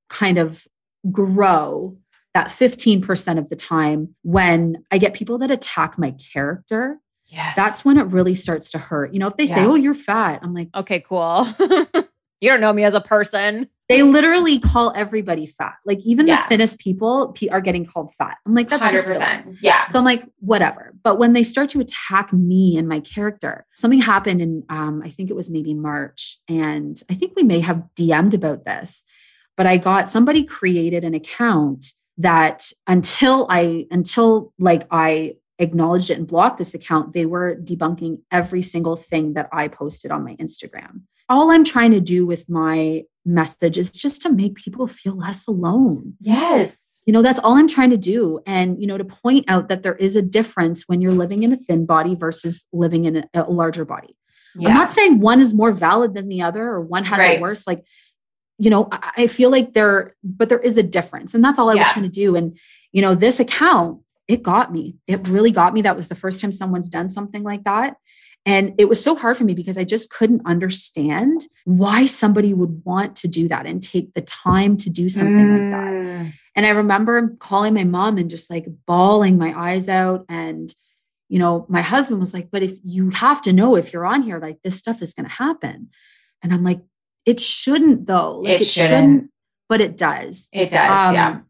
kind 0.09 0.37
of 0.37 0.67
grow 1.11 1.97
that 2.33 2.47
15% 2.47 3.37
of 3.37 3.49
the 3.49 3.55
time 3.55 4.15
when 4.23 4.83
I 4.91 4.97
get 4.97 5.13
people 5.13 5.37
that 5.39 5.51
attack 5.51 5.97
my 5.97 6.11
character. 6.33 6.99
Yes. 7.27 7.55
That's 7.55 7.85
when 7.85 7.97
it 7.97 8.03
really 8.05 8.35
starts 8.35 8.71
to 8.71 8.77
hurt. 8.77 9.13
You 9.13 9.19
know, 9.19 9.27
if 9.27 9.37
they 9.37 9.45
yeah. 9.45 9.55
say, 9.55 9.65
Oh, 9.65 9.75
you're 9.75 9.95
fat, 9.95 10.39
I'm 10.43 10.53
like, 10.53 10.69
Okay, 10.75 10.99
cool. 10.99 11.47
you 11.59 12.49
don't 12.49 12.59
know 12.59 12.73
me 12.73 12.83
as 12.83 12.93
a 12.93 13.01
person. 13.01 13.69
They 13.87 14.01
literally 14.01 14.59
call 14.59 14.91
everybody 14.95 15.45
fat. 15.45 15.75
Like 15.85 15.99
even 15.99 16.27
yeah. 16.27 16.41
the 16.41 16.47
thinnest 16.47 16.79
people 16.79 17.35
are 17.51 17.61
getting 17.61 17.85
called 17.85 18.13
fat. 18.15 18.37
I'm 18.45 18.53
like, 18.53 18.69
that's 18.69 18.83
100%. 18.83 19.57
yeah. 19.61 19.85
So 19.87 19.99
I'm 19.99 20.05
like, 20.05 20.25
whatever. 20.39 20.93
But 21.03 21.19
when 21.19 21.33
they 21.33 21.43
start 21.43 21.69
to 21.69 21.79
attack 21.79 22.33
me 22.33 22.77
and 22.77 22.87
my 22.87 22.99
character, 22.99 23.65
something 23.75 24.01
happened 24.01 24.41
in, 24.41 24.63
um, 24.69 25.01
I 25.05 25.09
think 25.09 25.29
it 25.29 25.35
was 25.35 25.51
maybe 25.51 25.73
March. 25.73 26.39
And 26.49 27.01
I 27.09 27.13
think 27.13 27.33
we 27.35 27.43
may 27.43 27.59
have 27.59 27.83
DM'd 27.95 28.33
about 28.33 28.65
this, 28.65 29.03
but 29.55 29.67
I 29.67 29.77
got 29.77 30.09
somebody 30.09 30.43
created 30.43 31.03
an 31.03 31.13
account 31.13 31.93
that 32.17 32.71
until 32.87 33.47
I 33.49 33.85
until 33.91 34.53
like 34.59 34.85
I 34.91 35.35
acknowledged 35.59 36.09
it 36.09 36.17
and 36.17 36.27
blocked 36.27 36.57
this 36.57 36.73
account, 36.73 37.13
they 37.13 37.25
were 37.25 37.55
debunking 37.55 38.19
every 38.31 38.61
single 38.61 38.95
thing 38.95 39.33
that 39.33 39.49
I 39.51 39.67
posted 39.67 40.11
on 40.11 40.23
my 40.23 40.35
Instagram. 40.35 41.01
all 41.29 41.49
I'm 41.51 41.63
trying 41.63 41.91
to 41.91 42.01
do 42.01 42.25
with 42.25 42.49
my 42.49 43.03
message 43.25 43.77
is 43.77 43.91
just 43.91 44.21
to 44.23 44.31
make 44.31 44.55
people 44.55 44.85
feel 44.87 45.17
less 45.17 45.47
alone. 45.47 46.15
Yes. 46.19 47.01
You 47.05 47.13
know, 47.13 47.21
that's 47.21 47.39
all 47.39 47.53
I'm 47.57 47.67
trying 47.67 47.89
to 47.91 47.97
do. 47.97 48.39
And, 48.45 48.79
you 48.79 48.87
know, 48.87 48.97
to 48.97 49.05
point 49.05 49.45
out 49.47 49.69
that 49.69 49.83
there 49.83 49.95
is 49.95 50.15
a 50.15 50.21
difference 50.21 50.83
when 50.87 51.01
you're 51.01 51.13
living 51.13 51.43
in 51.43 51.53
a 51.53 51.57
thin 51.57 51.85
body 51.85 52.15
versus 52.15 52.65
living 52.73 53.05
in 53.05 53.17
a, 53.17 53.25
a 53.33 53.43
larger 53.51 53.85
body. 53.85 54.15
Yeah. 54.55 54.69
I'm 54.69 54.75
not 54.75 54.91
saying 54.91 55.19
one 55.19 55.39
is 55.41 55.53
more 55.53 55.71
valid 55.71 56.13
than 56.13 56.27
the 56.29 56.41
other 56.41 56.63
or 56.63 56.81
one 56.81 57.05
has 57.05 57.19
Right. 57.19 57.37
it 57.37 57.41
worse. 57.41 57.65
Like, 57.65 57.83
you 58.57 58.69
know, 58.69 58.87
I, 58.91 59.27
feel 59.27 59.49
like 59.49 59.73
there, 59.73 60.15
but 60.23 60.49
there 60.49 60.59
is 60.59 60.77
a 60.77 60.83
difference. 60.83 61.33
And 61.33 61.43
that's 61.43 61.57
all 61.57 61.69
I 61.69 61.75
was 61.75 61.91
trying 61.91 62.03
to 62.03 62.09
do. 62.09 62.35
And, 62.35 62.57
you 62.91 63.01
know, 63.01 63.15
this 63.15 63.39
account, 63.39 64.01
it 64.27 64.43
got 64.43 64.71
me. 64.71 64.95
It 65.07 65.27
really 65.27 65.51
got 65.51 65.73
me. 65.73 65.81
That 65.81 65.95
was 65.95 66.07
the 66.07 66.15
first 66.15 66.39
time 66.39 66.51
someone's 66.51 66.89
done 66.89 67.09
something 67.09 67.43
like 67.43 67.63
that. 67.63 67.97
And 68.45 68.73
it 68.77 68.89
was 68.89 69.01
so 69.01 69.15
hard 69.15 69.37
for 69.37 69.45
me 69.45 69.53
because 69.53 69.77
I 69.77 69.85
just 69.85 70.09
couldn't 70.09 70.41
understand 70.45 71.41
why 71.63 72.05
somebody 72.05 72.53
would 72.53 72.83
want 72.83 73.15
to 73.17 73.27
do 73.27 73.47
that 73.47 73.65
and 73.65 73.81
take 73.81 74.13
the 74.13 74.21
time 74.21 74.75
to 74.77 74.89
do 74.89 75.07
something 75.07 75.49
like 75.49 75.71
that. 75.71 75.93
Mm. 75.93 76.33
And 76.55 76.65
I 76.65 76.69
remember 76.69 77.35
calling 77.39 77.73
my 77.73 77.85
mom 77.85 78.17
and 78.17 78.29
just 78.29 78.49
like 78.49 78.67
bawling 78.85 79.37
my 79.37 79.57
eyes 79.57 79.87
out. 79.87 80.25
And, 80.27 80.73
you 81.29 81.39
know, 81.39 81.65
my 81.69 81.81
husband 81.81 82.19
was 82.19 82.33
like, 82.33 82.51
but 82.51 82.63
if 82.63 82.77
you 82.83 83.09
have 83.11 83.41
to 83.43 83.53
know 83.53 83.75
if 83.75 83.93
you're 83.93 84.05
on 84.05 84.23
here, 84.23 84.39
like 84.39 84.61
this 84.61 84.77
stuff 84.77 85.01
is 85.01 85.13
going 85.13 85.27
to 85.27 85.35
happen. 85.35 85.89
And 86.41 86.53
I'm 86.53 86.63
like, 86.63 86.81
it 87.25 87.39
shouldn't 87.39 88.05
though. 88.07 88.39
Like, 88.39 88.61
It 88.61 88.65
shouldn't. 88.65 89.29
but 89.69 89.81
it 89.81 89.97
does. 89.97 90.49
It 90.51 90.69
does. 90.69 91.13
yeah. 91.13 91.29
Um, 91.29 91.45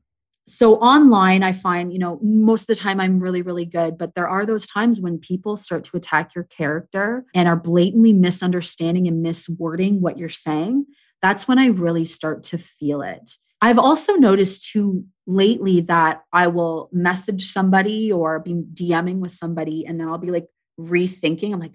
So 0.46 0.76
online, 0.76 1.42
I 1.42 1.54
find, 1.54 1.94
you 1.94 2.00
know, 2.00 2.20
most 2.22 2.64
of 2.70 2.76
the 2.76 2.82
time 2.82 3.00
I'm 3.00 3.20
really, 3.22 3.42
really 3.42 3.64
good, 3.66 3.98
but 3.98 4.14
there 4.14 4.28
are 4.28 4.46
those 4.46 4.68
times 4.68 5.00
when 5.00 5.18
people 5.18 5.56
start 5.56 5.86
to 5.86 5.96
attack 5.98 6.36
your 6.36 6.44
character 6.44 7.24
and 7.34 7.48
are 7.48 7.56
blatantly 7.56 8.12
misunderstanding 8.12 9.08
and 9.08 9.26
miswording 9.26 10.02
what 10.02 10.18
you're 10.18 10.28
saying. 10.28 10.86
That's 11.22 11.48
when 11.48 11.60
I 11.60 11.68
really 11.68 12.04
start 12.04 12.44
to 12.46 12.58
feel 12.58 13.02
it. 13.02 13.32
I've 13.62 13.80
also 13.80 14.16
noticed 14.16 14.70
too 14.70 15.06
lately 15.26 15.80
that 15.82 16.24
I 16.34 16.48
will 16.48 16.90
message 16.92 17.44
somebody 17.46 18.12
or 18.12 18.42
be 18.42 18.54
DMing 18.74 19.20
with 19.20 19.32
somebody, 19.32 19.86
and 19.86 19.98
then 19.98 20.10
I'll 20.10 20.18
be 20.18 20.32
like 20.32 20.48
rethinking. 20.78 21.54
I'm 21.54 21.62
like, 21.62 21.72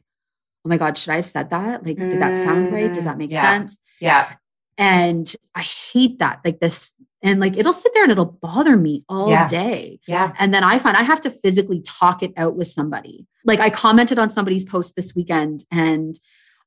oh 0.67 0.69
my 0.69 0.77
God, 0.77 0.99
should 0.99 1.13
I 1.13 1.17
have 1.17 1.27
said 1.27 1.49
that? 1.51 1.87
Like, 1.87 1.97
did 1.97 2.21
that 2.21 2.35
sound 2.35 2.71
right? 2.71 2.93
Does 2.93 3.05
that 3.05 3.17
make 3.17 3.33
Yeah. 3.33 3.41
sense? 3.41 3.79
Yeah. 4.01 4.33
And 4.77 5.33
I 5.55 5.63
hate 5.63 6.19
that. 6.21 6.41
Like 6.45 6.61
this, 6.61 6.95
and 7.23 7.41
like 7.41 7.57
it'll 7.57 7.73
sit 7.73 7.93
there 7.95 8.05
and 8.05 8.13
it'll 8.13 8.25
bother 8.27 8.77
me 8.77 9.05
all 9.09 9.29
Yeah. 9.31 9.47
day. 9.49 9.99
Yeah. 10.07 10.33
And 10.39 10.55
then 10.55 10.63
I 10.63 10.79
find 10.79 10.97
I 10.97 11.03
have 11.03 11.21
to 11.23 11.31
physically 11.31 11.81
talk 11.83 12.23
it 12.23 12.33
out 12.37 12.55
with 12.57 12.69
somebody. 12.69 13.27
Like 13.45 13.59
I 13.61 13.71
commented 13.71 14.19
on 14.19 14.31
somebody's 14.31 14.65
post 14.65 14.95
this 14.95 15.15
weekend 15.17 15.65
and 15.73 16.15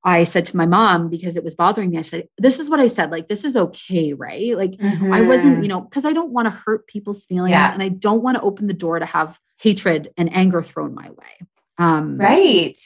I 0.04 0.24
said 0.24 0.46
to 0.46 0.58
my 0.58 0.66
mom 0.66 1.10
because 1.10 1.38
it 1.38 1.44
was 1.44 1.54
bothering 1.54 1.92
me, 1.92 2.00
I 2.00 2.02
said, 2.02 2.28
This 2.40 2.60
is 2.60 2.70
what 2.72 2.80
I 2.80 2.88
said. 2.88 3.12
Like, 3.12 3.28
this 3.30 3.46
is 3.46 3.56
okay, 3.56 4.14
right? 4.14 4.58
Like, 4.58 4.74
I 4.82 5.22
wasn't, 5.22 5.62
you 5.62 5.70
know, 5.70 5.82
because 5.82 6.06
I 6.06 6.12
don't 6.14 6.32
want 6.32 6.48
to 6.48 6.50
hurt 6.66 6.88
people's 6.88 7.24
feelings 7.24 7.52
Yeah. 7.52 7.72
and 7.72 7.84
I 7.84 7.90
don't 7.90 8.24
want 8.24 8.36
to 8.36 8.42
open 8.42 8.66
the 8.66 8.74
door 8.74 8.98
to 8.98 9.06
have 9.06 9.40
hatred 9.62 10.12
and 10.18 10.36
anger 10.36 10.64
thrown 10.64 10.96
my 10.96 11.12
way. 11.12 11.48
Um, 11.78 12.18
Right. 12.18 12.78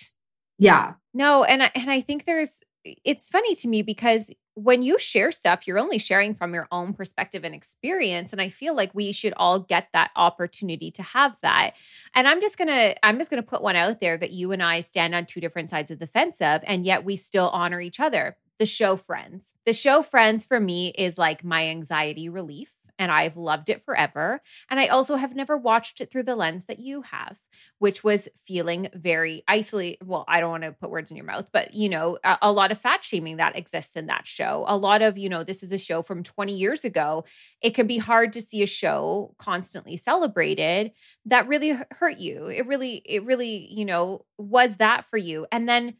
Yeah. 0.60 0.93
No, 1.14 1.46
and 1.46 1.64
I, 1.64 1.72
and 1.74 1.89
I 1.89 2.02
think 2.02 2.26
there's 2.26 2.62
it's 3.04 3.30
funny 3.30 3.56
to 3.56 3.68
me 3.68 3.82
because 3.82 4.32
when 4.54 4.84
you 4.84 4.98
share 4.98 5.32
stuff, 5.32 5.68
you're 5.68 5.80
only 5.80 5.98
sharing 5.98 6.34
from 6.34 6.54
your 6.54 6.68
own 6.72 6.94
perspective 6.94 7.44
and 7.44 7.54
experience 7.54 8.32
and 8.32 8.42
I 8.42 8.50
feel 8.50 8.76
like 8.76 8.94
we 8.94 9.12
should 9.12 9.34
all 9.36 9.60
get 9.60 9.90
that 9.94 10.12
opportunity 10.16 10.92
to 10.92 11.04
have 11.04 11.38
that. 11.42 11.72
And 12.14 12.28
I'm 12.28 12.40
just 12.40 12.58
to 12.70 13.06
I'm 13.06 13.18
just 13.18 13.32
to 13.32 13.42
put 13.42 13.62
one 13.62 13.76
out 13.76 14.00
there 14.00 14.18
that 14.18 14.32
you 14.32 14.52
and 14.52 14.64
I 14.64 14.82
stand 14.82 15.14
on 15.14 15.26
two 15.26 15.42
different 15.42 15.70
sides 15.70 15.92
of 15.92 16.00
the 16.00 16.08
fence 16.08 16.42
of 16.42 16.62
and 16.66 16.86
yet 16.86 17.04
we 17.04 17.16
still 17.16 17.50
honor 17.50 17.82
each 17.82 18.00
other. 18.00 18.38
The 18.58 18.66
show 18.66 18.96
Friends. 18.96 19.56
The 19.66 19.74
show 19.74 20.02
Friends 20.02 20.46
for 20.46 20.60
me 20.60 20.94
is 20.98 21.18
like 21.18 21.44
my 21.44 21.68
anxiety 21.68 22.30
relief 22.30 22.75
and 22.98 23.12
I've 23.12 23.38
loved 23.38 23.70
it 23.70 23.84
forever. 23.84 24.41
And 24.70 24.80
I 24.80 24.88
also 24.88 25.16
have 25.16 25.36
never 25.36 25.58
watched 25.58 26.02
it 26.02 26.12
through 26.12 26.24
the 26.24 26.36
lens 26.36 26.66
that 26.66 26.80
you 26.80 27.02
have, 27.04 27.38
which 27.80 28.04
was 28.04 28.30
feeling 28.46 28.89
very 28.93 29.43
isolated. 29.48 30.06
Well, 30.06 30.26
I 30.28 30.39
don't 30.39 30.52
want 30.52 30.64
to 30.64 30.72
put 30.72 30.89
words 30.89 31.12
in 31.12 31.18
your 31.18 31.26
mouth, 31.26 31.50
but 31.52 31.74
you 31.74 31.89
know, 31.89 32.18
a, 32.24 32.38
a 32.43 32.52
lot 32.52 32.72
of 32.72 32.80
fat 32.80 33.04
shaming 33.04 33.38
that 33.38 33.58
exists 33.58 33.96
in 33.96 34.08
that 34.08 34.26
show. 34.26 34.66
A 34.68 34.78
lot 34.78 35.02
of, 35.02 35.18
you 35.18 35.30
know, 35.30 35.43
this 35.43 35.64
is 35.64 35.72
a 35.72 35.78
show 35.78 36.02
from 36.02 36.24
20 36.24 36.56
years 36.56 36.86
ago. 36.86 37.26
It 37.62 37.72
can 37.72 37.88
be 37.88 37.98
hard 37.98 38.34
to 38.34 38.41
see 38.41 38.64
a 38.64 38.68
show 38.68 39.36
constantly 39.38 39.98
celebrated 39.98 40.91
that 41.26 41.48
really 41.48 41.78
hurt 41.91 42.18
you. 42.18 42.48
It 42.48 42.66
really, 42.68 43.02
it 43.06 43.24
really, 43.26 43.68
you 43.72 43.86
know, 43.86 44.26
was 44.38 44.78
that 44.78 45.06
for 45.06 45.18
you. 45.18 45.46
And 45.52 45.68
then 45.68 45.96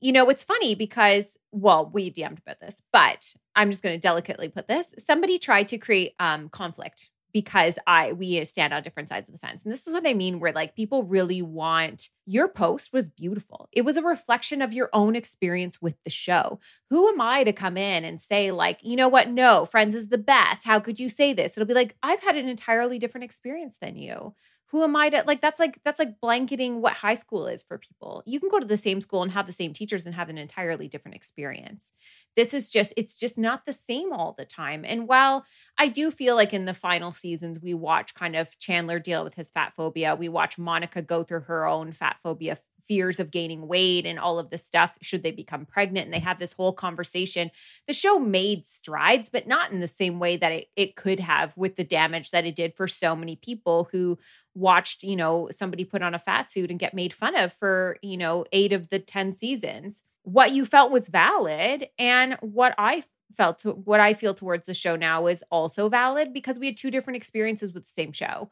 you 0.00 0.12
know, 0.12 0.28
it's 0.30 0.44
funny 0.44 0.74
because, 0.74 1.36
well, 1.52 1.90
we 1.92 2.10
DM'd 2.10 2.38
about 2.38 2.60
this, 2.60 2.82
but 2.92 3.34
I'm 3.54 3.70
just 3.70 3.82
going 3.82 3.94
to 3.94 4.00
delicately 4.00 4.48
put 4.48 4.68
this. 4.68 4.94
Somebody 4.98 5.38
tried 5.38 5.68
to 5.68 5.78
create 5.78 6.14
um, 6.18 6.48
conflict 6.48 7.10
because 7.32 7.78
I 7.86 8.12
we 8.12 8.44
stand 8.44 8.74
on 8.74 8.82
different 8.82 9.08
sides 9.08 9.28
of 9.28 9.34
the 9.34 9.38
fence. 9.38 9.62
And 9.64 9.72
this 9.72 9.86
is 9.86 9.92
what 9.92 10.06
I 10.06 10.14
mean 10.14 10.40
where 10.40 10.52
like 10.52 10.74
people 10.74 11.04
really 11.04 11.42
want 11.42 12.08
your 12.26 12.48
post 12.48 12.92
was 12.92 13.08
beautiful. 13.08 13.68
It 13.72 13.82
was 13.82 13.96
a 13.96 14.02
reflection 14.02 14.62
of 14.62 14.72
your 14.72 14.88
own 14.92 15.16
experience 15.16 15.80
with 15.80 15.94
the 16.04 16.10
show. 16.10 16.60
Who 16.90 17.08
am 17.08 17.20
I 17.20 17.44
to 17.44 17.52
come 17.52 17.76
in 17.76 18.04
and 18.04 18.20
say 18.20 18.50
like, 18.50 18.80
"You 18.82 18.96
know 18.96 19.08
what? 19.08 19.28
No, 19.28 19.64
Friends 19.64 19.94
is 19.94 20.08
the 20.08 20.18
best. 20.18 20.64
How 20.64 20.80
could 20.80 20.98
you 20.98 21.08
say 21.08 21.32
this?" 21.32 21.56
It'll 21.56 21.66
be 21.68 21.74
like, 21.74 21.96
"I've 22.02 22.20
had 22.20 22.36
an 22.36 22.48
entirely 22.48 22.98
different 22.98 23.24
experience 23.24 23.78
than 23.78 23.96
you." 23.96 24.34
Who 24.70 24.84
am 24.84 24.94
I 24.94 25.10
to 25.10 25.24
like 25.26 25.40
that's 25.40 25.58
like 25.58 25.80
that's 25.84 25.98
like 25.98 26.20
blanketing 26.20 26.80
what 26.80 26.92
high 26.92 27.14
school 27.14 27.48
is 27.48 27.62
for 27.64 27.76
people. 27.76 28.22
You 28.24 28.38
can 28.38 28.48
go 28.48 28.60
to 28.60 28.66
the 28.66 28.76
same 28.76 29.00
school 29.00 29.22
and 29.22 29.32
have 29.32 29.46
the 29.46 29.52
same 29.52 29.72
teachers 29.72 30.06
and 30.06 30.14
have 30.14 30.28
an 30.28 30.38
entirely 30.38 30.86
different 30.86 31.16
experience. 31.16 31.92
This 32.36 32.54
is 32.54 32.70
just 32.70 32.92
it's 32.96 33.18
just 33.18 33.36
not 33.36 33.66
the 33.66 33.72
same 33.72 34.12
all 34.12 34.32
the 34.38 34.44
time. 34.44 34.84
And 34.84 35.08
while 35.08 35.44
I 35.76 35.88
do 35.88 36.12
feel 36.12 36.36
like 36.36 36.54
in 36.54 36.66
the 36.66 36.74
final 36.74 37.10
seasons 37.10 37.58
we 37.60 37.74
watch 37.74 38.14
kind 38.14 38.36
of 38.36 38.56
Chandler 38.60 39.00
deal 39.00 39.24
with 39.24 39.34
his 39.34 39.50
fat 39.50 39.72
phobia, 39.74 40.14
we 40.14 40.28
watch 40.28 40.56
Monica 40.56 41.02
go 41.02 41.24
through 41.24 41.40
her 41.40 41.66
own 41.66 41.90
fat 41.92 42.18
phobia 42.22 42.56
fears 42.90 43.20
of 43.20 43.30
gaining 43.30 43.68
weight 43.68 44.04
and 44.04 44.18
all 44.18 44.40
of 44.40 44.50
this 44.50 44.66
stuff 44.66 44.98
should 45.00 45.22
they 45.22 45.30
become 45.30 45.64
pregnant. 45.64 46.06
And 46.06 46.12
they 46.12 46.18
have 46.18 46.40
this 46.40 46.54
whole 46.54 46.72
conversation. 46.72 47.52
The 47.86 47.92
show 47.92 48.18
made 48.18 48.66
strides 48.66 49.28
but 49.28 49.46
not 49.46 49.70
in 49.70 49.78
the 49.78 49.86
same 49.86 50.18
way 50.18 50.36
that 50.36 50.50
it, 50.50 50.66
it 50.74 50.96
could 50.96 51.20
have 51.20 51.56
with 51.56 51.76
the 51.76 51.84
damage 51.84 52.32
that 52.32 52.44
it 52.44 52.56
did 52.56 52.74
for 52.74 52.88
so 52.88 53.14
many 53.14 53.36
people 53.36 53.88
who 53.92 54.18
watched 54.56 55.04
you 55.04 55.14
know 55.14 55.48
somebody 55.52 55.84
put 55.84 56.02
on 56.02 56.16
a 56.16 56.18
fat 56.18 56.50
suit 56.50 56.68
and 56.68 56.80
get 56.80 56.92
made 56.92 57.12
fun 57.12 57.36
of 57.36 57.52
for 57.52 57.96
you 58.02 58.16
know 58.16 58.44
eight 58.50 58.72
of 58.72 58.88
the 58.88 58.98
10 58.98 59.34
seasons. 59.34 60.02
What 60.24 60.50
you 60.50 60.64
felt 60.64 60.90
was 60.90 61.08
valid 61.08 61.86
and 61.96 62.36
what 62.40 62.74
i 62.76 63.04
felt 63.36 63.60
to, 63.60 63.70
what 63.70 64.00
i 64.00 64.12
feel 64.14 64.34
towards 64.34 64.66
the 64.66 64.74
show 64.74 64.96
now 64.96 65.28
is 65.28 65.44
also 65.52 65.88
valid 65.88 66.32
because 66.32 66.58
we 66.58 66.66
had 66.66 66.76
two 66.76 66.90
different 66.90 67.16
experiences 67.16 67.72
with 67.72 67.84
the 67.84 67.90
same 67.90 68.10
show 68.10 68.50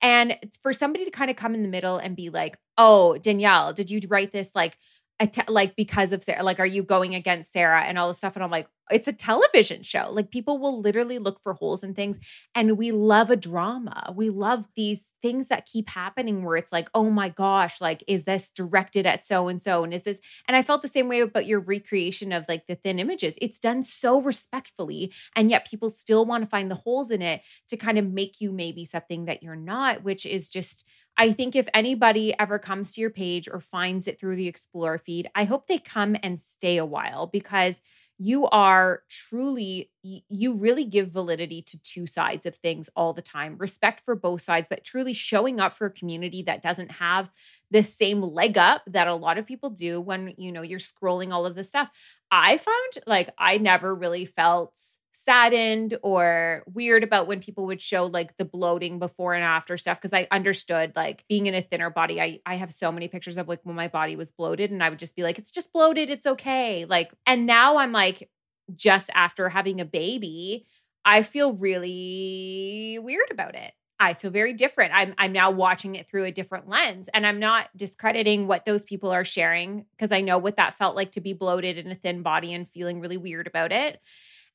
and 0.00 0.36
for 0.62 0.72
somebody 0.72 1.04
to 1.04 1.10
kind 1.10 1.30
of 1.30 1.36
come 1.36 1.54
in 1.54 1.62
the 1.62 1.68
middle 1.68 1.98
and 1.98 2.16
be 2.16 2.30
like 2.30 2.58
oh 2.76 3.18
danielle 3.18 3.72
did 3.72 3.90
you 3.90 4.00
write 4.08 4.32
this 4.32 4.50
like 4.54 4.76
atta- 5.20 5.50
like 5.50 5.76
because 5.76 6.12
of 6.12 6.22
Sarah, 6.22 6.42
like, 6.42 6.60
are 6.60 6.66
you 6.66 6.82
going 6.82 7.14
against 7.14 7.52
Sarah 7.52 7.82
and 7.82 7.98
all 7.98 8.08
this 8.08 8.18
stuff? 8.18 8.36
And 8.36 8.44
I'm 8.44 8.50
like, 8.50 8.68
it's 8.90 9.08
a 9.08 9.12
television 9.12 9.82
show. 9.82 10.08
Like, 10.10 10.30
people 10.30 10.58
will 10.58 10.80
literally 10.80 11.18
look 11.18 11.42
for 11.42 11.52
holes 11.52 11.82
in 11.82 11.92
things. 11.92 12.18
And 12.54 12.78
we 12.78 12.90
love 12.90 13.28
a 13.28 13.36
drama. 13.36 14.14
We 14.16 14.30
love 14.30 14.64
these 14.76 15.12
things 15.20 15.48
that 15.48 15.66
keep 15.66 15.90
happening 15.90 16.42
where 16.42 16.56
it's 16.56 16.72
like, 16.72 16.88
oh 16.94 17.10
my 17.10 17.28
gosh, 17.28 17.82
like, 17.82 18.02
is 18.06 18.24
this 18.24 18.50
directed 18.50 19.04
at 19.04 19.26
so 19.26 19.48
and 19.48 19.60
so? 19.60 19.84
And 19.84 19.92
is 19.92 20.02
this, 20.02 20.20
and 20.46 20.56
I 20.56 20.62
felt 20.62 20.80
the 20.80 20.88
same 20.88 21.08
way 21.08 21.20
about 21.20 21.46
your 21.46 21.60
recreation 21.60 22.32
of 22.32 22.46
like 22.48 22.66
the 22.66 22.76
thin 22.76 22.98
images. 22.98 23.36
It's 23.42 23.58
done 23.58 23.82
so 23.82 24.22
respectfully. 24.22 25.12
And 25.36 25.50
yet 25.50 25.68
people 25.68 25.90
still 25.90 26.24
want 26.24 26.44
to 26.44 26.48
find 26.50 26.70
the 26.70 26.74
holes 26.74 27.10
in 27.10 27.20
it 27.20 27.42
to 27.68 27.76
kind 27.76 27.98
of 27.98 28.10
make 28.10 28.40
you 28.40 28.52
maybe 28.52 28.86
something 28.86 29.26
that 29.26 29.42
you're 29.42 29.54
not, 29.54 30.02
which 30.02 30.24
is 30.24 30.48
just, 30.48 30.84
I 31.18 31.32
think 31.32 31.56
if 31.56 31.68
anybody 31.74 32.32
ever 32.38 32.58
comes 32.58 32.94
to 32.94 33.00
your 33.00 33.10
page 33.10 33.48
or 33.50 33.60
finds 33.60 34.06
it 34.06 34.20
through 34.20 34.36
the 34.36 34.46
Explorer 34.46 34.98
feed, 34.98 35.28
I 35.34 35.44
hope 35.44 35.66
they 35.66 35.78
come 35.78 36.16
and 36.22 36.38
stay 36.38 36.76
a 36.76 36.86
while 36.86 37.26
because 37.26 37.80
you 38.20 38.46
are 38.48 39.02
truly, 39.08 39.90
you 40.02 40.54
really 40.54 40.84
give 40.84 41.10
validity 41.10 41.62
to 41.62 41.80
two 41.82 42.06
sides 42.06 42.46
of 42.46 42.56
things 42.56 42.90
all 42.96 43.12
the 43.12 43.22
time. 43.22 43.56
Respect 43.58 44.04
for 44.04 44.16
both 44.16 44.40
sides, 44.40 44.66
but 44.68 44.82
truly 44.82 45.12
showing 45.12 45.60
up 45.60 45.72
for 45.72 45.86
a 45.86 45.90
community 45.92 46.42
that 46.42 46.62
doesn't 46.62 46.90
have 46.90 47.30
the 47.70 47.82
same 47.84 48.20
leg 48.22 48.58
up 48.58 48.82
that 48.88 49.06
a 49.06 49.14
lot 49.14 49.38
of 49.38 49.46
people 49.46 49.70
do 49.70 50.00
when, 50.00 50.34
you 50.36 50.50
know, 50.50 50.62
you're 50.62 50.80
scrolling 50.80 51.32
all 51.32 51.46
of 51.46 51.54
this 51.54 51.68
stuff. 51.68 51.90
I 52.30 52.58
found 52.58 53.04
like 53.06 53.30
I 53.38 53.56
never 53.58 53.94
really 53.94 54.24
felt 54.26 54.72
saddened 55.12 55.96
or 56.02 56.62
weird 56.72 57.02
about 57.02 57.26
when 57.26 57.40
people 57.40 57.66
would 57.66 57.80
show 57.80 58.06
like 58.06 58.36
the 58.36 58.44
bloating 58.44 58.98
before 58.98 59.34
and 59.34 59.42
after 59.44 59.76
stuff 59.76 59.98
because 59.98 60.12
I 60.12 60.28
understood 60.30 60.92
like 60.94 61.24
being 61.28 61.46
in 61.46 61.54
a 61.54 61.62
thinner 61.62 61.90
body. 61.90 62.20
I 62.20 62.40
I 62.44 62.56
have 62.56 62.72
so 62.72 62.92
many 62.92 63.08
pictures 63.08 63.38
of 63.38 63.48
like 63.48 63.60
when 63.64 63.76
my 63.76 63.88
body 63.88 64.14
was 64.16 64.30
bloated 64.30 64.70
and 64.70 64.82
I 64.82 64.90
would 64.90 64.98
just 64.98 65.16
be 65.16 65.22
like 65.22 65.38
it's 65.38 65.50
just 65.50 65.72
bloated, 65.72 66.10
it's 66.10 66.26
okay. 66.26 66.84
Like 66.84 67.12
and 67.26 67.46
now 67.46 67.78
I'm 67.78 67.92
like 67.92 68.28
just 68.76 69.10
after 69.14 69.48
having 69.48 69.80
a 69.80 69.84
baby, 69.86 70.66
I 71.04 71.22
feel 71.22 71.54
really 71.54 72.98
weird 73.02 73.30
about 73.30 73.54
it. 73.54 73.72
I 74.00 74.14
feel 74.14 74.30
very 74.30 74.52
different. 74.52 74.92
I'm 74.94 75.14
I'm 75.18 75.32
now 75.32 75.50
watching 75.50 75.94
it 75.94 76.08
through 76.08 76.24
a 76.24 76.32
different 76.32 76.68
lens 76.68 77.08
and 77.12 77.26
I'm 77.26 77.38
not 77.38 77.68
discrediting 77.76 78.46
what 78.46 78.64
those 78.64 78.84
people 78.84 79.10
are 79.10 79.24
sharing 79.24 79.86
because 79.96 80.12
I 80.12 80.20
know 80.20 80.38
what 80.38 80.56
that 80.56 80.74
felt 80.74 80.96
like 80.96 81.12
to 81.12 81.20
be 81.20 81.32
bloated 81.32 81.78
in 81.78 81.90
a 81.90 81.94
thin 81.96 82.22
body 82.22 82.54
and 82.54 82.68
feeling 82.68 83.00
really 83.00 83.16
weird 83.16 83.46
about 83.46 83.72
it. 83.72 84.00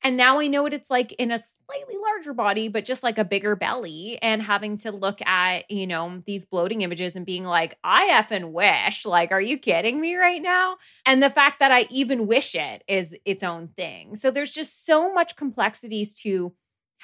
And 0.05 0.17
now 0.17 0.39
I 0.39 0.47
know 0.47 0.63
what 0.63 0.73
it's 0.73 0.89
like 0.89 1.13
in 1.13 1.31
a 1.31 1.39
slightly 1.39 1.95
larger 1.97 2.33
body, 2.33 2.67
but 2.67 2.83
just 2.83 3.03
like 3.03 3.17
a 3.17 3.23
bigger 3.23 3.55
belly, 3.55 4.19
and 4.21 4.41
having 4.41 4.75
to 4.79 4.91
look 4.91 5.21
at, 5.21 5.71
you 5.71 5.87
know, 5.87 6.21
these 6.25 6.43
bloating 6.43 6.81
images 6.81 7.15
and 7.15 7.25
being 7.25 7.45
like, 7.45 7.77
I 7.85 8.09
effing 8.09 8.51
wish. 8.51 9.05
Like, 9.05 9.31
are 9.31 9.39
you 9.39 9.57
kidding 9.57 10.01
me 10.01 10.15
right 10.15 10.41
now? 10.41 10.75
And 11.05 11.23
the 11.23 11.29
fact 11.29 11.59
that 11.59 11.71
I 11.71 11.87
even 11.89 12.27
wish 12.27 12.53
it 12.53 12.83
is 12.89 13.15
its 13.23 13.43
own 13.43 13.69
thing. 13.77 14.17
So 14.17 14.29
there's 14.29 14.51
just 14.51 14.85
so 14.85 15.13
much 15.13 15.37
complexities 15.37 16.19
to 16.21 16.53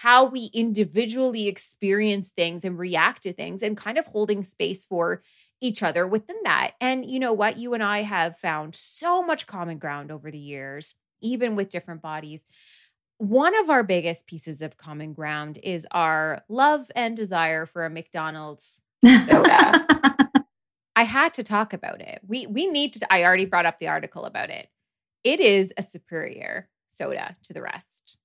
how 0.01 0.25
we 0.25 0.49
individually 0.53 1.47
experience 1.47 2.29
things 2.29 2.63
and 2.63 2.77
react 2.77 3.23
to 3.23 3.33
things 3.33 3.63
and 3.63 3.77
kind 3.77 3.97
of 3.97 4.05
holding 4.05 4.43
space 4.43 4.85
for 4.85 5.21
each 5.61 5.83
other 5.83 6.07
within 6.07 6.37
that. 6.43 6.71
And 6.79 7.09
you 7.09 7.19
know 7.19 7.33
what? 7.33 7.57
You 7.57 7.73
and 7.73 7.83
I 7.83 8.03
have 8.03 8.37
found 8.37 8.75
so 8.75 9.21
much 9.21 9.47
common 9.47 9.77
ground 9.77 10.11
over 10.11 10.31
the 10.31 10.37
years, 10.37 10.95
even 11.21 11.55
with 11.55 11.69
different 11.69 12.01
bodies 12.01 12.45
one 13.19 13.53
of 13.59 13.69
our 13.69 13.83
biggest 13.83 14.25
pieces 14.27 14.61
of 14.61 14.77
common 14.77 15.13
ground 15.13 15.59
is 15.61 15.85
our 15.91 16.41
love 16.47 16.89
and 16.95 17.17
desire 17.17 17.65
for 17.65 17.85
a 17.85 17.89
McDonald's 17.89 18.81
soda. 19.25 19.85
I 20.95 21.03
had 21.03 21.33
to 21.35 21.43
talk 21.43 21.73
about 21.73 22.01
it. 22.01 22.21
We 22.25 22.47
we 22.47 22.65
need 22.65 22.93
to 22.93 23.13
I 23.13 23.23
already 23.23 23.45
brought 23.45 23.65
up 23.65 23.77
the 23.77 23.89
article 23.89 24.23
about 24.23 24.49
it. 24.49 24.69
It 25.25 25.41
is 25.41 25.73
a 25.77 25.83
superior 25.83 26.69
soda 26.87 27.35
to 27.43 27.53
the 27.53 27.61
rest. 27.61 28.17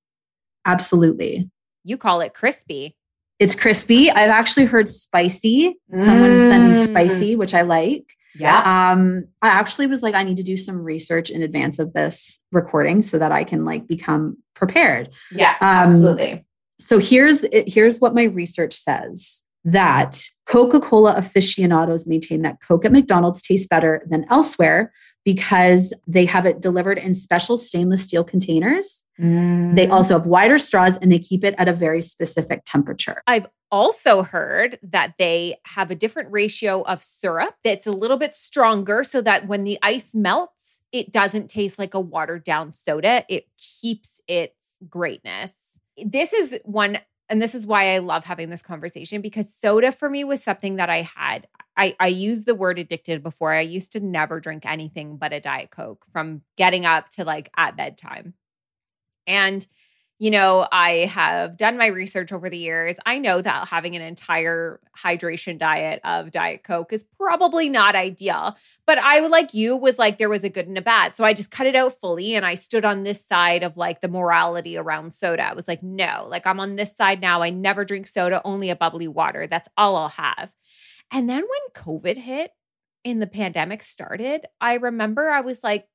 Absolutely. 0.65 1.51
You 1.85 1.97
call 1.97 2.21
it 2.21 2.35
crispy. 2.35 2.97
It's 3.39 3.55
crispy. 3.55 4.11
I've 4.11 4.31
actually 4.31 4.67
heard 4.67 4.89
spicy. 4.89 5.77
Someone 5.99 6.39
sent 6.39 6.69
me 6.69 6.75
spicy, 6.75 7.37
which 7.37 7.53
I 7.53 7.63
like. 7.63 8.07
Yeah. 8.37 8.91
Um, 8.93 9.27
I 9.43 9.49
actually 9.49 9.87
was 9.87 10.03
like, 10.03 10.15
I 10.15 10.23
need 10.25 10.37
to 10.39 10.43
do 10.43 10.57
some 10.57 10.79
research 10.83 11.31
in 11.31 11.43
advance 11.43 11.79
of 11.79 11.93
this 11.93 12.43
recording 12.53 13.03
so 13.03 13.19
that 13.19 13.33
I 13.33 13.45
can 13.45 13.65
like 13.65 13.87
become 13.87 14.39
prepared. 14.55 15.11
Yeah, 15.31 15.57
Um, 15.61 15.91
absolutely. 15.91 16.45
So 16.81 16.99
here's 16.99 17.45
here's 17.53 18.01
what 18.01 18.15
my 18.15 18.25
research 18.25 18.73
says 18.75 19.45
that 19.65 20.21
Coca-Cola 20.47 21.15
aficionados 21.15 22.07
maintain 22.07 22.43
that 22.43 22.61
Coke 22.61 22.85
at 22.85 22.93
McDonald's 22.93 23.41
tastes 23.41 23.67
better 23.67 24.03
than 24.11 24.27
elsewhere 24.31 24.93
because 25.25 25.95
they 26.07 26.27
have 26.27 26.45
it 26.47 26.61
delivered 26.61 26.99
in 26.99 27.15
special 27.15 27.57
stainless 27.57 28.05
steel 28.05 28.25
containers. 28.25 29.05
They 29.19 29.25
mm. 29.25 29.91
also 29.91 30.19
have 30.19 30.27
wider 30.27 30.59
straws 30.59 30.97
and 30.99 31.11
they 31.11 31.19
keep 31.19 31.45
it 31.45 31.55
at 31.57 31.69
a 31.69 31.73
very 31.73 32.03
specific 32.03 32.63
temperature. 32.67 33.23
I've 33.27 33.47
also 33.73 34.23
heard 34.23 34.79
that 34.83 35.15
they 35.19 35.57
have 35.65 35.91
a 35.91 35.95
different 35.95 36.31
ratio 36.31 36.83
of 36.83 37.03
syrup 37.03 37.57
that's 37.65 37.87
a 37.87 37.91
little 37.91 38.19
bit 38.19 38.35
stronger 38.35 39.03
so 39.03 39.21
that 39.23 39.49
when 39.49 39.65
the 39.65 39.79
ice 39.83 40.15
melts, 40.15 40.81
it 40.93 41.11
doesn't 41.11 41.49
taste 41.49 41.79
like 41.79 41.95
a 41.95 42.01
watered 42.01 42.45
down 42.45 42.73
soda. 42.73 43.25
It 43.29 43.47
keeps 43.57 44.21
its 44.29 44.79
greatness. 44.89 45.81
This 46.05 46.33
is 46.33 46.59
one, 46.65 46.99
and 47.29 47.41
this 47.41 47.55
is 47.55 47.67
why 47.67 47.95
I 47.95 47.99
love 47.99 48.25
having 48.25 48.51
this 48.51 48.63
conversation 48.63 49.23
because 49.23 49.53
soda 49.53 49.93
for 49.93 50.11
me 50.11 50.25
was 50.25 50.43
something 50.43 50.77
that 50.77 50.91
I 50.91 51.03
had. 51.03 51.47
I, 51.77 51.97
I 51.99 52.09
used 52.09 52.47
the 52.47 52.55
word 52.55 52.79
addicted 52.79 53.23
before. 53.23 53.53
I 53.53 53.63
used 53.63 53.93
to 53.93 54.01
never 54.01 54.41
drink 54.41 54.67
anything 54.67 55.17
but 55.17 55.33
a 55.33 55.41
Diet 55.41 55.71
Coke 55.71 56.05
from 56.13 56.43
getting 56.57 56.87
up 56.87 57.09
to 57.11 57.25
like 57.25 57.51
at 57.57 57.77
bedtime. 57.77 58.35
And 59.27 59.67
you 60.25 60.31
know, 60.31 60.67
I 60.73 61.05
have 61.13 61.59
done 61.59 61.77
my 61.77 61.89
research 61.89 62.33
over 62.33 62.49
the 62.49 62.57
years. 62.57 62.97
I 63.05 63.19
know 63.19 63.43
that 63.43 63.69
having 63.69 63.95
an 63.95 64.01
entire 64.01 64.81
hydration 64.97 65.59
diet 65.59 66.01
of 66.03 66.31
Diet 66.31 66.65
Coke 66.65 66.95
is 66.95 67.05
probably 67.19 67.69
not 67.69 67.95
ideal. 67.95 68.57
But 68.87 68.97
I, 68.97 69.19
like 69.27 69.53
you, 69.53 69.77
was 69.77 69.99
like, 69.99 70.17
there 70.17 70.31
was 70.31 70.43
a 70.43 70.49
good 70.49 70.67
and 70.67 70.79
a 70.79 70.81
bad. 70.81 71.15
So 71.15 71.25
I 71.25 71.35
just 71.35 71.51
cut 71.51 71.67
it 71.67 71.77
out 71.77 72.01
fully 72.01 72.35
and 72.37 72.47
I 72.47 72.55
stood 72.55 72.87
on 72.87 73.03
this 73.03 73.23
side 73.23 73.63
of 73.63 73.77
like 73.77 74.01
the 74.01 74.09
morality 74.09 74.79
around 74.79 75.13
soda. 75.13 75.43
I 75.43 75.53
was 75.53 75.69
like, 75.69 75.83
no, 75.83 76.27
like 76.31 76.47
I'm 76.47 76.59
on 76.59 76.77
this 76.77 76.97
side 76.97 77.21
now. 77.21 77.43
I 77.43 77.51
never 77.51 77.85
drink 77.85 78.07
soda, 78.07 78.41
only 78.47 78.71
a 78.71 78.77
bubbly 78.77 79.09
water. 79.09 79.47
That's 79.47 79.69
all 79.77 79.95
I'll 79.95 80.09
have. 80.09 80.51
And 81.13 81.29
then 81.29 81.43
when 81.43 81.85
COVID 81.85 82.17
hit 82.17 82.51
and 83.05 83.21
the 83.21 83.27
pandemic 83.27 83.83
started, 83.83 84.47
I 84.59 84.77
remember 84.77 85.29
I 85.29 85.43
was 85.43 85.63
like, 85.63 85.87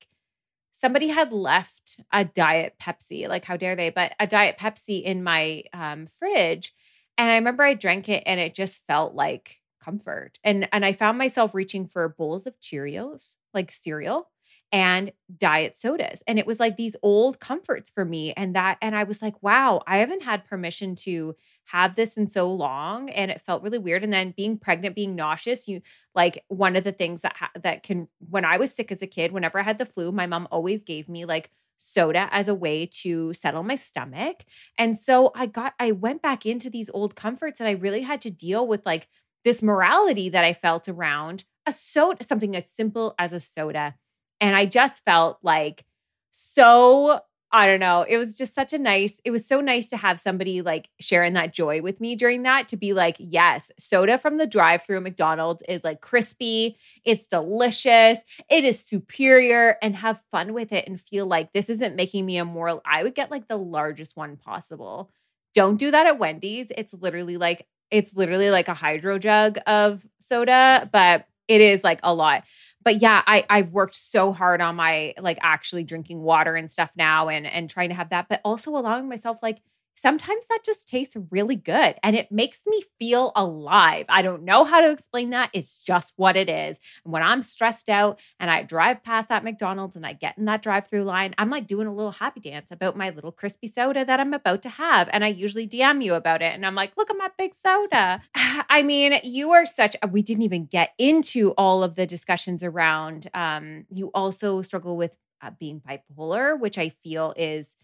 somebody 0.80 1.08
had 1.10 1.34
left 1.34 2.00
a 2.12 2.24
diet 2.24 2.76
Pepsi, 2.82 3.28
like 3.28 3.46
how 3.46 3.58
dare 3.58 3.76
they, 3.76 3.90
but 3.90 4.14
a 4.20 4.26
diet 4.26 4.58
Pepsi 4.58 5.04
in 5.04 5.24
my 5.24 5.64
um, 5.74 6.06
fridge. 6.08 6.74
And 7.18 7.30
I 7.30 7.36
remember 7.36 7.64
I 7.64 7.74
drank 7.74 8.08
it 8.08 8.24
and 8.26 8.40
it 8.40 8.54
just 8.54 8.86
felt 8.88 9.14
like 9.14 9.58
comfort. 9.84 10.40
And 10.44 10.68
and 10.72 10.86
I 10.86 10.94
found 10.94 11.18
myself 11.18 11.54
reaching 11.54 11.86
for 11.86 12.08
bowls 12.08 12.48
of 12.48 12.60
Cheerios, 12.62 13.38
like 13.54 13.72
cereal 13.72 14.30
and 14.72 15.12
diet 15.38 15.76
sodas. 15.76 16.22
And 16.28 16.38
it 16.38 16.46
was 16.46 16.60
like 16.60 16.78
these 16.78 16.96
old 17.02 17.40
comforts 17.40 17.90
for 17.90 18.06
me 18.06 18.34
and 18.34 18.56
that 18.56 18.78
and 18.82 18.96
I 18.96 19.04
was 19.04 19.22
like, 19.22 19.42
wow, 19.42 19.82
I 19.88 19.98
haven't 19.98 20.24
had 20.24 20.46
permission 20.46 20.96
to 20.98 21.36
have 21.66 21.96
this 21.96 22.18
in 22.18 22.28
so 22.28 22.52
long 22.52 23.10
and 23.10 23.32
it 23.32 23.42
felt 23.42 23.64
really 23.64 23.78
weird. 23.78 24.04
And 24.04 24.14
then 24.14 24.34
being 24.36 24.58
pregnant 24.58 24.96
being 24.96 25.16
nauseous 25.16 25.68
you 25.68 25.82
like 26.14 26.44
one 26.48 26.76
of 26.76 26.84
the 26.84 26.92
things 26.92 27.22
that 27.22 27.36
ha- 27.38 27.52
that 27.62 27.84
can 27.84 28.08
when 28.30 28.46
I 28.46 28.58
was 28.58 28.74
sick 28.74 28.92
as 28.92 29.02
a 29.02 29.08
kid 29.08 29.32
whenever 29.32 29.60
I 29.60 29.64
had 29.64 29.78
the 29.78 29.86
flu 29.86 30.12
my 30.12 30.28
mom 30.28 30.48
always 30.52 30.84
gave 30.84 31.10
me 31.10 31.26
like 31.26 31.50
soda 31.78 32.28
as 32.32 32.48
a 32.48 32.56
way 32.56 32.86
to 32.86 33.34
settle 33.34 33.64
my 33.64 33.76
stomach. 33.76 34.44
And 34.78 34.98
so 34.98 35.32
I 35.34 35.46
got 35.48 35.74
I 35.80 35.92
went 35.92 36.22
back 36.22 36.46
into 36.46 36.70
these 36.70 36.90
old 36.94 37.16
comforts 37.16 37.60
and 37.60 37.68
I 37.68 37.74
really 37.74 38.02
had 38.02 38.22
to 38.22 38.30
deal 38.30 38.68
with 38.68 38.86
like 38.86 39.08
this 39.44 39.64
morality 39.64 40.30
that 40.30 40.44
I 40.44 40.54
felt 40.54 40.88
around 40.90 41.46
a 41.66 41.72
soda 41.72 42.24
something 42.24 42.56
as 42.56 42.70
simple 42.70 43.16
as 43.18 43.34
a 43.34 43.40
soda 43.40 43.96
and 44.42 44.56
I 44.56 44.66
just 44.66 45.04
felt 45.06 45.40
like 45.44 45.86
so 46.32 47.22
I 47.52 47.66
don't 47.66 47.80
know. 47.80 48.06
It 48.08 48.18
was 48.18 48.38
just 48.38 48.54
such 48.54 48.74
a 48.74 48.78
nice, 48.78 49.20
it 49.26 49.32
was 49.32 49.46
so 49.46 49.60
nice 49.60 49.90
to 49.90 49.98
have 49.98 50.20
somebody 50.20 50.62
like 50.62 50.90
sharing 51.00 51.34
that 51.34 51.52
joy 51.52 51.82
with 51.82 52.00
me 52.00 52.16
during 52.16 52.44
that 52.44 52.68
to 52.68 52.78
be 52.78 52.94
like, 52.94 53.16
yes, 53.18 53.72
soda 53.80 54.20
from 54.20 54.38
the 54.38 54.46
drive 54.46 54.84
through 54.84 55.02
McDonald's 55.02 55.64
is 55.68 55.84
like 55.84 56.00
crispy, 56.00 56.78
it's 57.04 57.26
delicious, 57.26 58.20
it 58.52 58.64
is 58.64 58.80
superior, 58.80 59.78
and 59.82 59.96
have 59.96 60.22
fun 60.30 60.54
with 60.54 60.72
it 60.72 60.88
and 60.88 61.02
feel 61.02 61.26
like 61.26 61.52
this 61.52 61.72
isn't 61.72 61.96
making 61.96 62.26
me 62.26 62.38
immoral. 62.38 62.84
I 62.86 63.02
would 63.02 63.16
get 63.16 63.32
like 63.32 63.48
the 63.48 63.58
largest 63.58 64.16
one 64.16 64.38
possible. 64.38 65.10
Don't 65.56 65.78
do 65.78 65.90
that 65.90 66.06
at 66.06 66.20
Wendy's. 66.20 66.72
It's 66.78 66.94
literally 66.94 67.38
like, 67.38 67.66
it's 67.90 68.16
literally 68.16 68.52
like 68.52 68.68
a 68.68 68.76
hydro 68.76 69.18
jug 69.18 69.58
of 69.66 70.06
soda, 70.20 70.88
but 70.94 71.26
it 71.48 71.62
is 71.62 71.84
like 71.84 72.00
a 72.04 72.14
lot 72.14 72.44
but 72.84 73.02
yeah 73.02 73.22
i 73.28 73.46
i've 73.50 73.72
worked 73.72 73.96
so 73.96 74.32
hard 74.32 74.62
on 74.62 74.76
my 74.76 75.14
like 75.20 75.38
actually 75.42 75.84
drinking 75.84 76.22
water 76.22 76.56
and 76.56 76.70
stuff 76.70 76.92
now 76.96 77.30
and 77.30 77.46
and 77.48 77.70
trying 77.70 77.90
to 77.90 77.96
have 77.96 78.10
that 78.10 78.28
but 78.30 78.42
also 78.44 78.72
allowing 78.72 79.08
myself 79.08 79.38
like 79.42 79.60
sometimes 79.96 80.46
that 80.48 80.60
just 80.64 80.88
tastes 80.88 81.18
really 81.30 81.56
good 81.56 81.96
and 82.04 82.16
it 82.16 82.32
makes 82.32 82.62
me 82.66 82.82
feel 83.00 83.32
alive. 83.36 84.06
I 84.10 84.22
don't 84.22 84.44
know 84.44 84.64
how 84.64 84.82
to 84.82 84.92
explain 84.92 85.32
that. 85.32 85.50
It's 85.54 85.84
just 85.84 86.14
what 86.16 86.38
it 86.38 86.50
is. 86.50 86.80
And 87.04 87.14
when 87.14 87.24
I'm 87.24 87.42
stressed 87.42 87.90
out 87.90 88.20
and 88.40 88.50
I 88.50 88.64
drive 88.64 89.04
past 89.04 89.30
that 89.30 89.44
McDonald's 89.44 89.96
and 89.96 90.06
I 90.06 90.14
get 90.14 90.38
in 90.38 90.46
that 90.46 90.62
drive 90.62 90.88
through 90.88 91.04
line, 91.04 91.36
I'm 91.38 91.50
like 91.50 91.68
doing 91.68 91.88
a 91.88 91.94
little 91.94 92.12
happy 92.12 92.40
dance 92.40 92.72
about 92.72 92.98
my 92.98 93.10
little 93.10 93.32
crispy 93.32 93.68
soda 93.68 94.06
that 94.06 94.20
I'm 94.20 94.34
about 94.34 94.62
to 94.64 94.70
have. 94.70 95.10
And 95.12 95.24
I 95.24 95.28
usually 95.28 95.68
DM 95.68 96.04
you 96.04 96.16
about 96.16 96.42
it. 96.42 96.54
And 96.54 96.66
I'm 96.66 96.76
like, 96.76 96.94
look 96.98 97.10
at 97.10 97.18
my 97.18 97.30
big 97.38 97.54
soda. 97.56 98.22
I 98.36 98.84
mean, 98.84 99.20
you 99.24 99.52
are 99.52 99.66
such, 99.66 99.96
we 100.12 100.22
didn't 100.22 100.44
even 100.44 100.66
get 100.66 100.94
into 100.98 101.52
all 101.52 101.84
of 101.84 101.96
the 101.96 102.06
discussions 102.06 102.64
around, 102.64 103.30
um, 103.34 103.86
you 103.90 104.12
also 104.14 104.62
struggle 104.62 104.96
with 104.96 105.18
uh, 105.42 105.52
being 105.60 105.82
bipolar, 105.82 106.60
which 106.60 106.78
I 106.78 106.90
feel 106.90 107.34
is 107.38 107.78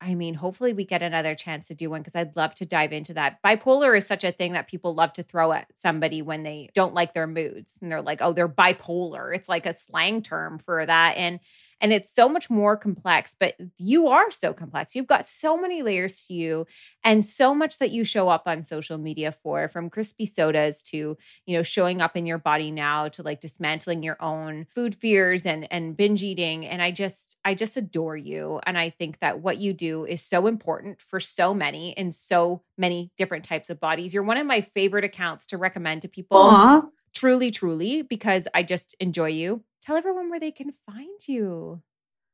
I 0.00 0.14
mean, 0.14 0.34
hopefully 0.34 0.74
we 0.74 0.84
get 0.84 1.02
another 1.02 1.34
chance 1.34 1.68
to 1.68 1.74
do 1.74 1.88
one 1.88 2.02
because 2.02 2.14
I'd 2.14 2.36
love 2.36 2.52
to 2.56 2.66
dive 2.66 2.92
into 2.92 3.14
that. 3.14 3.42
Bipolar 3.42 3.96
is 3.96 4.06
such 4.06 4.24
a 4.24 4.32
thing 4.32 4.52
that 4.52 4.68
people 4.68 4.94
love 4.94 5.14
to 5.14 5.22
throw 5.22 5.52
at 5.52 5.68
somebody 5.74 6.20
when 6.20 6.42
they 6.42 6.68
don't 6.74 6.92
like 6.94 7.14
their 7.14 7.26
moods 7.26 7.78
and 7.80 7.90
they're 7.90 8.02
like, 8.02 8.20
"Oh, 8.20 8.32
they're 8.32 8.48
bipolar." 8.48 9.34
It's 9.34 9.48
like 9.48 9.64
a 9.64 9.72
slang 9.72 10.20
term 10.22 10.58
for 10.58 10.84
that 10.84 11.16
and 11.16 11.40
and 11.80 11.92
it's 11.92 12.12
so 12.12 12.28
much 12.28 12.48
more 12.48 12.76
complex, 12.76 13.34
but 13.38 13.54
you 13.78 14.08
are 14.08 14.30
so 14.30 14.52
complex. 14.52 14.94
You've 14.94 15.06
got 15.06 15.26
so 15.26 15.56
many 15.56 15.82
layers 15.82 16.24
to 16.26 16.34
you 16.34 16.66
and 17.04 17.24
so 17.24 17.54
much 17.54 17.78
that 17.78 17.90
you 17.90 18.04
show 18.04 18.28
up 18.28 18.44
on 18.46 18.62
social 18.62 18.98
media 18.98 19.32
for 19.32 19.68
from 19.68 19.90
crispy 19.90 20.26
sodas 20.26 20.82
to, 20.84 21.16
you 21.46 21.56
know, 21.56 21.62
showing 21.62 22.00
up 22.00 22.16
in 22.16 22.26
your 22.26 22.38
body 22.38 22.70
now 22.70 23.08
to 23.08 23.22
like 23.22 23.40
dismantling 23.40 24.02
your 24.02 24.16
own 24.22 24.66
food 24.74 24.94
fears 24.94 25.44
and 25.44 25.70
and 25.70 25.96
binge 25.96 26.22
eating 26.22 26.66
and 26.66 26.80
I 26.80 26.90
just 26.90 27.36
I 27.44 27.54
just 27.54 27.76
adore 27.76 28.16
you 28.16 28.60
and 28.66 28.78
I 28.78 28.90
think 28.90 29.18
that 29.18 29.40
what 29.40 29.58
you 29.58 29.72
do 29.72 30.04
is 30.04 30.22
so 30.22 30.46
important 30.46 31.00
for 31.00 31.20
so 31.20 31.52
many 31.52 31.90
in 31.92 32.10
so 32.10 32.62
many 32.78 33.10
different 33.16 33.44
types 33.44 33.70
of 33.70 33.80
bodies. 33.80 34.14
You're 34.14 34.22
one 34.22 34.38
of 34.38 34.46
my 34.46 34.60
favorite 34.60 35.04
accounts 35.04 35.46
to 35.48 35.58
recommend 35.58 36.02
to 36.02 36.08
people. 36.08 36.38
Aw. 36.38 36.82
Truly, 37.16 37.50
truly, 37.50 38.02
because 38.02 38.46
I 38.52 38.62
just 38.62 38.94
enjoy 39.00 39.28
you. 39.30 39.64
Tell 39.80 39.96
everyone 39.96 40.28
where 40.28 40.38
they 40.38 40.50
can 40.50 40.74
find 40.84 41.26
you. 41.26 41.80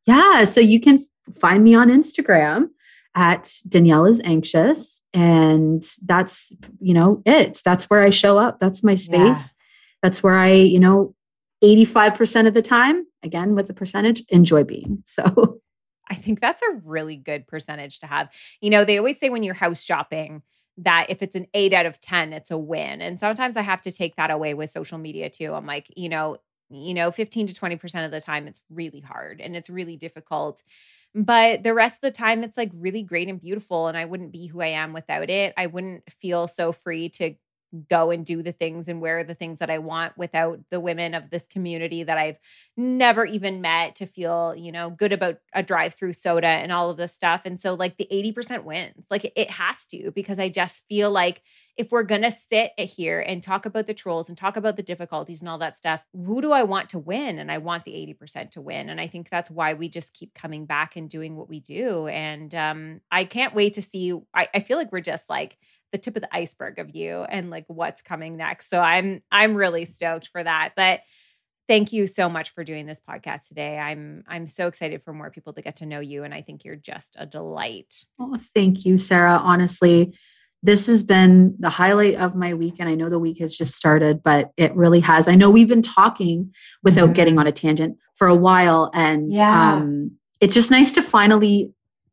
Yeah. 0.09 0.43
So 0.43 0.61
you 0.61 0.81
can 0.81 1.07
find 1.41 1.63
me 1.63 1.77
on 1.77 1.89
Instagram 1.89 2.71
at 3.15 3.49
Danielle 3.69 4.07
is 4.07 4.21
anxious. 4.25 5.03
And 5.15 5.85
that's, 6.05 6.53
you 6.81 6.95
know, 6.95 7.23
it. 7.25 7.63
That's 7.65 7.89
where 7.89 8.03
I 8.03 8.11
show 8.11 8.39
up. 8.39 8.59
That's 8.59 8.83
my 8.83 8.97
space. 8.97 9.21
Yeah. 9.21 9.63
That's 10.03 10.21
where 10.21 10.37
I, 10.37 10.51
you 10.51 10.81
know, 10.81 11.15
85% 11.63 12.49
of 12.49 12.55
the 12.55 12.63
time, 12.63 13.07
again 13.23 13.55
with 13.55 13.69
the 13.69 13.75
percentage, 13.75 14.25
enjoy 14.31 14.65
being. 14.65 15.05
So 15.07 15.61
I 16.11 16.17
think 16.17 16.41
that's 16.41 16.61
a 16.61 16.81
really 16.85 17.15
good 17.15 17.47
percentage 17.47 18.01
to 18.01 18.09
have. 18.09 18.31
You 18.61 18.71
know, 18.71 18.85
they 18.85 18.99
always 18.99 19.21
say 19.21 19.31
when 19.31 19.45
you're 19.45 19.55
house 19.55 19.85
shopping, 19.85 20.43
that 20.79 21.07
if 21.09 21.23
it's 21.23 21.35
an 21.35 21.47
eight 21.55 21.73
out 21.73 21.87
of 21.87 22.01
10, 22.01 22.33
it's 22.33 22.51
a 22.51 22.59
win. 22.59 23.01
And 23.03 23.19
sometimes 23.19 23.57
I 23.57 23.63
have 23.63 23.83
to 23.83 23.93
take 23.93 24.17
that 24.17 24.31
away 24.31 24.55
with 24.55 24.71
social 24.71 24.99
media 24.99 25.29
too. 25.31 25.55
I'm 25.55 25.67
like, 25.67 25.93
you 25.97 26.09
know, 26.09 26.39
you 26.71 26.95
know, 26.95 27.11
15 27.11 27.47
to 27.49 27.55
20% 27.55 28.05
of 28.05 28.11
the 28.11 28.21
time, 28.21 28.47
it's 28.47 28.61
really 28.71 29.01
hard 29.01 29.41
and 29.41 29.55
it's 29.57 29.69
really 29.71 29.97
difficult. 29.97 30.63
But 31.15 31.63
the 31.63 31.75
rest 31.75 31.97
of 31.97 32.01
the 32.01 32.11
time, 32.11 32.43
it's 32.43 32.57
like 32.57 32.71
really 32.75 33.03
great 33.03 33.29
and 33.29 33.41
beautiful. 33.41 33.89
And 33.89 33.99
I 33.99 34.07
wouldn't 34.07 34.33
be 34.33 34.47
who 34.47 34.63
I 34.63 34.69
am 34.69 34.93
without 34.95 35.29
it. 35.29 35.53
I 35.59 35.67
wouldn't 35.67 36.05
feel 36.21 36.49
so 36.49 36.73
free 36.73 37.11
to 37.11 37.35
go 37.89 38.11
and 38.11 38.25
do 38.27 38.43
the 38.43 38.53
things 38.53 38.89
and 38.89 39.01
wear 39.01 39.25
the 39.25 39.35
things 39.35 39.59
that 39.59 39.71
I 39.71 39.79
want 39.79 40.17
without 40.17 40.61
the 40.71 40.81
women 40.81 41.15
of 41.15 41.31
this 41.31 41.47
community 41.47 42.03
that 42.03 42.19
I've 42.19 42.39
never 42.77 43.25
even 43.25 43.61
met 43.61 43.97
to 43.97 44.07
feel, 44.07 44.55
you 44.57 44.73
know, 44.73 44.91
good 44.91 45.13
about 45.13 45.39
a 45.55 45.63
drive 45.63 45.95
through 45.95 46.13
soda 46.13 46.47
and 46.47 46.71
all 46.71 46.91
of 46.91 46.97
this 46.97 47.15
stuff. 47.15 47.43
And 47.45 47.59
so, 47.59 47.75
like, 47.75 47.97
the 47.97 48.09
80% 48.13 48.65
wins. 48.65 49.07
Like, 49.11 49.33
it 49.35 49.51
has 49.53 49.87
to, 49.87 50.11
because 50.11 50.39
I 50.39 50.49
just 50.49 50.87
feel 50.89 51.11
like 51.11 51.43
if 51.77 51.91
we're 51.91 52.03
going 52.03 52.23
to 52.23 52.31
sit 52.31 52.79
here 52.79 53.21
and 53.21 53.43
talk 53.43 53.65
about 53.65 53.87
the 53.87 53.95
trolls 53.95 54.29
and 54.29 54.37
talk 54.37 54.57
about 54.57 54.77
the 54.77 54.83
difficulties 54.83 55.41
and 55.41 55.49
all 55.49 55.59
that 55.59 55.77
stuff, 55.77 56.03
who 56.13 56.43
do 56.43 56.53
I 56.53 56.65
want 56.65 56.91
to 56.91 56.99
win? 56.99 57.39
And 57.39 57.51
I 57.51 57.59
want 57.59 57.85
the 57.85 57.93
80% 57.93 58.51
to 58.53 58.61
win. 58.61 58.91
And 58.91 59.01
I 59.01 59.07
think 59.07 59.31
that's 59.31 59.51
why 59.51 59.73
we 59.73 59.89
just 59.89 60.13
keep 60.13 60.35
coming 60.35 60.67
back 60.67 60.97
and 60.97 61.09
doing 61.09 61.37
what 61.37 61.49
we 61.49 61.61
do. 61.61 62.09
And 62.09 62.55
um, 62.55 63.01
I 63.11 63.25
can't 63.25 63.55
wait 63.55 63.75
to 63.75 63.83
see. 63.83 64.13
I, 64.35 64.49
I 64.55 64.61
feel 64.61 64.77
like 64.77 64.93
we're 64.93 65.01
just 65.01 65.31
like, 65.31 65.57
the 65.93 65.99
tip 65.99 66.17
of 66.17 66.23
the 66.23 66.35
iceberg 66.35 66.79
of 66.79 66.95
you 66.95 67.23
and 67.23 67.51
like 67.51 67.65
what's 67.69 68.03
coming 68.03 68.37
next. 68.37 68.69
So 68.69 68.81
I'm 68.81 69.23
I'm 69.31 69.55
really 69.55 69.85
stoked 69.85 70.29
for 70.29 70.43
that. 70.43 70.73
But 70.75 71.01
thank 71.69 71.93
you 71.93 72.07
so 72.07 72.29
much 72.29 72.51
for 72.51 72.65
doing 72.65 72.87
this 72.87 73.01
podcast 73.01 73.49
today. 73.49 73.79
I'm 73.79 74.25
I'm 74.27 74.47
so 74.47 74.67
excited 74.67 75.03
for 75.03 75.13
more 75.13 75.31
people 75.31 75.53
to 75.53 75.63
get 75.63 75.77
to 75.77 75.87
know 75.87 76.01
you 76.01 76.25
and 76.25 76.35
I 76.35 76.43
think 76.43 76.65
you're 76.65 76.77
just 76.77 77.17
a 77.19 77.27
delight. 77.27 78.05
Oh, 78.19 78.35
thank 78.55 78.85
you, 78.85 78.99
Sarah. 78.99 79.37
Honestly, 79.37 80.17
this 80.63 80.87
has 80.87 81.03
been 81.03 81.57
the 81.59 81.71
highlight 81.71 82.17
of 82.17 82.35
my 82.35 82.55
week 82.55 82.77
and 82.79 82.89
I 82.89 82.95
know 82.95 83.09
the 83.09 83.19
week 83.19 83.39
has 83.41 83.57
just 83.57 83.75
started, 83.75 84.23
but 84.23 84.51
it 84.57 84.75
really 84.75 85.01
has. 85.01 85.29
I 85.29 85.33
know 85.33 85.51
we've 85.51 85.69
been 85.69 85.83
talking 85.83 86.53
without 86.83 87.07
mm-hmm. 87.07 87.15
getting 87.15 87.39
on 87.39 87.47
a 87.47 87.53
tangent 87.53 87.99
for 88.15 88.29
a 88.29 88.35
while 88.35 88.91
and 88.95 89.33
yeah. 89.33 89.75
um 89.75 90.13
it's 90.41 90.55
just 90.55 90.71
nice 90.71 90.95
to 90.95 91.03
finally 91.03 91.73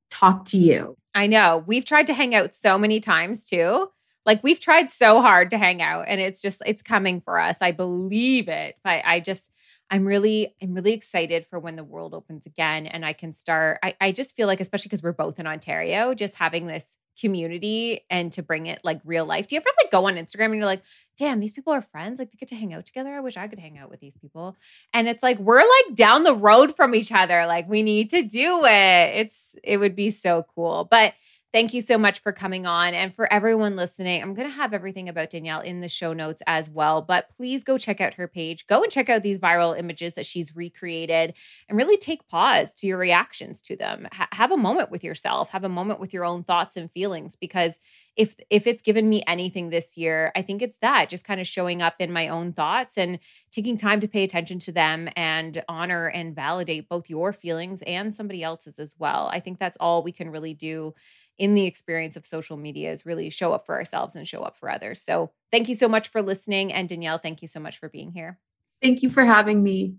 talk 0.09 0.45
to 0.45 0.57
you 0.57 0.95
I 1.15 1.27
know. 1.27 1.63
We've 1.65 1.85
tried 1.85 2.07
to 2.07 2.13
hang 2.13 2.35
out 2.35 2.53
so 2.53 2.77
many 2.77 2.99
times 2.99 3.45
too. 3.45 3.89
Like 4.25 4.43
we've 4.43 4.59
tried 4.59 4.89
so 4.89 5.21
hard 5.21 5.49
to 5.51 5.57
hang 5.57 5.81
out 5.81 6.05
and 6.07 6.21
it's 6.21 6.41
just 6.41 6.61
it's 6.65 6.81
coming 6.81 7.21
for 7.21 7.39
us. 7.39 7.57
I 7.61 7.71
believe 7.71 8.47
it. 8.47 8.77
But 8.83 9.01
I 9.05 9.19
just 9.19 9.49
I'm 9.91 10.05
really, 10.05 10.55
I'm 10.61 10.73
really 10.73 10.93
excited 10.93 11.45
for 11.45 11.59
when 11.59 11.75
the 11.75 11.83
world 11.83 12.13
opens 12.13 12.45
again 12.45 12.85
and 12.85 13.05
I 13.05 13.13
can 13.13 13.33
start. 13.33 13.79
I, 13.83 13.95
I 13.99 14.11
just 14.11 14.35
feel 14.35 14.47
like, 14.47 14.59
especially 14.59 14.89
because 14.89 15.01
we're 15.01 15.13
both 15.13 15.39
in 15.39 15.47
Ontario, 15.47 16.13
just 16.13 16.35
having 16.35 16.67
this 16.67 16.97
community 17.19 18.05
and 18.09 18.31
to 18.33 18.43
bring 18.43 18.67
it 18.67 18.79
like 18.83 19.01
real 19.03 19.25
life. 19.25 19.47
Do 19.47 19.55
you 19.55 19.61
ever 19.61 19.69
like 19.81 19.91
go 19.91 20.07
on 20.07 20.15
Instagram 20.15 20.45
and 20.45 20.55
you're 20.55 20.65
like, 20.65 20.83
damn, 21.17 21.39
these 21.39 21.53
people 21.53 21.73
are 21.73 21.81
friends? 21.81 22.19
Like 22.19 22.31
they 22.31 22.37
get 22.37 22.49
to 22.49 22.55
hang 22.55 22.73
out 22.73 22.85
together. 22.85 23.13
I 23.13 23.19
wish 23.19 23.35
I 23.35 23.47
could 23.47 23.59
hang 23.59 23.77
out 23.77 23.89
with 23.89 23.99
these 23.99 24.15
people. 24.15 24.55
And 24.93 25.07
it's 25.07 25.23
like, 25.23 25.39
we're 25.39 25.57
like 25.57 25.95
down 25.95 26.23
the 26.23 26.35
road 26.35 26.75
from 26.75 26.93
each 26.93 27.11
other. 27.11 27.45
Like 27.45 27.67
we 27.67 27.83
need 27.83 28.11
to 28.11 28.21
do 28.21 28.65
it. 28.65 29.15
It's, 29.15 29.55
it 29.63 29.77
would 29.77 29.95
be 29.95 30.11
so 30.11 30.45
cool. 30.55 30.87
But 30.89 31.13
Thank 31.51 31.73
you 31.73 31.81
so 31.81 31.97
much 31.97 32.19
for 32.19 32.31
coming 32.31 32.67
on. 32.67 32.93
And 32.93 33.11
for 33.13 33.31
everyone 33.33 33.75
listening, 33.75 34.21
I'm 34.21 34.35
going 34.35 34.47
to 34.47 34.53
have 34.55 34.71
everything 34.71 35.09
about 35.09 35.31
Danielle 35.31 35.61
in 35.61 35.81
the 35.81 35.89
show 35.89 36.13
notes 36.13 36.43
as 36.45 36.69
well. 36.69 37.01
But 37.01 37.27
please 37.35 37.63
go 37.63 37.79
check 37.79 37.99
out 37.99 38.13
her 38.13 38.27
page. 38.27 38.67
Go 38.67 38.83
and 38.83 38.91
check 38.91 39.09
out 39.09 39.23
these 39.23 39.39
viral 39.39 39.77
images 39.77 40.13
that 40.13 40.27
she's 40.27 40.55
recreated 40.55 41.33
and 41.67 41.75
really 41.75 41.97
take 41.97 42.27
pause 42.27 42.75
to 42.75 42.87
your 42.87 42.99
reactions 42.99 43.63
to 43.63 43.75
them. 43.75 44.07
have 44.11 44.51
a 44.51 44.57
moment 44.57 44.91
with 44.91 45.03
yourself, 45.03 45.49
have 45.49 45.63
a 45.63 45.69
moment 45.69 45.99
with 45.99 46.13
your 46.13 46.23
own 46.23 46.43
thoughts 46.43 46.77
and 46.77 46.91
feelings 46.91 47.35
because 47.35 47.79
if 48.15 48.35
if 48.51 48.67
it's 48.67 48.81
given 48.83 49.09
me 49.09 49.23
anything 49.25 49.69
this 49.69 49.97
year, 49.97 50.31
I 50.35 50.43
think 50.43 50.61
it's 50.61 50.77
that 50.79 51.09
just 51.09 51.23
kind 51.23 51.41
of 51.41 51.47
showing 51.47 51.81
up 51.81 51.95
in 51.97 52.11
my 52.11 52.27
own 52.27 52.53
thoughts 52.53 52.95
and 52.95 53.17
taking 53.51 53.75
time 53.75 54.01
to 54.01 54.07
pay 54.07 54.23
attention 54.23 54.59
to 54.59 54.71
them 54.71 55.09
and 55.15 55.63
honor 55.67 56.07
and 56.07 56.35
validate 56.35 56.89
both 56.89 57.09
your 57.09 57.33
feelings 57.33 57.81
and 57.87 58.13
somebody 58.13 58.43
else's 58.43 58.77
as 58.77 58.95
well. 58.99 59.29
I 59.31 59.39
think 59.39 59.57
that's 59.57 59.77
all 59.79 60.03
we 60.03 60.11
can 60.11 60.29
really 60.29 60.53
do 60.53 60.93
in 61.39 61.55
the 61.55 61.65
experience 61.65 62.15
of 62.15 62.25
social 62.25 62.57
media 62.57 62.91
is 62.91 63.05
really 63.05 63.29
show 63.29 63.53
up 63.53 63.65
for 63.65 63.75
ourselves 63.75 64.15
and 64.15 64.27
show 64.27 64.43
up 64.43 64.57
for 64.57 64.69
others. 64.69 65.01
So 65.01 65.31
thank 65.51 65.67
you 65.69 65.75
so 65.75 65.87
much 65.87 66.09
for 66.09 66.21
listening. 66.21 66.71
And 66.71 66.87
Danielle, 66.87 67.17
thank 67.17 67.41
you 67.41 67.47
so 67.47 67.59
much 67.59 67.79
for 67.79 67.89
being 67.89 68.11
here. 68.11 68.37
Thank 68.81 69.01
you 69.01 69.09
for 69.09 69.25
having 69.25 69.63
me. 69.63 69.95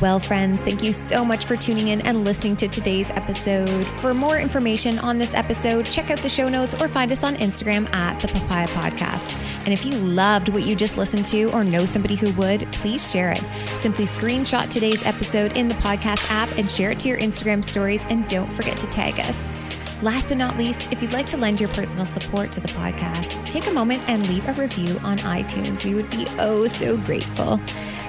Well, 0.00 0.18
friends, 0.18 0.62
thank 0.62 0.82
you 0.82 0.94
so 0.94 1.26
much 1.26 1.44
for 1.44 1.56
tuning 1.56 1.88
in 1.88 2.00
and 2.00 2.24
listening 2.24 2.56
to 2.56 2.68
today's 2.68 3.10
episode. 3.10 3.68
For 4.00 4.14
more 4.14 4.38
information 4.38 4.98
on 4.98 5.18
this 5.18 5.34
episode, 5.34 5.84
check 5.84 6.10
out 6.10 6.18
the 6.20 6.28
show 6.28 6.48
notes 6.48 6.80
or 6.80 6.88
find 6.88 7.12
us 7.12 7.22
on 7.22 7.36
Instagram 7.36 7.92
at 7.92 8.18
the 8.18 8.28
Papaya 8.28 8.66
Podcast. 8.68 9.36
And 9.64 9.74
if 9.74 9.84
you 9.84 9.92
loved 9.92 10.48
what 10.48 10.62
you 10.62 10.74
just 10.74 10.96
listened 10.96 11.26
to 11.26 11.52
or 11.52 11.64
know 11.64 11.84
somebody 11.84 12.14
who 12.14 12.32
would, 12.40 12.72
please 12.72 13.10
share 13.10 13.30
it. 13.30 13.42
Simply 13.66 14.06
screenshot 14.06 14.70
today's 14.70 15.04
episode 15.04 15.54
in 15.54 15.68
the 15.68 15.74
podcast 15.74 16.26
app 16.30 16.50
and 16.56 16.70
share 16.70 16.92
it 16.92 17.00
to 17.00 17.08
your 17.08 17.18
Instagram 17.18 17.62
stories. 17.62 18.02
And 18.08 18.26
don't 18.26 18.50
forget 18.50 18.78
to 18.78 18.86
tag 18.86 19.20
us. 19.20 19.59
Last 20.02 20.28
but 20.28 20.38
not 20.38 20.56
least, 20.56 20.90
if 20.90 21.02
you'd 21.02 21.12
like 21.12 21.26
to 21.26 21.36
lend 21.36 21.60
your 21.60 21.68
personal 21.70 22.06
support 22.06 22.52
to 22.52 22.60
the 22.60 22.68
podcast, 22.68 23.44
take 23.44 23.66
a 23.66 23.70
moment 23.70 24.02
and 24.08 24.26
leave 24.30 24.48
a 24.48 24.54
review 24.54 24.98
on 25.00 25.18
iTunes. 25.18 25.84
We 25.84 25.94
would 25.94 26.08
be 26.08 26.26
oh 26.38 26.66
so 26.68 26.96
grateful. 26.96 27.60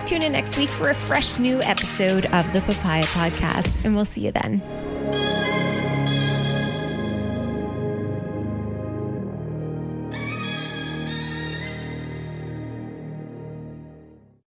Tune 0.06 0.24
in 0.24 0.32
next 0.32 0.58
week 0.58 0.70
for 0.70 0.90
a 0.90 0.96
fresh 0.96 1.38
new 1.38 1.62
episode 1.64 2.28
of 2.28 2.52
the 2.54 2.62
Papaya 2.62 3.04
Podcast, 3.04 3.78
and 3.84 3.94
we'll 3.94 4.06
see 4.06 4.22
you 4.22 4.32
then. 4.32 4.62